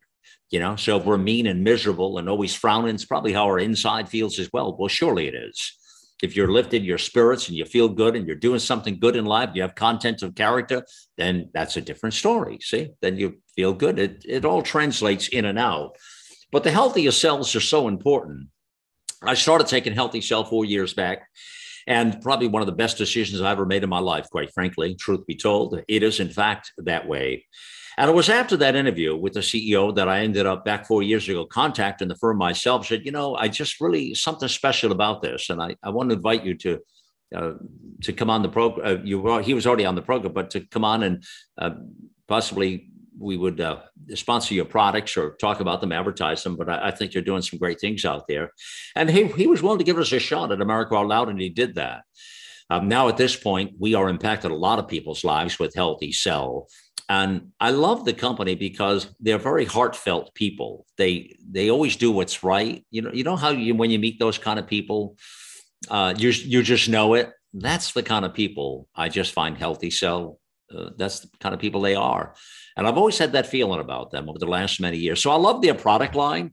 You 0.49 0.59
know, 0.59 0.75
so 0.75 0.97
if 0.97 1.05
we're 1.05 1.17
mean 1.17 1.47
and 1.47 1.63
miserable 1.63 2.17
and 2.17 2.27
always 2.27 2.53
frowning, 2.53 2.95
it's 2.95 3.05
probably 3.05 3.31
how 3.31 3.45
our 3.45 3.59
inside 3.59 4.09
feels 4.09 4.37
as 4.37 4.49
well. 4.51 4.75
Well, 4.77 4.89
surely 4.89 5.27
it 5.27 5.35
is. 5.35 5.77
If 6.21 6.35
you're 6.35 6.51
lifted 6.51 6.83
your 6.83 6.97
spirits 6.97 7.47
and 7.47 7.57
you 7.57 7.63
feel 7.63 7.87
good 7.87 8.15
and 8.15 8.27
you're 8.27 8.35
doing 8.35 8.59
something 8.59 8.99
good 8.99 9.15
in 9.15 9.25
life, 9.25 9.51
you 9.53 9.61
have 9.61 9.75
content 9.75 10.21
of 10.23 10.35
character, 10.35 10.83
then 11.17 11.49
that's 11.53 11.77
a 11.77 11.81
different 11.81 12.15
story. 12.15 12.59
See, 12.61 12.89
then 13.01 13.17
you 13.17 13.41
feel 13.55 13.73
good. 13.73 13.97
It, 13.97 14.25
it 14.27 14.45
all 14.45 14.61
translates 14.61 15.29
in 15.29 15.45
and 15.45 15.57
out. 15.57 15.95
But 16.51 16.63
the 16.63 16.71
healthier 16.71 17.11
cells 17.11 17.55
are 17.55 17.61
so 17.61 17.87
important. 17.87 18.49
I 19.23 19.35
started 19.35 19.67
taking 19.67 19.93
Healthy 19.93 20.21
Cell 20.21 20.43
four 20.43 20.65
years 20.65 20.93
back 20.93 21.27
and 21.87 22.21
probably 22.21 22.47
one 22.47 22.61
of 22.61 22.65
the 22.65 22.71
best 22.71 22.97
decisions 22.97 23.41
I 23.41 23.51
ever 23.51 23.65
made 23.65 23.83
in 23.83 23.89
my 23.89 23.99
life, 23.99 24.29
quite 24.29 24.53
frankly, 24.53 24.95
truth 24.95 25.25
be 25.25 25.35
told. 25.35 25.81
It 25.87 26.03
is, 26.03 26.19
in 26.19 26.29
fact, 26.29 26.71
that 26.77 27.07
way. 27.07 27.45
And 27.97 28.09
it 28.09 28.13
was 28.13 28.29
after 28.29 28.55
that 28.57 28.75
interview 28.75 29.15
with 29.15 29.33
the 29.33 29.41
CEO 29.41 29.93
that 29.95 30.07
I 30.07 30.21
ended 30.21 30.45
up 30.45 30.63
back 30.63 30.87
four 30.87 31.03
years 31.03 31.27
ago 31.27 31.45
contacting 31.45 32.07
the 32.07 32.15
firm 32.15 32.37
myself, 32.37 32.87
said, 32.87 33.05
you 33.05 33.11
know, 33.11 33.35
I 33.35 33.47
just 33.47 33.81
really 33.81 34.13
something 34.13 34.47
special 34.47 34.91
about 34.91 35.21
this. 35.21 35.49
And 35.49 35.61
I, 35.61 35.75
I 35.83 35.89
want 35.89 36.09
to 36.09 36.15
invite 36.15 36.43
you 36.43 36.55
to 36.55 36.79
uh, 37.35 37.53
to 38.01 38.11
come 38.11 38.29
on 38.29 38.41
the 38.41 38.49
program. 38.49 38.85
Uh, 38.85 39.01
you 39.03 39.19
were, 39.19 39.41
he 39.41 39.53
was 39.53 39.65
already 39.65 39.85
on 39.85 39.95
the 39.95 40.01
program, 40.01 40.33
but 40.33 40.49
to 40.49 40.61
come 40.67 40.83
on 40.83 41.03
and 41.03 41.23
uh, 41.57 41.71
possibly 42.27 42.90
we 43.21 43.37
would 43.37 43.61
uh, 43.61 43.79
sponsor 44.15 44.53
your 44.53 44.65
products 44.65 45.15
or 45.15 45.35
talk 45.35 45.59
about 45.59 45.79
them, 45.79 45.91
advertise 45.91 46.43
them. 46.43 46.55
But 46.55 46.69
I, 46.69 46.87
I, 46.87 46.91
think 46.91 47.13
you're 47.13 47.23
doing 47.23 47.41
some 47.41 47.59
great 47.59 47.79
things 47.79 48.03
out 48.03 48.27
there. 48.27 48.51
And 48.95 49.09
he, 49.09 49.27
he 49.27 49.47
was 49.47 49.61
willing 49.61 49.77
to 49.77 49.85
give 49.85 49.97
us 49.97 50.11
a 50.11 50.19
shot 50.19 50.51
at 50.51 50.61
America 50.61 50.95
Out 50.95 51.07
Loud, 51.07 51.29
and 51.29 51.39
he 51.39 51.49
did 51.49 51.75
that. 51.75 52.03
Um, 52.69 52.87
now, 52.87 53.09
at 53.09 53.17
this 53.17 53.35
point, 53.35 53.73
we 53.79 53.95
are 53.95 54.09
impacted 54.09 54.49
a 54.49 54.55
lot 54.55 54.79
of 54.79 54.87
people's 54.87 55.23
lives 55.23 55.59
with 55.59 55.75
Healthy 55.75 56.13
Cell. 56.13 56.67
And 57.09 57.51
I 57.59 57.71
love 57.71 58.05
the 58.05 58.13
company 58.13 58.55
because 58.55 59.13
they're 59.19 59.37
very 59.37 59.65
heartfelt 59.65 60.33
people. 60.33 60.85
They 60.97 61.35
they 61.45 61.69
always 61.69 61.97
do 61.97 62.09
what's 62.09 62.41
right. 62.41 62.85
You 62.89 63.01
know, 63.01 63.11
you 63.11 63.25
know 63.25 63.35
how 63.35 63.49
you 63.49 63.75
when 63.75 63.91
you 63.91 63.99
meet 63.99 64.17
those 64.19 64.37
kind 64.37 64.57
of 64.57 64.65
people, 64.65 65.17
uh, 65.89 66.13
you 66.17 66.29
you 66.29 66.63
just 66.63 66.87
know 66.87 67.15
it. 67.15 67.29
That's 67.53 67.91
the 67.91 68.03
kind 68.03 68.23
of 68.23 68.33
people 68.33 68.87
I 68.95 69.09
just 69.09 69.33
find 69.33 69.57
Healthy 69.57 69.91
Cell. 69.91 70.39
Uh, 70.73 70.91
that's 70.95 71.19
the 71.19 71.29
kind 71.41 71.53
of 71.53 71.59
people 71.59 71.81
they 71.81 71.95
are, 71.95 72.33
and 72.77 72.87
I've 72.87 72.97
always 72.97 73.17
had 73.17 73.33
that 73.33 73.47
feeling 73.47 73.79
about 73.79 74.11
them 74.11 74.29
over 74.29 74.39
the 74.39 74.45
last 74.45 74.79
many 74.79 74.97
years. 74.97 75.21
So 75.21 75.31
I 75.31 75.35
love 75.35 75.61
their 75.61 75.73
product 75.73 76.15
line. 76.15 76.51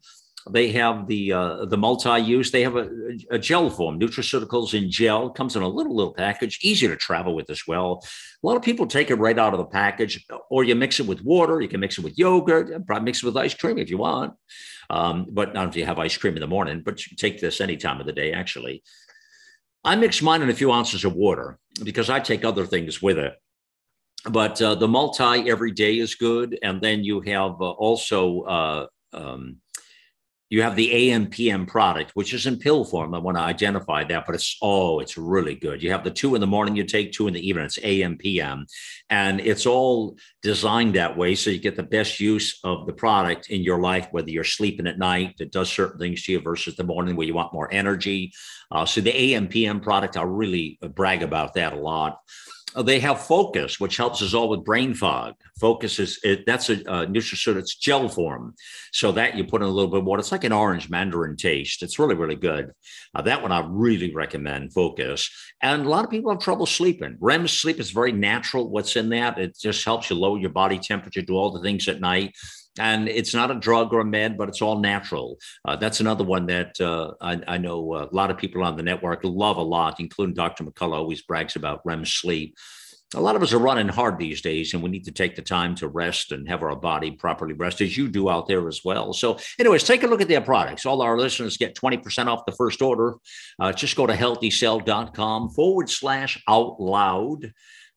They 0.50 0.70
have 0.72 1.06
the 1.06 1.32
uh, 1.32 1.64
the 1.66 1.76
multi-use. 1.76 2.50
They 2.50 2.62
have 2.62 2.76
a, 2.76 2.88
a, 3.30 3.38
gel 3.38 3.68
form, 3.68 3.98
nutraceuticals 4.00 4.72
in 4.72 4.90
gel. 4.90 5.30
Comes 5.30 5.56
in 5.56 5.62
a 5.62 5.68
little 5.68 5.94
little 5.94 6.14
package, 6.14 6.60
easy 6.62 6.88
to 6.88 6.96
travel 6.96 7.34
with 7.34 7.50
as 7.50 7.66
well. 7.66 8.02
A 8.42 8.46
lot 8.46 8.56
of 8.56 8.62
people 8.62 8.86
take 8.86 9.10
it 9.10 9.16
right 9.16 9.38
out 9.38 9.52
of 9.52 9.58
the 9.58 9.66
package, 9.66 10.24
or 10.48 10.64
you 10.64 10.74
mix 10.74 11.00
it 11.00 11.06
with 11.06 11.22
water. 11.22 11.60
You 11.60 11.68
can 11.68 11.80
mix 11.80 11.98
it 11.98 12.04
with 12.04 12.18
yogurt. 12.18 12.86
Probably 12.86 13.04
mix 13.04 13.22
it 13.22 13.26
with 13.26 13.36
ice 13.36 13.54
cream 13.54 13.78
if 13.78 13.90
you 13.90 13.98
want. 13.98 14.34
Um, 14.90 15.26
but 15.30 15.52
not 15.52 15.68
if 15.68 15.76
you 15.76 15.84
have 15.84 15.98
ice 15.98 16.16
cream 16.16 16.34
in 16.34 16.40
the 16.40 16.46
morning. 16.46 16.82
But 16.82 17.04
you 17.04 17.10
can 17.10 17.18
take 17.18 17.40
this 17.40 17.60
any 17.60 17.76
time 17.76 18.00
of 18.00 18.06
the 18.06 18.12
day. 18.12 18.32
Actually, 18.32 18.82
I 19.84 19.96
mix 19.96 20.22
mine 20.22 20.42
in 20.42 20.50
a 20.50 20.54
few 20.54 20.72
ounces 20.72 21.04
of 21.04 21.14
water 21.14 21.58
because 21.84 22.08
I 22.08 22.20
take 22.20 22.44
other 22.44 22.64
things 22.64 23.02
with 23.02 23.18
it 23.18 23.34
but 24.24 24.60
uh, 24.60 24.74
the 24.74 24.88
multi 24.88 25.48
every 25.48 25.70
day 25.70 25.98
is 25.98 26.14
good 26.14 26.58
and 26.62 26.80
then 26.80 27.04
you 27.04 27.20
have 27.20 27.60
uh, 27.60 27.70
also 27.70 28.42
uh, 28.42 28.86
um, 29.12 29.58
you 30.50 30.62
have 30.62 30.76
the 30.76 30.92
AM/PM 30.92 31.66
product, 31.66 32.12
which 32.14 32.32
is 32.32 32.46
in 32.46 32.58
pill 32.58 32.82
form. 32.84 33.14
I 33.14 33.18
want 33.18 33.36
to 33.36 33.42
identify 33.42 34.04
that, 34.04 34.24
but 34.24 34.34
it's 34.34 34.56
oh, 34.62 34.98
it's 35.00 35.18
really 35.18 35.54
good. 35.54 35.82
You 35.82 35.90
have 35.90 36.04
the 36.04 36.10
two 36.10 36.34
in 36.34 36.40
the 36.40 36.46
morning, 36.46 36.74
you 36.74 36.84
take 36.84 37.12
two 37.12 37.28
in 37.28 37.34
the 37.34 37.46
evening. 37.46 37.66
It's 37.66 37.78
AM/PM, 37.82 38.64
and 39.10 39.40
it's 39.40 39.66
all 39.66 40.16
designed 40.42 40.94
that 40.94 41.16
way 41.18 41.34
so 41.34 41.50
you 41.50 41.58
get 41.58 41.76
the 41.76 41.82
best 41.82 42.18
use 42.18 42.60
of 42.64 42.86
the 42.86 42.94
product 42.94 43.50
in 43.50 43.60
your 43.62 43.80
life, 43.80 44.08
whether 44.10 44.30
you're 44.30 44.44
sleeping 44.44 44.86
at 44.86 44.98
night, 44.98 45.34
it 45.38 45.52
does 45.52 45.70
certain 45.70 45.98
things 45.98 46.22
to 46.24 46.32
you, 46.32 46.40
versus 46.40 46.76
the 46.76 46.84
morning 46.84 47.14
where 47.14 47.26
you 47.26 47.34
want 47.34 47.52
more 47.52 47.70
energy. 47.70 48.32
Uh, 48.70 48.86
so 48.86 49.02
the 49.02 49.14
AM/PM 49.14 49.80
product, 49.80 50.16
I 50.16 50.22
really 50.22 50.78
brag 50.94 51.22
about 51.22 51.54
that 51.54 51.74
a 51.74 51.78
lot. 51.78 52.20
Uh, 52.78 52.82
they 52.82 53.00
have 53.00 53.20
focus, 53.20 53.80
which 53.80 53.96
helps 53.96 54.22
us 54.22 54.34
all 54.34 54.48
with 54.48 54.64
brain 54.64 54.94
fog. 54.94 55.34
Focus 55.58 55.98
is 55.98 56.20
it, 56.22 56.46
that's 56.46 56.70
a, 56.70 56.80
a 56.86 57.10
it's 57.10 57.74
gel 57.74 58.08
form. 58.08 58.54
So 58.92 59.10
that 59.12 59.36
you 59.36 59.42
put 59.44 59.62
in 59.62 59.68
a 59.68 59.70
little 59.70 59.90
bit 59.90 59.98
of 59.98 60.04
water. 60.04 60.20
It's 60.20 60.30
like 60.30 60.44
an 60.44 60.52
orange 60.52 60.88
mandarin 60.88 61.36
taste. 61.36 61.82
It's 61.82 61.98
really, 61.98 62.14
really 62.14 62.36
good. 62.36 62.70
Uh, 63.16 63.22
that 63.22 63.42
one 63.42 63.50
I 63.50 63.66
really 63.68 64.14
recommend 64.14 64.72
focus. 64.72 65.28
And 65.60 65.86
a 65.86 65.88
lot 65.88 66.04
of 66.04 66.10
people 66.10 66.30
have 66.30 66.40
trouble 66.40 66.66
sleeping. 66.66 67.16
REM 67.18 67.48
sleep 67.48 67.80
is 67.80 67.90
very 67.90 68.12
natural. 68.12 68.70
What's 68.70 68.94
in 68.94 69.08
that? 69.08 69.38
It 69.38 69.58
just 69.58 69.84
helps 69.84 70.08
you 70.08 70.14
lower 70.14 70.38
your 70.38 70.50
body 70.50 70.78
temperature, 70.78 71.22
do 71.22 71.34
all 71.34 71.50
the 71.50 71.62
things 71.62 71.88
at 71.88 72.00
night 72.00 72.36
and 72.78 73.08
it's 73.08 73.34
not 73.34 73.50
a 73.50 73.54
drug 73.54 73.92
or 73.92 74.00
a 74.00 74.04
med, 74.04 74.36
but 74.36 74.48
it's 74.48 74.62
all 74.62 74.78
natural. 74.78 75.38
Uh, 75.64 75.76
that's 75.76 76.00
another 76.00 76.24
one 76.24 76.46
that 76.46 76.80
uh, 76.80 77.12
I, 77.20 77.40
I, 77.46 77.58
know 77.58 77.94
a 77.94 78.08
lot 78.12 78.30
of 78.30 78.38
people 78.38 78.62
on 78.62 78.76
the 78.76 78.82
network 78.82 79.20
love 79.24 79.56
a 79.56 79.62
lot, 79.62 80.00
including 80.00 80.34
Dr. 80.34 80.64
McCullough 80.64 80.94
always 80.94 81.22
brags 81.22 81.56
about 81.56 81.82
REM 81.84 82.04
sleep. 82.04 82.56
A 83.14 83.20
lot 83.20 83.36
of 83.36 83.42
us 83.42 83.54
are 83.54 83.58
running 83.58 83.88
hard 83.88 84.18
these 84.18 84.42
days, 84.42 84.74
and 84.74 84.82
we 84.82 84.90
need 84.90 85.06
to 85.06 85.12
take 85.12 85.34
the 85.34 85.40
time 85.40 85.74
to 85.76 85.88
rest 85.88 86.30
and 86.30 86.46
have 86.46 86.62
our 86.62 86.76
body 86.76 87.10
properly 87.10 87.54
rest, 87.54 87.80
as 87.80 87.96
you 87.96 88.06
do 88.06 88.28
out 88.28 88.46
there 88.46 88.68
as 88.68 88.82
well. 88.84 89.14
So, 89.14 89.38
anyways, 89.58 89.84
take 89.84 90.02
a 90.02 90.06
look 90.06 90.20
at 90.20 90.28
their 90.28 90.42
products. 90.42 90.84
All 90.84 91.00
our 91.00 91.16
listeners 91.16 91.56
get 91.56 91.74
20% 91.74 92.26
off 92.26 92.44
the 92.44 92.52
first 92.52 92.82
order. 92.82 93.16
Uh, 93.58 93.72
just 93.72 93.96
go 93.96 94.06
to 94.06 94.12
healthycell.com 94.12 95.50
forward 95.50 95.88
slash 95.88 96.42
out 96.46 96.78
loud 96.78 97.54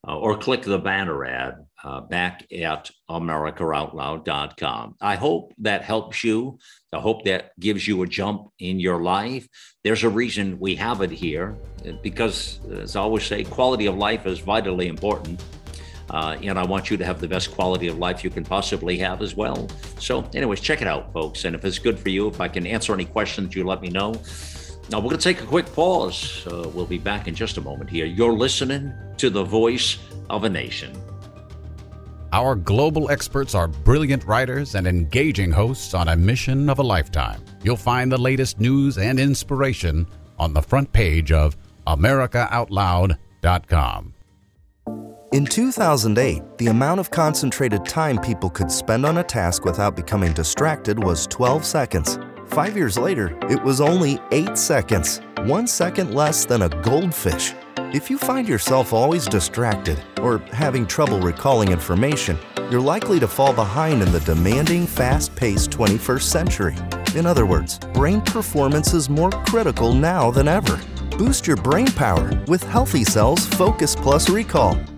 uh, 0.08 0.18
or 0.18 0.38
click 0.38 0.64
the 0.64 0.80
banner 0.80 1.26
ad 1.26 1.66
uh, 1.84 2.02
back 2.02 2.46
at 2.52 2.90
americaoutloud.com. 3.10 4.96
I 5.00 5.16
hope 5.16 5.54
that 5.60 5.84
helps 5.84 6.24
you. 6.24 6.60
I 6.92 7.00
hope 7.00 7.24
that 7.26 7.52
gives 7.60 7.88
you 7.88 8.02
a 8.02 8.08
jump 8.08 8.50
in 8.60 8.80
your 8.80 9.02
life. 9.02 9.48
There's 9.84 10.04
a 10.04 10.10
reason 10.10 10.60
we 10.60 10.76
have 10.76 11.02
it 11.02 11.12
here 11.12 11.58
because, 12.02 12.60
as 12.72 12.96
I 12.96 13.02
always 13.02 13.26
say, 13.26 13.44
quality 13.44 13.86
of 13.86 13.96
life 13.96 14.26
is 14.26 14.40
vitally 14.40 14.88
important. 14.88 15.44
Uh, 16.10 16.38
and 16.44 16.60
I 16.60 16.66
want 16.66 16.92
you 16.92 16.98
to 16.98 17.06
have 17.06 17.22
the 17.22 17.28
best 17.28 17.52
quality 17.52 17.88
of 17.88 17.98
life 17.98 18.22
you 18.22 18.30
can 18.30 18.44
possibly 18.44 18.98
have 18.98 19.22
as 19.22 19.36
well. 19.36 19.70
So, 19.98 20.30
anyways, 20.34 20.60
check 20.60 20.82
it 20.82 20.88
out, 20.88 21.14
folks. 21.14 21.46
And 21.46 21.56
if 21.56 21.64
it's 21.64 21.80
good 21.80 21.98
for 21.98 22.10
you, 22.10 22.28
if 22.28 22.42
I 22.42 22.50
can 22.50 22.68
answer 22.68 22.94
any 22.94 23.06
questions, 23.06 23.56
you 23.56 23.64
let 23.64 23.82
me 23.82 23.90
know. 23.90 24.16
Now, 24.92 25.00
we're 25.00 25.12
going 25.12 25.20
to 25.20 25.24
take 25.24 25.42
a 25.42 25.46
quick 25.46 25.72
pause. 25.74 26.46
Uh, 26.46 26.70
we'll 26.74 26.86
be 26.86 26.98
back 26.98 27.30
in 27.30 27.36
just 27.36 27.56
a 27.56 27.62
moment 27.62 27.90
here. 27.90 28.06
You're 28.06 28.34
listening 28.34 28.94
to 29.18 29.30
the 29.30 29.44
voice 29.44 29.98
of 30.30 30.44
a 30.44 30.50
nation. 30.50 30.94
Our 32.34 32.56
global 32.56 33.10
experts 33.10 33.56
are 33.56 33.70
brilliant 33.70 34.26
writers 34.26 34.76
and 34.76 34.86
engaging 34.86 35.52
hosts 35.52 35.94
on 35.94 36.10
a 36.10 36.18
mission 36.18 36.70
of 36.70 36.80
a 36.80 36.84
lifetime. 36.84 37.42
You'll 37.64 37.78
find 37.78 38.12
the 38.12 38.18
latest 38.18 38.60
news 38.60 38.98
and 38.98 39.18
inspiration 39.18 40.06
on 40.38 40.54
the 40.54 40.62
front 40.62 40.92
page 40.92 41.32
of 41.32 41.56
AmericaOutloud.com. 41.88 44.14
In 45.32 45.46
2008, 45.46 46.58
the 46.58 46.68
amount 46.68 47.00
of 47.00 47.10
concentrated 47.10 47.86
time 47.86 48.18
people 48.18 48.50
could 48.50 48.70
spend 48.70 49.06
on 49.06 49.20
a 49.20 49.24
task 49.24 49.64
without 49.64 49.96
becoming 49.96 50.34
distracted 50.34 51.02
was 51.02 51.28
12 51.28 51.64
seconds. 51.64 52.20
Five 52.52 52.76
years 52.76 52.98
later, 52.98 53.38
it 53.50 53.64
was 53.64 53.80
only 53.80 54.20
8 54.34 54.58
seconds, 54.58 55.22
one 55.44 55.66
second 55.66 56.14
less 56.14 56.44
than 56.44 56.64
a 56.64 56.70
goldfish. 56.84 57.54
If 57.94 58.10
you 58.10 58.18
find 58.18 58.46
yourself 58.46 58.92
always 58.92 59.26
distracted 59.26 59.98
or 60.22 60.40
having 60.52 60.86
trouble 60.86 61.22
recalling 61.22 61.72
information, 61.72 62.38
you're 62.70 62.82
likely 62.82 63.22
to 63.22 63.28
fall 63.28 63.54
behind 63.54 64.02
in 64.02 64.12
the 64.12 64.20
demanding, 64.22 64.86
fast 64.86 65.34
paced 65.34 65.72
21st 65.72 66.24
century. 66.24 66.76
In 67.16 67.26
other 67.26 67.46
words, 67.46 67.80
brain 67.94 68.20
performance 68.20 68.94
is 68.94 69.10
more 69.10 69.32
critical 69.32 69.94
now 69.94 70.30
than 70.30 70.50
ever. 70.50 70.78
Boost 71.18 71.48
your 71.48 71.56
brain 71.56 71.88
power 71.88 72.32
with 72.50 72.64
Healthy 72.64 73.06
Cells 73.06 73.46
Focus 73.48 73.96
Plus 73.96 74.30
Recall. 74.30 74.78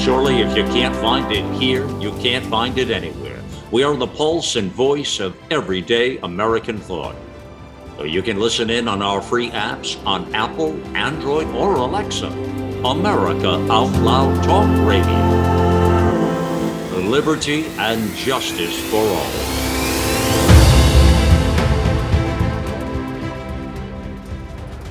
Surely, 0.00 0.40
if 0.40 0.56
you 0.56 0.64
can't 0.64 0.96
find 0.96 1.30
it 1.30 1.44
here, 1.60 1.86
you 2.00 2.10
can't 2.22 2.46
find 2.46 2.78
it 2.78 2.90
anywhere. 2.90 3.38
We 3.70 3.82
are 3.82 3.94
the 3.94 4.06
pulse 4.06 4.56
and 4.56 4.72
voice 4.72 5.20
of 5.20 5.36
everyday 5.50 6.16
American 6.18 6.78
thought. 6.78 7.14
So 7.98 8.04
you 8.04 8.22
can 8.22 8.40
listen 8.40 8.70
in 8.70 8.88
on 8.88 9.02
our 9.02 9.20
free 9.20 9.50
apps 9.50 10.02
on 10.06 10.34
Apple, 10.34 10.72
Android, 10.96 11.48
or 11.48 11.74
Alexa. 11.74 12.28
America 12.82 13.50
Out 13.70 13.92
Loud 14.00 14.42
Talk 14.42 14.88
Radio. 14.88 15.20
Liberty 17.06 17.66
and 17.76 18.16
justice 18.16 18.80
for 18.88 19.04
all. 19.04 19.30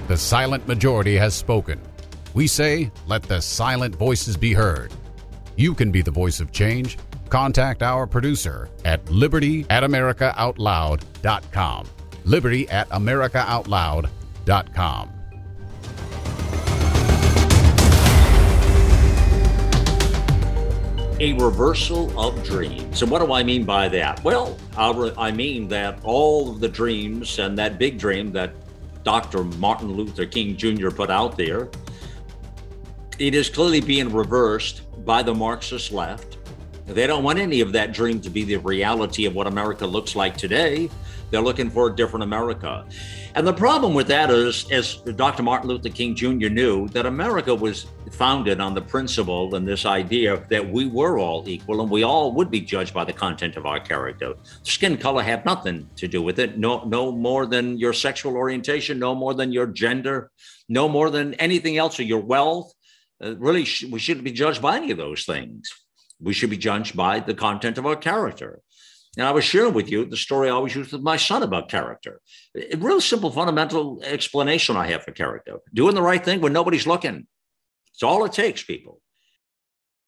The 0.07 0.17
silent 0.17 0.67
majority 0.67 1.15
has 1.15 1.33
spoken. 1.33 1.79
We 2.33 2.47
say, 2.47 2.91
let 3.07 3.23
the 3.23 3.41
silent 3.41 3.95
voices 3.95 4.37
be 4.37 4.53
heard. 4.53 4.93
You 5.55 5.73
can 5.73 5.91
be 5.91 6.01
the 6.01 6.11
voice 6.11 6.39
of 6.39 6.51
change. 6.51 6.97
Contact 7.29 7.81
our 7.83 8.07
producer 8.07 8.69
at 8.85 9.07
liberty 9.09 9.65
at 9.69 9.83
americaoutloud.com. 9.83 11.87
Liberty 12.25 12.69
at 12.69 12.89
americaoutloud.com. 12.89 15.09
a 21.19 21.33
reversal 21.33 22.17
of 22.17 22.41
dreams. 22.45 23.01
And 23.01 23.11
what 23.11 23.19
do 23.19 23.33
I 23.33 23.43
mean 23.43 23.65
by 23.65 23.89
that? 23.89 24.23
Well, 24.23 24.57
I 24.77 25.31
mean 25.31 25.67
that 25.67 25.99
all 26.03 26.49
of 26.49 26.61
the 26.61 26.69
dreams 26.69 27.39
and 27.39 27.57
that 27.57 27.77
big 27.77 27.97
dream 27.97 28.31
that 28.31 28.53
Dr. 29.03 29.43
Martin 29.43 29.93
Luther 29.93 30.25
King 30.25 30.55
Jr. 30.55 30.89
put 30.89 31.09
out 31.09 31.37
there 31.37 31.69
it 33.19 33.35
is 33.35 33.49
clearly 33.49 33.81
being 33.81 34.11
reversed 34.11 34.81
by 35.05 35.21
the 35.21 35.35
Marxist 35.35 35.91
left. 35.91 36.37
They 36.87 37.05
don't 37.05 37.23
want 37.23 37.37
any 37.37 37.59
of 37.61 37.73
that 37.73 37.91
dream 37.91 38.21
to 38.21 38.29
be 38.29 38.45
the 38.45 38.55
reality 38.57 39.25
of 39.25 39.35
what 39.35 39.45
America 39.45 39.85
looks 39.85 40.15
like 40.15 40.37
today. 40.37 40.89
They're 41.29 41.41
looking 41.41 41.69
for 41.69 41.87
a 41.87 41.95
different 41.95 42.23
America. 42.23 42.85
And 43.35 43.45
the 43.45 43.53
problem 43.53 43.93
with 43.93 44.07
that 44.07 44.31
is, 44.31 44.65
as 44.71 44.95
Dr. 45.15 45.43
Martin 45.43 45.69
Luther 45.69 45.89
King 45.89 46.15
Jr. 46.15 46.47
knew, 46.47 46.87
that 46.89 47.05
America 47.05 47.53
was 47.53 47.85
founded 48.11 48.59
on 48.59 48.73
the 48.73 48.81
principle 48.81 49.53
and 49.53 49.67
this 49.67 49.85
idea 49.85 50.43
that 50.49 50.67
we 50.67 50.87
were 50.87 51.19
all 51.19 51.47
equal 51.47 51.81
and 51.81 51.91
we 51.91 52.03
all 52.03 52.31
would 52.33 52.49
be 52.49 52.61
judged 52.61 52.93
by 52.93 53.03
the 53.03 53.13
content 53.13 53.55
of 53.57 53.67
our 53.67 53.79
character. 53.79 54.33
Skin 54.63 54.97
color 54.97 55.21
had 55.21 55.45
nothing 55.45 55.87
to 55.97 56.07
do 56.07 56.23
with 56.23 56.39
it, 56.39 56.57
no, 56.57 56.83
no 56.85 57.11
more 57.11 57.45
than 57.45 57.77
your 57.77 57.93
sexual 57.93 58.35
orientation, 58.35 58.97
no 58.97 59.13
more 59.13 59.35
than 59.35 59.51
your 59.51 59.67
gender, 59.67 60.31
no 60.69 60.89
more 60.89 61.11
than 61.11 61.35
anything 61.35 61.77
else 61.77 61.99
or 61.99 62.03
your 62.03 62.21
wealth. 62.21 62.73
Uh, 63.23 63.35
really, 63.37 63.65
sh- 63.65 63.85
we 63.85 63.99
shouldn't 63.99 64.25
be 64.25 64.31
judged 64.31 64.61
by 64.61 64.77
any 64.77 64.91
of 64.91 64.97
those 64.97 65.25
things. 65.25 65.69
We 66.19 66.33
should 66.33 66.49
be 66.49 66.57
judged 66.57 66.95
by 66.95 67.19
the 67.19 67.33
content 67.33 67.77
of 67.77 67.85
our 67.85 67.95
character. 67.95 68.61
And 69.17 69.25
I 69.25 69.31
was 69.31 69.43
sharing 69.43 69.73
with 69.73 69.89
you 69.89 70.05
the 70.05 70.17
story 70.17 70.49
I 70.49 70.51
always 70.51 70.75
use 70.75 70.91
with 70.91 71.01
my 71.01 71.17
son 71.17 71.43
about 71.43 71.69
character. 71.69 72.21
A 72.55 72.77
real 72.77 73.01
simple, 73.01 73.31
fundamental 73.31 74.01
explanation 74.03 74.77
I 74.77 74.87
have 74.87 75.03
for 75.03 75.11
character 75.11 75.57
doing 75.73 75.95
the 75.95 76.01
right 76.01 76.23
thing 76.23 76.41
when 76.41 76.53
nobody's 76.53 76.87
looking. 76.87 77.27
It's 77.93 78.03
all 78.03 78.23
it 78.25 78.33
takes, 78.33 78.63
people. 78.63 79.01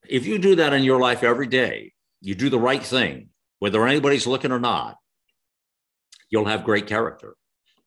If 0.08 0.26
you 0.26 0.38
do 0.38 0.56
that 0.56 0.74
in 0.74 0.84
your 0.84 1.00
life 1.00 1.24
every 1.24 1.48
day, 1.48 1.94
you 2.22 2.36
do 2.36 2.50
the 2.50 2.60
right 2.60 2.84
thing, 2.84 3.30
whether 3.60 3.86
anybody's 3.86 4.28
looking 4.28 4.52
or 4.52 4.60
not, 4.60 4.98
you'll 6.30 6.46
have 6.46 6.64
great 6.64 6.88
character. 6.88 7.36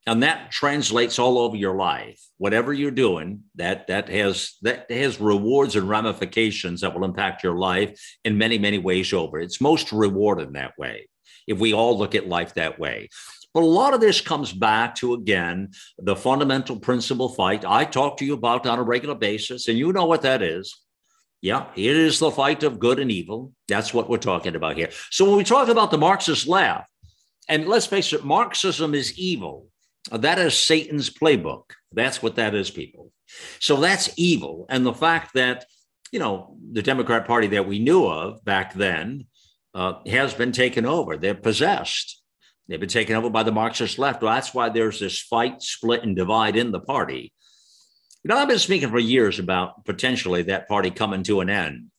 And 0.07 0.22
that 0.22 0.50
translates 0.50 1.18
all 1.18 1.38
over 1.38 1.57
your 1.57 1.76
life. 1.76 2.20
Whatever 2.36 2.72
you're 2.72 2.90
doing, 2.90 3.44
that 3.55 3.86
that 3.86 4.09
has 4.11 4.57
that 4.62 4.90
has 4.90 5.18
rewards 5.18 5.76
and 5.76 5.88
ramifications 5.88 6.82
that 6.82 6.94
will 6.94 7.05
impact 7.05 7.42
your 7.42 7.57
life 7.57 7.98
in 8.24 8.36
many, 8.36 8.59
many 8.59 8.78
ways 8.78 9.12
over. 9.14 9.40
It's 9.40 9.62
most 9.62 9.92
rewarding 9.92 10.52
that 10.52 10.76
way 10.78 11.09
if 11.46 11.59
we 11.59 11.72
all 11.72 11.96
look 11.96 12.14
at 12.14 12.28
life 12.28 12.55
that 12.55 12.78
way. 12.78 13.09
But 13.55 13.62
a 13.62 13.66
lot 13.66 13.94
of 13.94 14.00
this 14.00 14.20
comes 14.20 14.52
back 14.52 14.96
to, 14.96 15.14
again, 15.14 15.70
the 15.98 16.16
fundamental 16.16 16.78
principle 16.78 17.28
fight 17.28 17.64
I 17.64 17.84
talk 17.84 18.16
to 18.18 18.24
you 18.24 18.34
about 18.34 18.66
on 18.66 18.80
a 18.80 18.82
regular 18.82 19.14
basis. 19.14 19.68
And 19.68 19.78
you 19.78 19.92
know 19.92 20.07
what 20.07 20.22
that 20.22 20.42
is. 20.42 20.74
Yeah, 21.40 21.66
it 21.76 21.96
is 21.96 22.18
the 22.18 22.30
fight 22.30 22.62
of 22.62 22.78
good 22.78 22.98
and 22.98 23.12
evil. 23.12 23.52
That's 23.68 23.94
what 23.94 24.09
we're 24.09 24.16
talking 24.16 24.57
about 24.57 24.76
here. 24.76 24.90
So 25.11 25.26
when 25.26 25.36
we 25.36 25.44
talk 25.44 25.68
about 25.68 25.90
the 25.90 25.98
Marxist 25.98 26.48
left, 26.48 26.88
and 27.48 27.68
let's 27.68 27.86
face 27.86 28.12
it, 28.12 28.24
Marxism 28.24 28.94
is 28.94 29.18
evil. 29.18 29.68
That 30.11 30.38
is 30.38 30.57
Satan's 30.57 31.11
playbook. 31.11 31.70
That's 31.92 32.22
what 32.22 32.36
that 32.36 32.55
is, 32.55 32.70
people. 32.70 33.12
So 33.59 33.76
that's 33.76 34.11
evil. 34.16 34.66
And 34.68 34.84
the 34.84 34.94
fact 34.94 35.34
that, 35.34 35.64
you 36.12 36.18
know, 36.18 36.57
the 36.72 36.82
Democrat 36.82 37.26
Party 37.26 37.46
that 37.48 37.66
we 37.66 37.78
knew 37.78 38.07
of 38.07 38.44
back 38.44 38.74
then 38.74 39.26
uh, 39.74 39.94
has 40.07 40.34
been 40.34 40.52
taken 40.52 40.86
over. 40.86 41.16
They're 41.16 41.34
possessed. 41.34 42.22
They've 42.68 42.80
been 42.80 42.88
taken 42.88 43.16
over 43.16 43.30
by 43.30 43.42
the 43.42 43.52
Marxist 43.52 43.98
left. 43.98 44.22
Well, 44.22 44.34
that's 44.34 44.55
why 44.55 44.68
there's 44.68 45.00
this 45.00 45.20
fight, 45.20 45.62
split, 45.62 46.02
and 46.02 46.14
divide 46.16 46.57
in 46.57 46.70
the 46.70 46.80
party. 46.80 47.32
You 48.22 48.28
know, 48.28 48.36
I've 48.36 48.48
been 48.48 48.59
speaking 48.59 48.90
for 48.90 48.98
years 48.98 49.38
about 49.38 49.84
potentially 49.84 50.42
that 50.44 50.68
party 50.68 50.90
coming 50.90 51.22
to 51.24 51.40
an 51.40 51.50
end. 51.50 51.90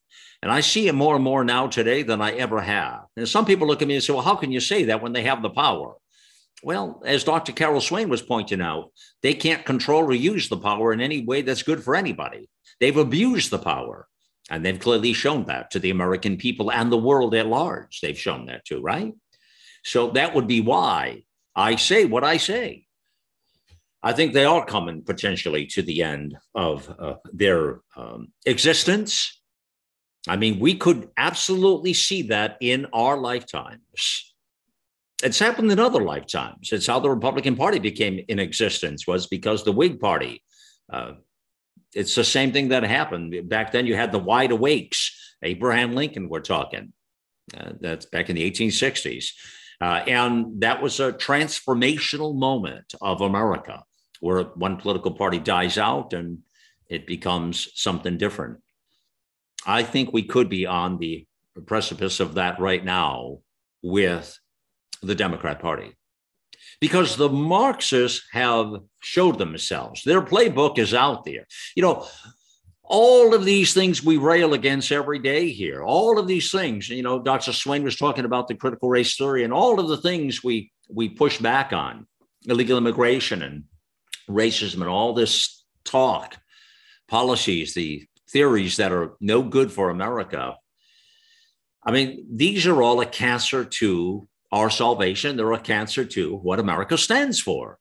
And 0.41 0.51
I 0.51 0.61
see 0.61 0.87
it 0.87 0.93
more 0.93 1.15
and 1.15 1.23
more 1.23 1.43
now 1.43 1.67
today 1.67 2.03
than 2.03 2.21
I 2.21 2.31
ever 2.33 2.61
have. 2.61 3.01
And 3.17 3.27
some 3.27 3.45
people 3.45 3.67
look 3.67 3.81
at 3.81 3.87
me 3.87 3.95
and 3.95 4.03
say, 4.03 4.13
well, 4.13 4.21
how 4.21 4.35
can 4.35 4.51
you 4.51 4.59
say 4.59 4.85
that 4.85 5.01
when 5.01 5.13
they 5.13 5.23
have 5.23 5.41
the 5.41 5.49
power? 5.49 5.95
Well, 6.63 7.01
as 7.05 7.23
Dr. 7.23 7.51
Carol 7.51 7.81
Swain 7.81 8.09
was 8.09 8.21
pointing 8.21 8.61
out, 8.61 8.91
they 9.21 9.33
can't 9.33 9.65
control 9.65 10.05
or 10.05 10.13
use 10.13 10.49
the 10.49 10.57
power 10.57 10.93
in 10.93 11.01
any 11.01 11.23
way 11.23 11.41
that's 11.41 11.63
good 11.63 11.83
for 11.83 11.95
anybody. 11.95 12.49
They've 12.79 12.97
abused 12.97 13.51
the 13.51 13.59
power. 13.59 14.07
And 14.49 14.63
they've 14.63 14.79
clearly 14.79 15.13
shown 15.13 15.45
that 15.45 15.71
to 15.71 15.79
the 15.79 15.89
American 15.89 16.37
people 16.37 16.71
and 16.71 16.91
the 16.91 16.97
world 16.97 17.33
at 17.33 17.47
large. 17.47 17.99
They've 18.01 18.17
shown 18.17 18.45
that 18.45 18.63
too, 18.63 18.79
right? 18.79 19.13
So 19.83 20.11
that 20.11 20.35
would 20.35 20.47
be 20.47 20.61
why 20.61 21.23
I 21.55 21.77
say 21.77 22.05
what 22.05 22.23
I 22.23 22.37
say. 22.37 22.85
I 24.03 24.13
think 24.13 24.33
they 24.33 24.45
are 24.45 24.63
coming 24.63 25.01
potentially 25.01 25.65
to 25.67 25.81
the 25.81 26.03
end 26.03 26.37
of 26.53 26.87
uh, 26.99 27.15
their 27.33 27.81
um, 27.95 28.31
existence. 28.45 29.41
I 30.27 30.35
mean, 30.35 30.59
we 30.59 30.75
could 30.75 31.09
absolutely 31.17 31.93
see 31.93 32.23
that 32.23 32.57
in 32.61 32.85
our 32.93 33.17
lifetimes. 33.17 34.34
It's 35.23 35.39
happened 35.39 35.71
in 35.71 35.79
other 35.79 36.03
lifetimes. 36.03 36.71
It's 36.71 36.87
how 36.87 36.99
the 36.99 37.09
Republican 37.09 37.55
Party 37.55 37.79
became 37.79 38.19
in 38.27 38.39
existence 38.39 39.07
was 39.07 39.27
because 39.27 39.63
the 39.63 39.71
Whig 39.71 39.99
Party 39.99 40.43
uh, 40.91 41.13
it's 41.95 42.13
the 42.13 42.23
same 42.23 42.51
thing 42.51 42.69
that 42.69 42.83
happened 42.83 43.49
back 43.49 43.71
then. 43.71 43.87
You 43.87 43.95
had 43.95 44.11
the 44.11 44.19
wide 44.19 44.51
awakes, 44.51 45.35
Abraham 45.41 45.95
Lincoln. 45.95 46.29
We're 46.29 46.41
talking. 46.41 46.91
Uh, 47.55 47.73
that's 47.79 48.07
back 48.07 48.29
in 48.29 48.35
the 48.35 48.51
1860s, 48.51 49.27
uh, 49.79 50.01
and 50.07 50.61
that 50.61 50.81
was 50.81 50.99
a 50.99 51.13
transformational 51.13 52.35
moment 52.35 52.95
of 53.01 53.21
America, 53.21 53.83
where 54.19 54.45
one 54.55 54.77
political 54.77 55.11
party 55.11 55.37
dies 55.37 55.77
out 55.77 56.13
and 56.13 56.39
it 56.89 57.05
becomes 57.05 57.69
something 57.75 58.17
different. 58.17 58.57
I 59.63 59.83
think 59.83 60.11
we 60.11 60.23
could 60.23 60.49
be 60.49 60.65
on 60.65 60.97
the 60.97 61.27
precipice 61.67 62.19
of 62.19 62.33
that 62.33 62.59
right 62.59 62.83
now 62.83 63.41
with 63.83 64.39
the 65.01 65.15
Democrat 65.15 65.59
Party 65.59 65.95
because 66.79 67.15
the 67.15 67.29
Marxists 67.29 68.27
have 68.31 68.73
showed 68.99 69.37
themselves. 69.37 70.03
Their 70.03 70.21
playbook 70.21 70.77
is 70.77 70.93
out 70.93 71.23
there. 71.25 71.45
You 71.75 71.83
know, 71.83 72.07
all 72.83 73.33
of 73.33 73.45
these 73.45 73.73
things 73.73 74.03
we 74.03 74.17
rail 74.17 74.53
against 74.53 74.91
every 74.91 75.19
day 75.19 75.49
here, 75.49 75.83
all 75.83 76.19
of 76.19 76.27
these 76.27 76.51
things, 76.51 76.89
you 76.89 77.01
know, 77.01 77.19
Dr. 77.19 77.53
Swain 77.53 77.83
was 77.83 77.95
talking 77.95 78.25
about 78.25 78.47
the 78.47 78.55
critical 78.55 78.89
race 78.89 79.15
theory 79.17 79.43
and 79.43 79.53
all 79.53 79.79
of 79.79 79.87
the 79.87 79.97
things 79.97 80.43
we 80.43 80.71
we 80.87 81.09
push 81.09 81.39
back 81.39 81.73
on, 81.73 82.05
illegal 82.45 82.77
immigration 82.77 83.41
and 83.41 83.63
racism 84.29 84.81
and 84.81 84.89
all 84.89 85.13
this 85.13 85.65
talk, 85.83 86.37
policies, 87.07 87.73
the 87.73 88.05
theories 88.29 88.77
that 88.77 88.91
are 88.91 89.15
no 89.19 89.41
good 89.41 89.71
for 89.71 89.89
America. 89.89 90.55
I 91.83 91.91
mean, 91.91 92.25
these 92.31 92.67
are 92.67 92.83
all 92.83 93.01
a 93.01 93.05
cancer 93.05 93.65
to 93.65 94.27
our 94.51 94.69
salvation. 94.69 95.37
They're 95.37 95.51
a 95.53 95.59
cancer 95.59 96.05
to 96.05 96.35
what 96.35 96.59
America 96.59 96.97
stands 96.97 97.39
for. 97.39 97.79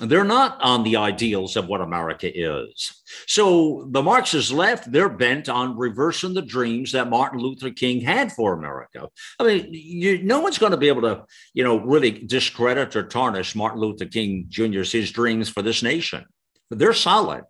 They're 0.00 0.24
not 0.24 0.58
on 0.62 0.82
the 0.82 0.96
ideals 0.96 1.56
of 1.56 1.66
what 1.68 1.82
America 1.82 2.30
is. 2.32 3.02
So 3.26 3.86
the 3.90 4.02
Marxists 4.02 4.50
left, 4.50 4.90
they're 4.90 5.10
bent 5.10 5.48
on 5.48 5.76
reversing 5.76 6.32
the 6.32 6.42
dreams 6.42 6.92
that 6.92 7.10
Martin 7.10 7.38
Luther 7.38 7.70
King 7.70 8.00
had 8.00 8.32
for 8.32 8.54
America. 8.54 9.08
I 9.38 9.44
mean, 9.44 9.68
you, 9.72 10.22
no 10.22 10.40
one's 10.40 10.56
going 10.56 10.72
to 10.72 10.78
be 10.78 10.88
able 10.88 11.02
to, 11.02 11.24
you 11.52 11.64
know, 11.64 11.78
really 11.78 12.12
discredit 12.12 12.96
or 12.96 13.02
tarnish 13.02 13.54
Martin 13.54 13.80
Luther 13.80 14.06
King 14.06 14.46
Jr.'s 14.48 14.92
his 14.92 15.12
dreams 15.12 15.50
for 15.50 15.60
this 15.60 15.82
nation. 15.82 16.24
They're 16.70 16.94
solid. 16.94 17.44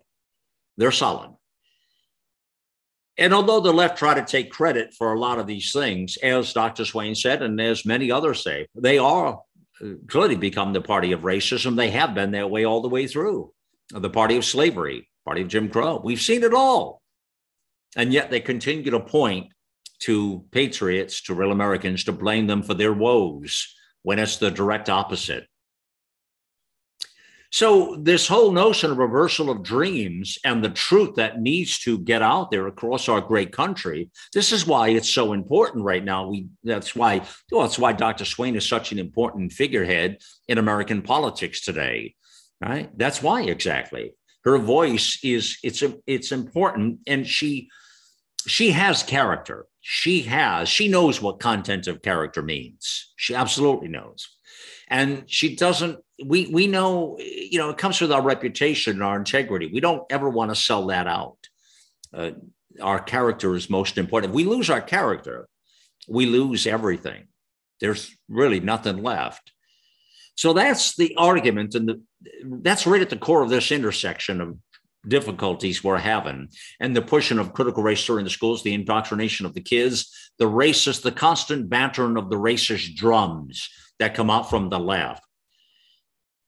They're 0.75 0.91
solid. 0.91 1.31
And 3.21 3.35
although 3.35 3.59
the 3.59 3.71
left 3.71 3.99
try 3.99 4.15
to 4.15 4.25
take 4.25 4.49
credit 4.49 4.95
for 4.95 5.13
a 5.13 5.19
lot 5.19 5.37
of 5.37 5.45
these 5.45 5.71
things, 5.71 6.17
as 6.23 6.53
Dr. 6.53 6.85
Swain 6.85 7.13
said, 7.13 7.43
and 7.43 7.61
as 7.61 7.85
many 7.85 8.11
others 8.11 8.43
say, 8.43 8.65
they 8.73 8.97
are 8.97 9.39
uh, 9.79 9.89
clearly 10.07 10.35
become 10.35 10.73
the 10.73 10.81
party 10.81 11.11
of 11.11 11.21
racism. 11.21 11.75
They 11.75 11.91
have 11.91 12.15
been 12.15 12.31
that 12.31 12.49
way 12.49 12.65
all 12.65 12.81
the 12.81 12.89
way 12.89 13.05
through. 13.05 13.53
The 13.91 14.09
party 14.09 14.37
of 14.37 14.43
slavery, 14.43 15.07
party 15.23 15.43
of 15.43 15.49
Jim 15.49 15.69
Crow. 15.69 16.01
We've 16.03 16.19
seen 16.19 16.41
it 16.41 16.55
all. 16.55 17.03
And 17.95 18.11
yet 18.11 18.31
they 18.31 18.39
continue 18.39 18.89
to 18.89 18.99
point 18.99 19.49
to 19.99 20.43
patriots, 20.49 21.21
to 21.23 21.35
real 21.35 21.51
Americans, 21.51 22.05
to 22.05 22.11
blame 22.11 22.47
them 22.47 22.63
for 22.63 22.73
their 22.73 22.93
woes 22.93 23.71
when 24.01 24.17
it's 24.17 24.37
the 24.37 24.49
direct 24.49 24.89
opposite. 24.89 25.45
So, 27.51 27.97
this 27.99 28.29
whole 28.29 28.51
notion 28.51 28.91
of 28.91 28.97
reversal 28.97 29.49
of 29.49 29.61
dreams 29.61 30.37
and 30.45 30.63
the 30.63 30.69
truth 30.69 31.15
that 31.15 31.41
needs 31.41 31.79
to 31.79 31.99
get 31.99 32.21
out 32.21 32.49
there 32.49 32.67
across 32.67 33.09
our 33.09 33.19
great 33.19 33.51
country, 33.51 34.09
this 34.33 34.53
is 34.53 34.65
why 34.65 34.89
it's 34.89 35.09
so 35.09 35.33
important 35.33 35.83
right 35.83 36.03
now. 36.03 36.29
We 36.29 36.47
that's 36.63 36.95
why 36.95 37.25
well, 37.51 37.63
that's 37.63 37.77
why 37.77 37.91
Dr. 37.91 38.23
Swain 38.23 38.55
is 38.55 38.67
such 38.67 38.93
an 38.93 38.99
important 38.99 39.51
figurehead 39.51 40.19
in 40.47 40.59
American 40.59 41.01
politics 41.01 41.59
today. 41.59 42.15
Right? 42.61 42.89
That's 42.97 43.21
why 43.21 43.41
exactly. 43.41 44.13
Her 44.45 44.57
voice 44.57 45.19
is 45.21 45.57
it's 45.61 45.83
it's 46.07 46.31
important 46.31 46.99
and 47.05 47.27
she 47.27 47.69
she 48.47 48.71
has 48.71 49.03
character. 49.03 49.65
She 49.81 50.21
has, 50.21 50.69
she 50.69 50.87
knows 50.87 51.21
what 51.21 51.39
content 51.39 51.87
of 51.87 52.01
character 52.01 52.41
means. 52.41 53.11
She 53.17 53.35
absolutely 53.35 53.89
knows 53.89 54.29
and 54.91 55.23
she 55.25 55.55
doesn't 55.55 55.99
we 56.25 56.47
we 56.47 56.67
know 56.67 57.17
you 57.19 57.57
know 57.57 57.69
it 57.69 57.77
comes 57.77 58.01
with 58.01 58.11
our 58.11 58.21
reputation 58.21 58.93
and 58.93 59.03
our 59.03 59.17
integrity. 59.17 59.69
We 59.71 59.79
don't 59.79 60.03
ever 60.09 60.29
want 60.29 60.51
to 60.51 60.55
sell 60.55 60.87
that 60.87 61.07
out. 61.07 61.37
Uh, 62.13 62.31
our 62.81 62.99
character 62.99 63.55
is 63.55 63.69
most 63.69 63.97
important. 63.97 64.31
If 64.31 64.35
we 64.35 64.45
lose 64.45 64.69
our 64.69 64.81
character 64.81 65.47
we 66.07 66.25
lose 66.25 66.67
everything. 66.67 67.27
There's 67.79 68.15
really 68.29 68.59
nothing 68.59 69.01
left. 69.01 69.51
So 70.35 70.53
that's 70.53 70.95
the 70.95 71.15
argument 71.17 71.75
and 71.75 71.89
the, 71.89 72.01
that's 72.43 72.87
right 72.87 73.01
at 73.01 73.09
the 73.09 73.17
core 73.17 73.43
of 73.43 73.49
this 73.49 73.71
intersection 73.71 74.41
of 74.41 74.57
difficulties 75.07 75.83
we're 75.83 75.97
having 75.97 76.47
and 76.79 76.95
the 76.95 77.01
pushing 77.01 77.39
of 77.39 77.53
critical 77.53 77.81
race 77.81 78.05
theory 78.05 78.19
in 78.19 78.23
the 78.23 78.29
schools 78.29 78.61
the 78.61 78.73
indoctrination 78.73 79.47
of 79.47 79.55
the 79.55 79.61
kids 79.61 80.31
the 80.37 80.45
racist 80.45 81.01
the 81.01 81.11
constant 81.11 81.67
bantering 81.67 82.17
of 82.17 82.29
the 82.29 82.35
racist 82.35 82.95
drums 82.95 83.67
that 83.97 84.13
come 84.13 84.29
out 84.29 84.49
from 84.49 84.69
the 84.69 84.79
left. 84.79 85.23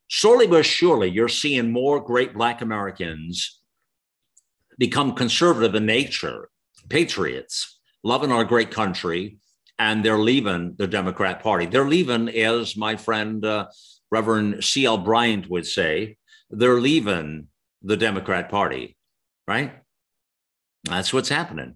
Slowly 0.10 0.48
but 0.48 0.66
surely, 0.66 1.10
you're 1.10 1.30
seeing 1.30 1.72
more 1.72 2.00
great 2.00 2.34
Black 2.34 2.62
Americans 2.62 3.62
become 4.78 5.16
conservative 5.16 5.76
in 5.76 5.86
nature, 5.86 6.50
patriots, 6.90 7.80
loving 8.04 8.32
our 8.32 8.44
great 8.44 8.72
country, 8.72 9.38
and 9.80 10.04
they're 10.04 10.20
leaving 10.20 10.76
the 10.78 10.88
Democrat 10.88 11.42
Party. 11.42 11.66
They're 11.66 11.88
leaving, 11.88 12.30
as 12.30 12.76
my 12.78 12.96
friend 12.96 13.44
uh, 13.44 13.68
Reverend 14.12 14.64
C.L. 14.64 15.00
Bryant 15.00 15.50
would 15.50 15.66
say, 15.66 16.18
they're 16.50 16.80
leaving 16.80 17.48
the 17.82 17.98
Democrat 17.98 18.50
Party, 18.50 18.96
right? 19.48 19.74
That's 20.84 21.14
what's 21.14 21.30
happening. 21.30 21.76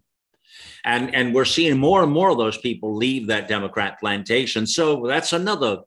And, 0.87 1.13
and 1.13 1.35
we're 1.35 1.43
seeing 1.43 1.77
more 1.77 2.01
and 2.01 2.11
more 2.11 2.29
of 2.29 2.37
those 2.37 2.57
people 2.57 2.95
leave 2.95 3.27
that 3.27 3.49
Democrat 3.49 3.99
plantation. 3.99 4.65
So 4.65 5.05
that's 5.05 5.33
another 5.33 5.79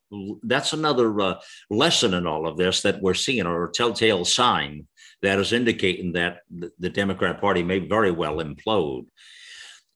that's 0.42 0.74
another 0.74 1.18
uh, 1.20 1.34
lesson 1.70 2.12
in 2.12 2.26
all 2.26 2.46
of 2.46 2.58
this 2.58 2.82
that 2.82 3.00
we're 3.00 3.14
seeing, 3.14 3.46
or 3.46 3.64
a 3.64 3.72
telltale 3.72 4.26
sign 4.26 4.86
that 5.22 5.38
is 5.38 5.54
indicating 5.54 6.12
that 6.12 6.40
the 6.78 6.90
Democrat 6.90 7.40
Party 7.40 7.62
may 7.62 7.78
very 7.78 8.10
well 8.10 8.36
implode. 8.36 9.06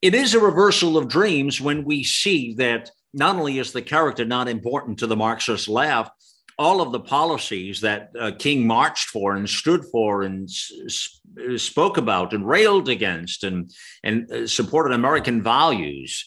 It 0.01 0.15
is 0.15 0.35
a 0.35 0.41
reversal 0.41 0.97
of 0.97 1.09
dreams 1.09 1.61
when 1.61 1.85
we 1.85 2.03
see 2.03 2.55
that 2.55 2.91
not 3.13 3.37
only 3.37 3.59
is 3.59 3.73
the 3.73 3.83
character 3.83 4.25
not 4.25 4.49
important 4.49 4.99
to 4.99 5.07
the 5.07 5.17
Marxist 5.17 5.69
left, 5.69 6.13
all 6.59 6.81
of 6.81 6.93
the 6.93 7.01
policies 7.01 7.81
that 7.81 8.11
uh, 8.19 8.31
King 8.39 8.67
marched 8.67 9.09
for 9.11 9.35
and 9.35 9.49
stood 9.49 9.85
for 9.93 10.23
and 10.23 10.49
s- 10.49 11.21
spoke 11.57 11.97
about 11.97 12.33
and 12.33 12.47
railed 12.47 12.89
against 12.89 13.45
and 13.45 13.71
and 14.03 14.31
uh, 14.31 14.47
supported 14.47 14.95
American 14.95 15.43
values 15.43 16.25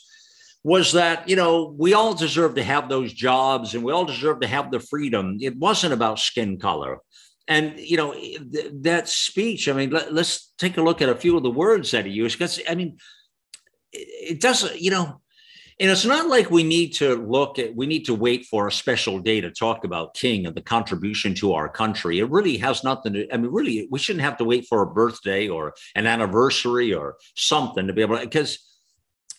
was 0.63 0.91
that 0.93 1.29
you 1.29 1.35
know 1.35 1.73
we 1.77 1.93
all 1.93 2.13
deserve 2.13 2.55
to 2.55 2.63
have 2.63 2.89
those 2.89 3.13
jobs 3.13 3.73
and 3.73 3.83
we 3.83 3.93
all 3.93 4.05
deserve 4.05 4.41
to 4.41 4.47
have 4.47 4.71
the 4.71 4.79
freedom. 4.79 5.37
It 5.39 5.57
wasn't 5.57 5.93
about 5.93 6.19
skin 6.19 6.59
color. 6.59 6.99
And 7.47 7.79
you 7.79 7.95
know 7.95 8.13
th- 8.13 8.71
that 8.81 9.07
speech. 9.07 9.69
I 9.69 9.73
mean, 9.73 9.91
let, 9.91 10.11
us 10.11 10.51
take 10.57 10.77
a 10.77 10.81
look 10.81 11.01
at 11.01 11.09
a 11.09 11.15
few 11.15 11.37
of 11.37 11.43
the 11.43 11.49
words 11.49 11.91
that 11.91 12.05
he 12.05 12.11
used 12.11 12.37
because 12.37 12.59
I 12.69 12.75
mean, 12.75 12.97
it, 13.93 14.33
it 14.33 14.41
doesn't. 14.41 14.81
You 14.81 14.91
know, 14.91 15.21
and 15.79 15.91
it's 15.91 16.05
not 16.05 16.27
like 16.27 16.49
we 16.49 16.63
need 16.63 16.93
to 16.95 17.15
look 17.15 17.59
at, 17.59 17.75
we 17.75 17.85
need 17.85 18.05
to 18.05 18.15
wait 18.15 18.45
for 18.45 18.67
a 18.67 18.71
special 18.71 19.19
day 19.19 19.41
to 19.41 19.51
talk 19.51 19.83
about 19.83 20.15
King 20.15 20.47
and 20.47 20.55
the 20.55 20.61
contribution 20.61 21.35
to 21.35 21.53
our 21.53 21.69
country. 21.69 22.17
It 22.17 22.31
really 22.31 22.57
has 22.57 22.83
nothing 22.83 23.13
to, 23.13 23.31
I 23.31 23.37
mean, 23.37 23.51
really, 23.51 23.87
we 23.91 23.99
shouldn't 23.99 24.25
have 24.25 24.37
to 24.37 24.43
wait 24.43 24.65
for 24.67 24.81
a 24.81 24.91
birthday 24.91 25.47
or 25.47 25.73
an 25.95 26.07
anniversary 26.07 26.93
or 26.93 27.17
something 27.35 27.85
to 27.85 27.93
be 27.93 28.01
able 28.01 28.17
to, 28.17 28.23
because 28.23 28.59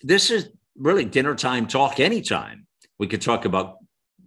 this 0.03 0.31
is 0.31 0.51
really 0.77 1.05
dinner 1.05 1.35
time 1.35 1.67
talk 1.67 1.99
anytime. 1.99 2.67
We 3.01 3.09
could 3.09 3.23
talk 3.23 3.45
about 3.45 3.79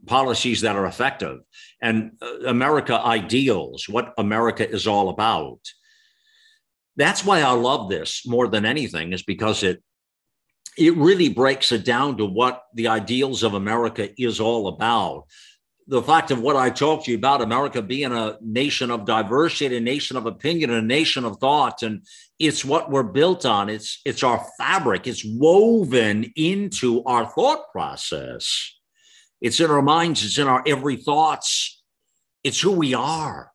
policies 0.05 0.61
that 0.61 0.75
are 0.75 0.85
effective 0.85 1.39
and 1.81 2.11
uh, 2.21 2.47
America 2.47 2.99
ideals, 2.99 3.87
what 3.87 4.13
America 4.17 4.69
is 4.69 4.85
all 4.85 5.09
about. 5.09 5.59
That's 6.97 7.23
why 7.23 7.41
I 7.41 7.51
love 7.51 7.89
this 7.89 8.27
more 8.27 8.49
than 8.49 8.65
anything, 8.65 9.13
is 9.13 9.23
because 9.23 9.63
it 9.63 9.81
it 10.81 10.97
really 10.97 11.29
breaks 11.29 11.71
it 11.71 11.85
down 11.85 12.17
to 12.17 12.25
what 12.25 12.63
the 12.73 12.87
ideals 12.87 13.43
of 13.43 13.53
America 13.53 14.09
is 14.21 14.39
all 14.39 14.67
about. 14.67 15.27
The 15.87 16.01
fact 16.01 16.31
of 16.31 16.41
what 16.41 16.55
I 16.55 16.69
talked 16.69 17.05
to 17.05 17.11
you 17.11 17.17
about 17.17 17.41
America 17.41 17.81
being 17.81 18.11
a 18.11 18.37
nation 18.41 18.89
of 18.89 19.05
diversity, 19.05 19.77
a 19.77 19.79
nation 19.79 20.17
of 20.17 20.25
opinion, 20.25 20.71
a 20.71 20.81
nation 20.81 21.23
of 21.23 21.37
thought, 21.37 21.83
and 21.83 22.03
it's 22.39 22.65
what 22.65 22.89
we're 22.89 23.03
built 23.03 23.45
on. 23.45 23.69
It's 23.69 24.01
it's 24.05 24.23
our 24.23 24.43
fabric. 24.57 25.05
It's 25.05 25.23
woven 25.25 26.31
into 26.35 27.03
our 27.03 27.25
thought 27.25 27.71
process. 27.71 28.73
It's 29.39 29.59
in 29.59 29.69
our 29.69 29.81
minds. 29.81 30.23
It's 30.23 30.37
in 30.37 30.47
our 30.47 30.63
every 30.65 30.95
thoughts. 30.95 31.83
It's 32.43 32.59
who 32.59 32.71
we 32.71 32.93
are 32.93 33.50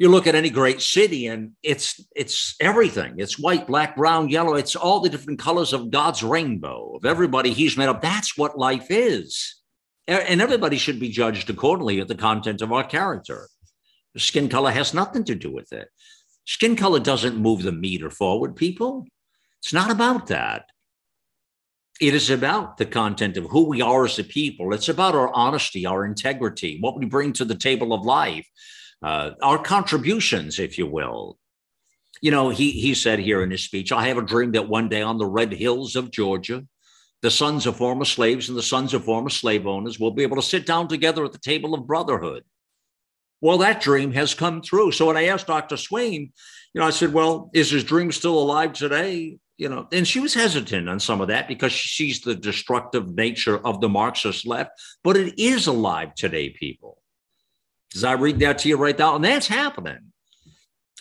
you 0.00 0.08
look 0.08 0.26
at 0.26 0.34
any 0.34 0.48
great 0.48 0.80
city 0.80 1.26
and 1.26 1.52
it's 1.62 2.02
it's 2.16 2.56
everything. 2.58 3.16
It's 3.18 3.38
white 3.38 3.66
black 3.66 3.96
brown 3.96 4.30
yellow. 4.30 4.54
It's 4.54 4.74
all 4.74 5.00
the 5.00 5.10
different 5.10 5.38
colors 5.38 5.74
of 5.74 5.90
god's 5.90 6.22
rainbow 6.22 6.96
of 6.96 7.04
everybody 7.04 7.52
he's 7.52 7.76
made 7.76 7.90
up. 7.90 8.00
That's 8.00 8.34
what 8.34 8.58
life 8.58 8.86
is. 8.88 9.56
And 10.08 10.40
everybody 10.40 10.78
should 10.78 10.98
be 10.98 11.10
judged 11.10 11.50
accordingly 11.50 12.00
at 12.00 12.08
the 12.08 12.14
content 12.14 12.62
of 12.62 12.72
our 12.72 12.82
character. 12.82 13.46
Skin 14.16 14.48
color 14.48 14.70
has 14.70 14.94
nothing 14.94 15.22
to 15.24 15.34
do 15.34 15.52
with 15.52 15.70
it. 15.70 15.88
Skin 16.46 16.76
color 16.76 16.98
doesn't 16.98 17.36
move 17.36 17.62
the 17.62 17.70
meter 17.70 18.08
forward 18.10 18.56
people. 18.56 19.06
It's 19.62 19.74
not 19.74 19.90
about 19.90 20.28
that. 20.28 20.64
It 22.00 22.14
is 22.14 22.30
about 22.30 22.78
the 22.78 22.86
content 22.86 23.36
of 23.36 23.44
who 23.50 23.66
we 23.66 23.82
are 23.82 24.06
as 24.06 24.18
a 24.18 24.24
people. 24.24 24.72
It's 24.72 24.88
about 24.88 25.14
our 25.14 25.30
honesty 25.34 25.84
our 25.84 26.06
integrity 26.06 26.78
what 26.80 26.98
we 26.98 27.04
bring 27.04 27.34
to 27.34 27.44
the 27.44 27.54
table 27.54 27.92
of 27.92 28.06
life 28.06 28.46
uh, 29.02 29.30
our 29.42 29.58
contributions, 29.58 30.58
if 30.58 30.78
you 30.78 30.86
will. 30.86 31.38
You 32.20 32.30
know, 32.30 32.50
he, 32.50 32.72
he 32.72 32.94
said 32.94 33.18
here 33.18 33.42
in 33.42 33.50
his 33.50 33.64
speech, 33.64 33.92
I 33.92 34.08
have 34.08 34.18
a 34.18 34.22
dream 34.22 34.52
that 34.52 34.68
one 34.68 34.88
day 34.88 35.02
on 35.02 35.18
the 35.18 35.26
red 35.26 35.52
hills 35.52 35.96
of 35.96 36.10
Georgia, 36.10 36.66
the 37.22 37.30
sons 37.30 37.66
of 37.66 37.76
former 37.76 38.04
slaves 38.04 38.48
and 38.48 38.56
the 38.56 38.62
sons 38.62 38.94
of 38.94 39.04
former 39.04 39.30
slave 39.30 39.66
owners 39.66 39.98
will 39.98 40.10
be 40.10 40.22
able 40.22 40.36
to 40.36 40.42
sit 40.42 40.66
down 40.66 40.88
together 40.88 41.24
at 41.24 41.32
the 41.32 41.38
table 41.38 41.74
of 41.74 41.86
brotherhood. 41.86 42.44
Well, 43.40 43.58
that 43.58 43.80
dream 43.80 44.12
has 44.12 44.34
come 44.34 44.60
true. 44.60 44.92
So 44.92 45.06
when 45.06 45.16
I 45.16 45.26
asked 45.26 45.46
Dr. 45.46 45.76
Swain, 45.76 46.32
you 46.74 46.80
know, 46.80 46.86
I 46.86 46.90
said, 46.90 47.12
well, 47.12 47.50
is 47.54 47.70
his 47.70 47.84
dream 47.84 48.12
still 48.12 48.38
alive 48.38 48.74
today? 48.74 49.38
You 49.56 49.68
know, 49.68 49.88
and 49.92 50.06
she 50.06 50.20
was 50.20 50.34
hesitant 50.34 50.88
on 50.88 51.00
some 51.00 51.20
of 51.20 51.28
that 51.28 51.48
because 51.48 51.72
she 51.72 51.88
sees 51.88 52.20
the 52.20 52.34
destructive 52.34 53.14
nature 53.14 53.58
of 53.66 53.80
the 53.80 53.88
Marxist 53.88 54.46
left, 54.46 54.70
but 55.04 55.16
it 55.16 55.38
is 55.38 55.66
alive 55.66 56.14
today, 56.14 56.50
people. 56.50 56.99
Does 57.92 58.04
I 58.04 58.12
read 58.12 58.38
that 58.40 58.58
to 58.58 58.68
you 58.68 58.76
right 58.76 58.98
now? 58.98 59.16
And 59.16 59.24
that's 59.24 59.48
happening. 59.48 59.98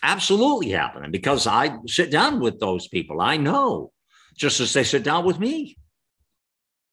Absolutely 0.01 0.71
happening 0.71 1.11
because 1.11 1.45
I 1.45 1.77
sit 1.87 2.09
down 2.09 2.39
with 2.39 2.59
those 2.59 2.87
people. 2.87 3.21
I 3.21 3.37
know, 3.37 3.91
just 4.35 4.59
as 4.59 4.73
they 4.73 4.83
sit 4.83 5.03
down 5.03 5.25
with 5.25 5.39
me. 5.39 5.77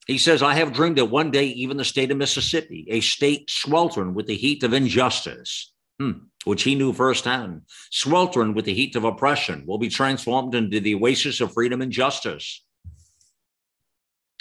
He 0.07 0.17
says, 0.17 0.41
I 0.41 0.53
have 0.55 0.71
dreamed 0.71 0.97
that 0.97 1.05
one 1.05 1.31
day, 1.31 1.47
even 1.47 1.75
the 1.75 1.83
state 1.83 2.11
of 2.11 2.17
Mississippi, 2.17 2.85
a 2.89 3.01
state 3.01 3.49
sweltering 3.49 4.13
with 4.13 4.27
the 4.27 4.37
heat 4.37 4.63
of 4.63 4.73
injustice, 4.73 5.73
hmm, 5.99 6.11
which 6.45 6.63
he 6.63 6.75
knew 6.75 6.93
firsthand, 6.93 7.63
sweltering 7.91 8.53
with 8.53 8.63
the 8.63 8.73
heat 8.73 8.95
of 8.95 9.03
oppression, 9.03 9.65
will 9.67 9.77
be 9.77 9.89
transformed 9.89 10.55
into 10.55 10.79
the 10.79 10.95
oasis 10.95 11.41
of 11.41 11.51
freedom 11.51 11.81
and 11.81 11.91
justice. 11.91 12.63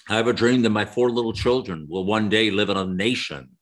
I 0.08 0.14
have 0.14 0.28
a 0.28 0.32
dream 0.32 0.62
that 0.62 0.70
my 0.70 0.84
four 0.84 1.10
little 1.10 1.32
children 1.32 1.86
will 1.88 2.04
one 2.04 2.28
day 2.28 2.52
live 2.52 2.70
in 2.70 2.76
a 2.76 2.86
nation 2.86 3.55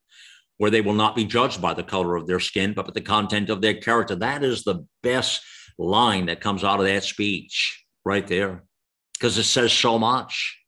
where 0.59 0.71
they 0.71 0.81
will 0.81 0.95
not 0.95 1.17
be 1.17 1.25
judged 1.25 1.61
by 1.61 1.75
the 1.75 1.83
color 1.83 2.17
of 2.17 2.27
their 2.27 2.41
skin, 2.41 2.75
but 2.75 2.87
by 2.87 2.93
the 2.93 3.01
content 3.01 3.51
of 3.51 3.61
their 3.61 3.75
character. 3.75 4.15
That 4.15 4.45
is 4.45 4.63
the 4.63 4.87
best 5.03 5.43
line 5.79 6.27
that 6.27 6.41
comes 6.41 6.63
out 6.63 6.81
of 6.81 6.87
that 6.87 7.05
speech 7.05 7.85
right 8.05 8.27
there, 8.27 8.65
because 9.15 9.37
it 9.39 9.45
says 9.45 9.73
so 9.73 9.99
much. 9.99 10.59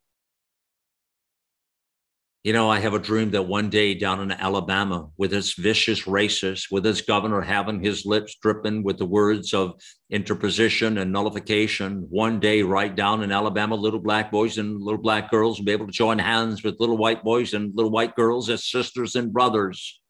You 2.47 2.53
know, 2.53 2.70
I 2.70 2.78
have 2.78 2.94
a 2.94 3.01
dream 3.01 3.32
that 3.32 3.49
one 3.49 3.70
day 3.70 3.92
down 3.92 4.20
in 4.20 4.30
Alabama, 4.30 5.09
with 5.16 5.34
its 5.34 5.55
vicious 5.55 6.03
racists, 6.05 6.70
with 6.70 6.86
its 6.86 7.01
governor 7.01 7.40
having 7.40 7.82
his 7.82 8.07
lips 8.07 8.36
dripping 8.40 8.84
with 8.84 8.99
the 8.99 9.05
words 9.05 9.53
of 9.53 9.72
interposition 10.11 10.99
and 10.99 11.11
nullification, 11.11 12.07
one 12.09 12.38
day 12.38 12.62
right 12.62 12.94
down 12.94 13.24
in 13.24 13.32
Alabama, 13.32 13.74
little 13.74 13.99
black 13.99 14.30
boys 14.30 14.59
and 14.59 14.80
little 14.80 15.01
black 15.01 15.28
girls 15.28 15.59
will 15.59 15.64
be 15.64 15.72
able 15.72 15.86
to 15.86 15.92
join 15.92 16.20
hands 16.20 16.62
with 16.62 16.78
little 16.78 16.97
white 16.97 17.24
boys 17.24 17.53
and 17.53 17.74
little 17.74 17.90
white 17.90 18.14
girls 18.14 18.49
as 18.49 18.70
sisters 18.70 19.16
and 19.16 19.32
brothers. 19.32 20.01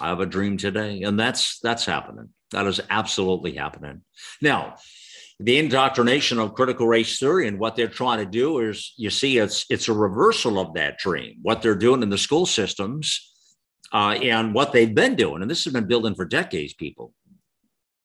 I 0.00 0.08
have 0.08 0.20
a 0.20 0.26
dream 0.26 0.56
today, 0.56 1.02
and 1.02 1.20
that's 1.20 1.58
that's 1.60 1.84
happening. 1.84 2.30
That 2.52 2.66
is 2.66 2.80
absolutely 2.88 3.52
happening. 3.52 4.00
Now, 4.40 4.76
the 5.40 5.58
indoctrination 5.58 6.38
of 6.38 6.54
critical 6.54 6.86
race 6.86 7.18
theory 7.18 7.48
and 7.48 7.58
what 7.58 7.74
they're 7.74 7.88
trying 7.88 8.18
to 8.18 8.26
do 8.26 8.60
is 8.60 8.94
you 8.96 9.10
see 9.10 9.38
it's 9.38 9.66
it's 9.68 9.88
a 9.88 9.92
reversal 9.92 10.58
of 10.58 10.74
that 10.74 10.96
dream 10.98 11.36
what 11.42 11.60
they're 11.60 11.74
doing 11.74 12.02
in 12.02 12.08
the 12.08 12.18
school 12.18 12.46
systems 12.46 13.32
uh, 13.92 14.18
and 14.22 14.52
what 14.52 14.72
they've 14.72 14.94
been 14.94 15.14
doing. 15.14 15.40
And 15.40 15.50
this 15.50 15.64
has 15.64 15.72
been 15.72 15.86
building 15.86 16.14
for 16.14 16.24
decades 16.24 16.74
people 16.74 17.12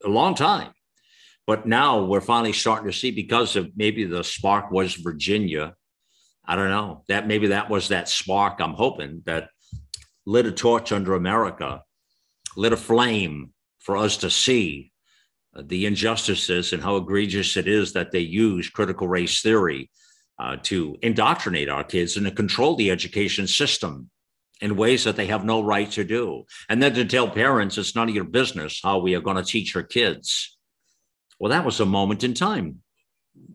a 0.05 0.07
long 0.07 0.35
time. 0.35 0.71
But 1.47 1.65
now 1.65 2.03
we're 2.05 2.21
finally 2.21 2.53
starting 2.53 2.89
to 2.91 2.97
see 2.97 3.09
because 3.09 3.55
of 3.55 3.71
maybe 3.75 4.05
the 4.05 4.23
spark 4.23 4.69
was 4.71 4.93
virginia 4.93 5.73
i 6.45 6.55
don't 6.55 6.69
know 6.69 7.03
that 7.07 7.27
maybe 7.27 7.47
that 7.47 7.71
was 7.71 7.87
that 7.87 8.07
spark 8.07 8.59
i'm 8.59 8.73
hoping 8.73 9.23
that 9.25 9.49
lit 10.27 10.45
a 10.45 10.51
torch 10.51 10.91
under 10.91 11.15
america 11.15 11.81
lit 12.55 12.71
a 12.71 12.77
flame 12.77 13.51
for 13.79 13.97
us 13.97 14.17
to 14.17 14.29
see 14.29 14.88
the 15.67 15.85
injustices 15.85 16.73
and 16.73 16.81
how 16.81 16.95
egregious 16.97 17.57
it 17.57 17.67
is 17.67 17.93
that 17.93 18.11
they 18.11 18.19
use 18.19 18.69
critical 18.69 19.07
race 19.07 19.41
theory 19.41 19.89
uh, 20.39 20.57
to 20.63 20.95
indoctrinate 21.01 21.69
our 21.69 21.83
kids 21.83 22.17
and 22.17 22.25
to 22.25 22.31
control 22.31 22.75
the 22.75 22.91
education 22.91 23.47
system 23.47 24.09
in 24.61 24.75
ways 24.75 25.03
that 25.05 25.15
they 25.15 25.27
have 25.27 25.45
no 25.45 25.63
right 25.63 25.89
to 25.91 26.03
do. 26.03 26.43
And 26.67 26.83
then 26.83 26.93
to 26.95 27.05
tell 27.05 27.29
parents 27.29 27.77
it's 27.77 27.95
none 27.95 28.09
of 28.09 28.15
your 28.15 28.25
business 28.25 28.81
how 28.83 28.99
we 28.99 29.15
are 29.15 29.21
going 29.21 29.37
to 29.37 29.43
teach 29.43 29.75
our 29.75 29.83
kids. 29.83 30.57
Well, 31.39 31.51
that 31.51 31.63
was 31.63 31.79
a 31.79 31.85
moment 31.85 32.23
in 32.23 32.33
time 32.33 32.81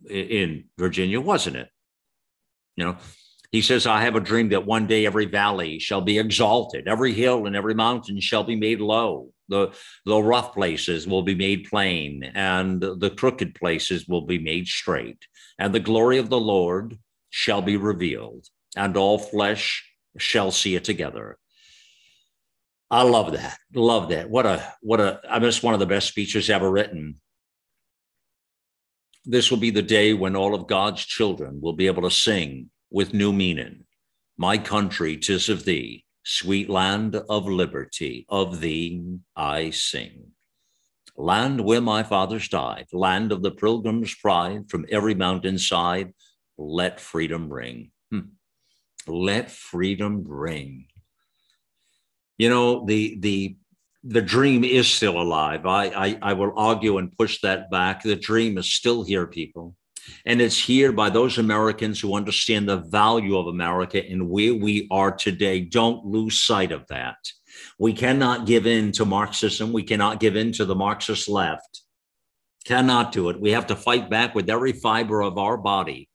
in 0.08 0.64
Virginia, 0.78 1.20
wasn't 1.20 1.56
it? 1.56 1.68
You 2.76 2.84
know, 2.86 2.96
He 3.52 3.60
says, 3.60 3.86
I 3.86 4.00
have 4.00 4.16
a 4.16 4.20
dream 4.20 4.48
that 4.48 4.64
one 4.64 4.86
day 4.86 5.04
every 5.04 5.26
valley 5.26 5.78
shall 5.78 6.00
be 6.00 6.18
exalted, 6.18 6.88
every 6.88 7.12
hill 7.12 7.46
and 7.46 7.54
every 7.54 7.74
mountain 7.74 8.18
shall 8.20 8.42
be 8.42 8.56
made 8.56 8.80
low. 8.80 9.33
The, 9.48 9.74
the 10.06 10.22
rough 10.22 10.54
places 10.54 11.06
will 11.06 11.22
be 11.22 11.34
made 11.34 11.68
plain, 11.68 12.24
and 12.34 12.80
the 12.80 13.12
crooked 13.16 13.54
places 13.54 14.08
will 14.08 14.24
be 14.26 14.38
made 14.38 14.66
straight. 14.66 15.26
And 15.58 15.74
the 15.74 15.80
glory 15.80 16.18
of 16.18 16.30
the 16.30 16.40
Lord 16.40 16.98
shall 17.30 17.62
be 17.62 17.76
revealed, 17.76 18.46
and 18.76 18.96
all 18.96 19.18
flesh 19.18 19.88
shall 20.16 20.50
see 20.50 20.76
it 20.76 20.84
together. 20.84 21.38
I 22.90 23.02
love 23.02 23.32
that. 23.32 23.58
Love 23.74 24.10
that. 24.10 24.30
What 24.30 24.46
a 24.46 24.72
what 24.80 25.00
a 25.00 25.20
I 25.28 25.38
mean, 25.38 25.48
it's 25.48 25.62
one 25.62 25.74
of 25.74 25.80
the 25.80 25.86
best 25.86 26.08
speeches 26.08 26.48
ever 26.48 26.70
written. 26.70 27.20
This 29.24 29.50
will 29.50 29.58
be 29.58 29.70
the 29.70 29.82
day 29.82 30.12
when 30.12 30.36
all 30.36 30.54
of 30.54 30.68
God's 30.68 31.04
children 31.04 31.60
will 31.60 31.72
be 31.72 31.86
able 31.86 32.02
to 32.02 32.10
sing 32.10 32.70
with 32.90 33.14
new 33.14 33.32
meaning. 33.32 33.84
My 34.36 34.58
country, 34.58 35.16
tis 35.16 35.48
of 35.48 35.64
thee, 35.64 36.03
sweet 36.24 36.68
land 36.68 37.14
of 37.16 37.46
liberty, 37.46 38.26
of 38.28 38.60
thee 38.60 39.18
I 39.36 39.70
sing. 39.70 40.32
Land 41.16 41.60
where 41.60 41.80
my 41.80 42.02
fathers 42.02 42.48
died, 42.48 42.86
land 42.92 43.30
of 43.30 43.42
the 43.42 43.52
pilgrim's 43.52 44.14
pride, 44.14 44.68
from 44.68 44.86
every 44.90 45.14
mountainside, 45.14 46.12
let 46.58 46.98
freedom 47.00 47.52
ring. 47.52 47.92
Hmm. 48.10 48.20
Let 49.06 49.50
freedom 49.50 50.24
ring. 50.26 50.86
You 52.38 52.48
know, 52.48 52.84
the 52.84 53.16
the 53.20 53.56
the 54.02 54.22
dream 54.22 54.64
is 54.64 54.88
still 54.88 55.20
alive. 55.20 55.66
I, 55.66 55.84
I 55.86 56.18
I 56.20 56.32
will 56.32 56.52
argue 56.56 56.98
and 56.98 57.16
push 57.16 57.40
that 57.42 57.70
back. 57.70 58.02
The 58.02 58.16
dream 58.16 58.58
is 58.58 58.72
still 58.72 59.04
here, 59.04 59.26
people. 59.26 59.76
And 60.26 60.40
it's 60.40 60.58
here 60.58 60.92
by 60.92 61.10
those 61.10 61.38
Americans 61.38 62.00
who 62.00 62.14
understand 62.14 62.68
the 62.68 62.78
value 62.78 63.36
of 63.36 63.46
America 63.46 64.04
and 64.04 64.28
where 64.28 64.54
we 64.54 64.88
are 64.90 65.12
today. 65.12 65.60
Don't 65.60 66.04
lose 66.04 66.40
sight 66.40 66.72
of 66.72 66.86
that. 66.88 67.16
We 67.78 67.92
cannot 67.92 68.46
give 68.46 68.66
in 68.66 68.92
to 68.92 69.04
Marxism. 69.04 69.72
We 69.72 69.82
cannot 69.82 70.20
give 70.20 70.36
in 70.36 70.52
to 70.52 70.64
the 70.64 70.74
Marxist 70.74 71.28
left. 71.28 71.82
Cannot 72.64 73.12
do 73.12 73.28
it. 73.28 73.40
We 73.40 73.50
have 73.50 73.66
to 73.68 73.76
fight 73.76 74.08
back 74.08 74.34
with 74.34 74.48
every 74.48 74.72
fiber 74.72 75.22
of 75.22 75.38
our 75.38 75.56
body 75.56 76.08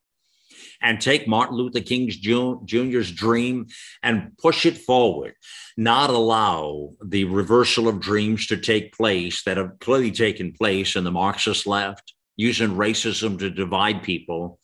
and 0.81 0.99
take 0.99 1.27
Martin 1.27 1.57
Luther 1.57 1.81
King 1.81 2.09
Jr.'s 2.09 3.11
dream 3.11 3.67
and 4.01 4.31
push 4.37 4.65
it 4.65 4.77
forward, 4.77 5.35
not 5.77 6.09
allow 6.09 6.93
the 7.03 7.25
reversal 7.25 7.87
of 7.87 7.99
dreams 7.99 8.47
to 8.47 8.57
take 8.57 8.95
place 8.95 9.43
that 9.43 9.57
have 9.57 9.79
clearly 9.79 10.11
taken 10.11 10.53
place 10.53 10.95
in 10.95 11.03
the 11.03 11.11
Marxist 11.11 11.67
left 11.67 12.13
using 12.39 12.69
racism 12.69 13.37
to 13.37 13.49
divide 13.49 14.01
people. 14.01 14.59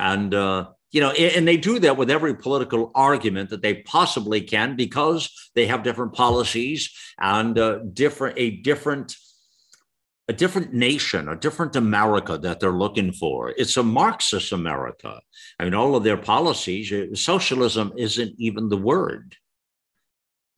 And, 0.00 0.32
uh, 0.32 0.68
you 0.90 1.02
know, 1.02 1.10
and 1.10 1.46
they 1.46 1.58
do 1.58 1.78
that 1.80 1.98
with 1.98 2.10
every 2.10 2.34
political 2.34 2.90
argument 2.94 3.50
that 3.50 3.60
they 3.60 3.82
possibly 3.82 4.40
can 4.40 4.76
because 4.76 5.50
they 5.54 5.66
have 5.66 5.82
different 5.82 6.14
policies 6.14 6.90
and 7.20 7.58
uh, 7.58 7.80
different, 7.92 8.38
a 8.38 8.62
different, 8.62 9.14
a 10.28 10.32
different 10.32 10.72
nation, 10.72 11.28
a 11.28 11.36
different 11.36 11.76
America 11.76 12.38
that 12.38 12.60
they're 12.60 12.72
looking 12.72 13.12
for. 13.12 13.50
It's 13.50 13.76
a 13.76 13.82
Marxist 13.82 14.52
America. 14.52 15.20
I 15.60 15.64
mean, 15.64 15.74
all 15.74 15.96
of 15.96 16.04
their 16.04 16.16
policies, 16.16 16.90
uh, 16.90 17.14
socialism 17.14 17.92
isn't 17.98 18.36
even 18.38 18.70
the 18.70 18.78
word. 18.78 19.36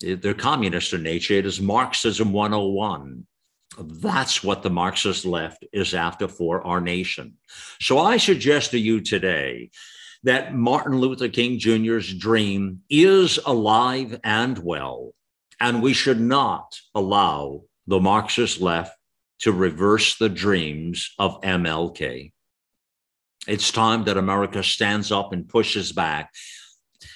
They're 0.00 0.34
communist 0.34 0.92
in 0.92 1.02
nature. 1.02 1.34
It 1.34 1.46
is 1.46 1.60
Marxism 1.60 2.32
101. 2.32 3.26
That's 3.80 4.44
what 4.44 4.62
the 4.62 4.70
Marxist 4.70 5.24
left 5.24 5.64
is 5.72 5.94
after 5.94 6.28
for 6.28 6.66
our 6.66 6.80
nation. 6.80 7.34
So 7.80 7.98
I 7.98 8.16
suggest 8.16 8.70
to 8.72 8.78
you 8.78 9.00
today 9.00 9.70
that 10.22 10.54
Martin 10.54 10.98
Luther 10.98 11.28
King 11.28 11.58
Jr.'s 11.58 12.12
dream 12.12 12.80
is 12.90 13.38
alive 13.46 14.20
and 14.22 14.58
well, 14.58 15.14
and 15.58 15.82
we 15.82 15.92
should 15.92 16.20
not 16.20 16.78
allow 16.94 17.62
the 17.86 18.00
Marxist 18.00 18.60
left 18.60 18.96
to 19.40 19.52
reverse 19.52 20.18
the 20.18 20.28
dreams 20.28 21.12
of 21.18 21.40
MLK. 21.40 22.32
It's 23.48 23.72
time 23.72 24.04
that 24.04 24.18
America 24.18 24.62
stands 24.62 25.10
up 25.10 25.32
and 25.32 25.48
pushes 25.48 25.92
back. 25.92 26.30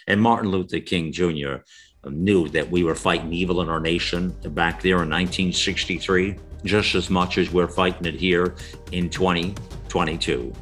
And 0.06 0.20
Martin 0.20 0.50
Luther 0.50 0.80
King 0.80 1.12
Jr 1.12 1.56
knew 2.10 2.48
that 2.48 2.70
we 2.70 2.84
were 2.84 2.94
fighting 2.94 3.32
evil 3.32 3.60
in 3.60 3.68
our 3.68 3.80
nation 3.80 4.30
back 4.50 4.82
there 4.82 5.02
in 5.02 5.10
1963, 5.10 6.36
just 6.64 6.94
as 6.94 7.10
much 7.10 7.38
as 7.38 7.50
we're 7.50 7.68
fighting 7.68 8.06
it 8.06 8.14
here 8.14 8.54
in 8.92 9.10
2022. 9.10 10.52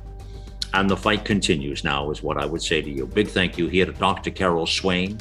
And 0.75 0.89
the 0.89 0.97
fight 0.97 1.25
continues 1.25 1.85
now, 1.85 2.11
is 2.11 2.23
what 2.23 2.39
I 2.39 2.47
would 2.47 2.63
say 2.63 2.81
to 2.81 2.91
you. 2.91 3.07
Big 3.07 3.29
thank 3.29 3.59
you 3.59 3.69
here 3.69 3.87
to 3.87 3.93
Dr. 3.93 4.31
Carol 4.31 4.67
Swain, 4.67 5.19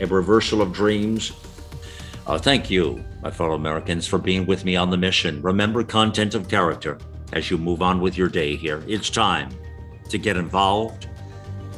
a 0.00 0.06
reversal 0.06 0.62
of 0.62 0.72
dreams. 0.72 1.32
Uh, 2.26 2.38
thank 2.38 2.70
you, 2.70 3.04
my 3.20 3.30
fellow 3.30 3.54
Americans, 3.54 4.06
for 4.06 4.18
being 4.18 4.46
with 4.46 4.64
me 4.64 4.76
on 4.76 4.90
the 4.90 4.96
mission. 4.96 5.42
Remember 5.42 5.82
content 5.82 6.34
of 6.34 6.48
character 6.48 6.98
as 7.32 7.50
you 7.50 7.58
move 7.58 7.82
on 7.82 8.00
with 8.00 8.16
your 8.16 8.28
day 8.28 8.54
here. 8.54 8.82
It's 8.86 9.10
time 9.10 9.50
to 10.08 10.18
get 10.18 10.36
involved 10.36 11.08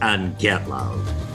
and 0.03 0.39
get 0.39 0.69
loud. 0.69 1.34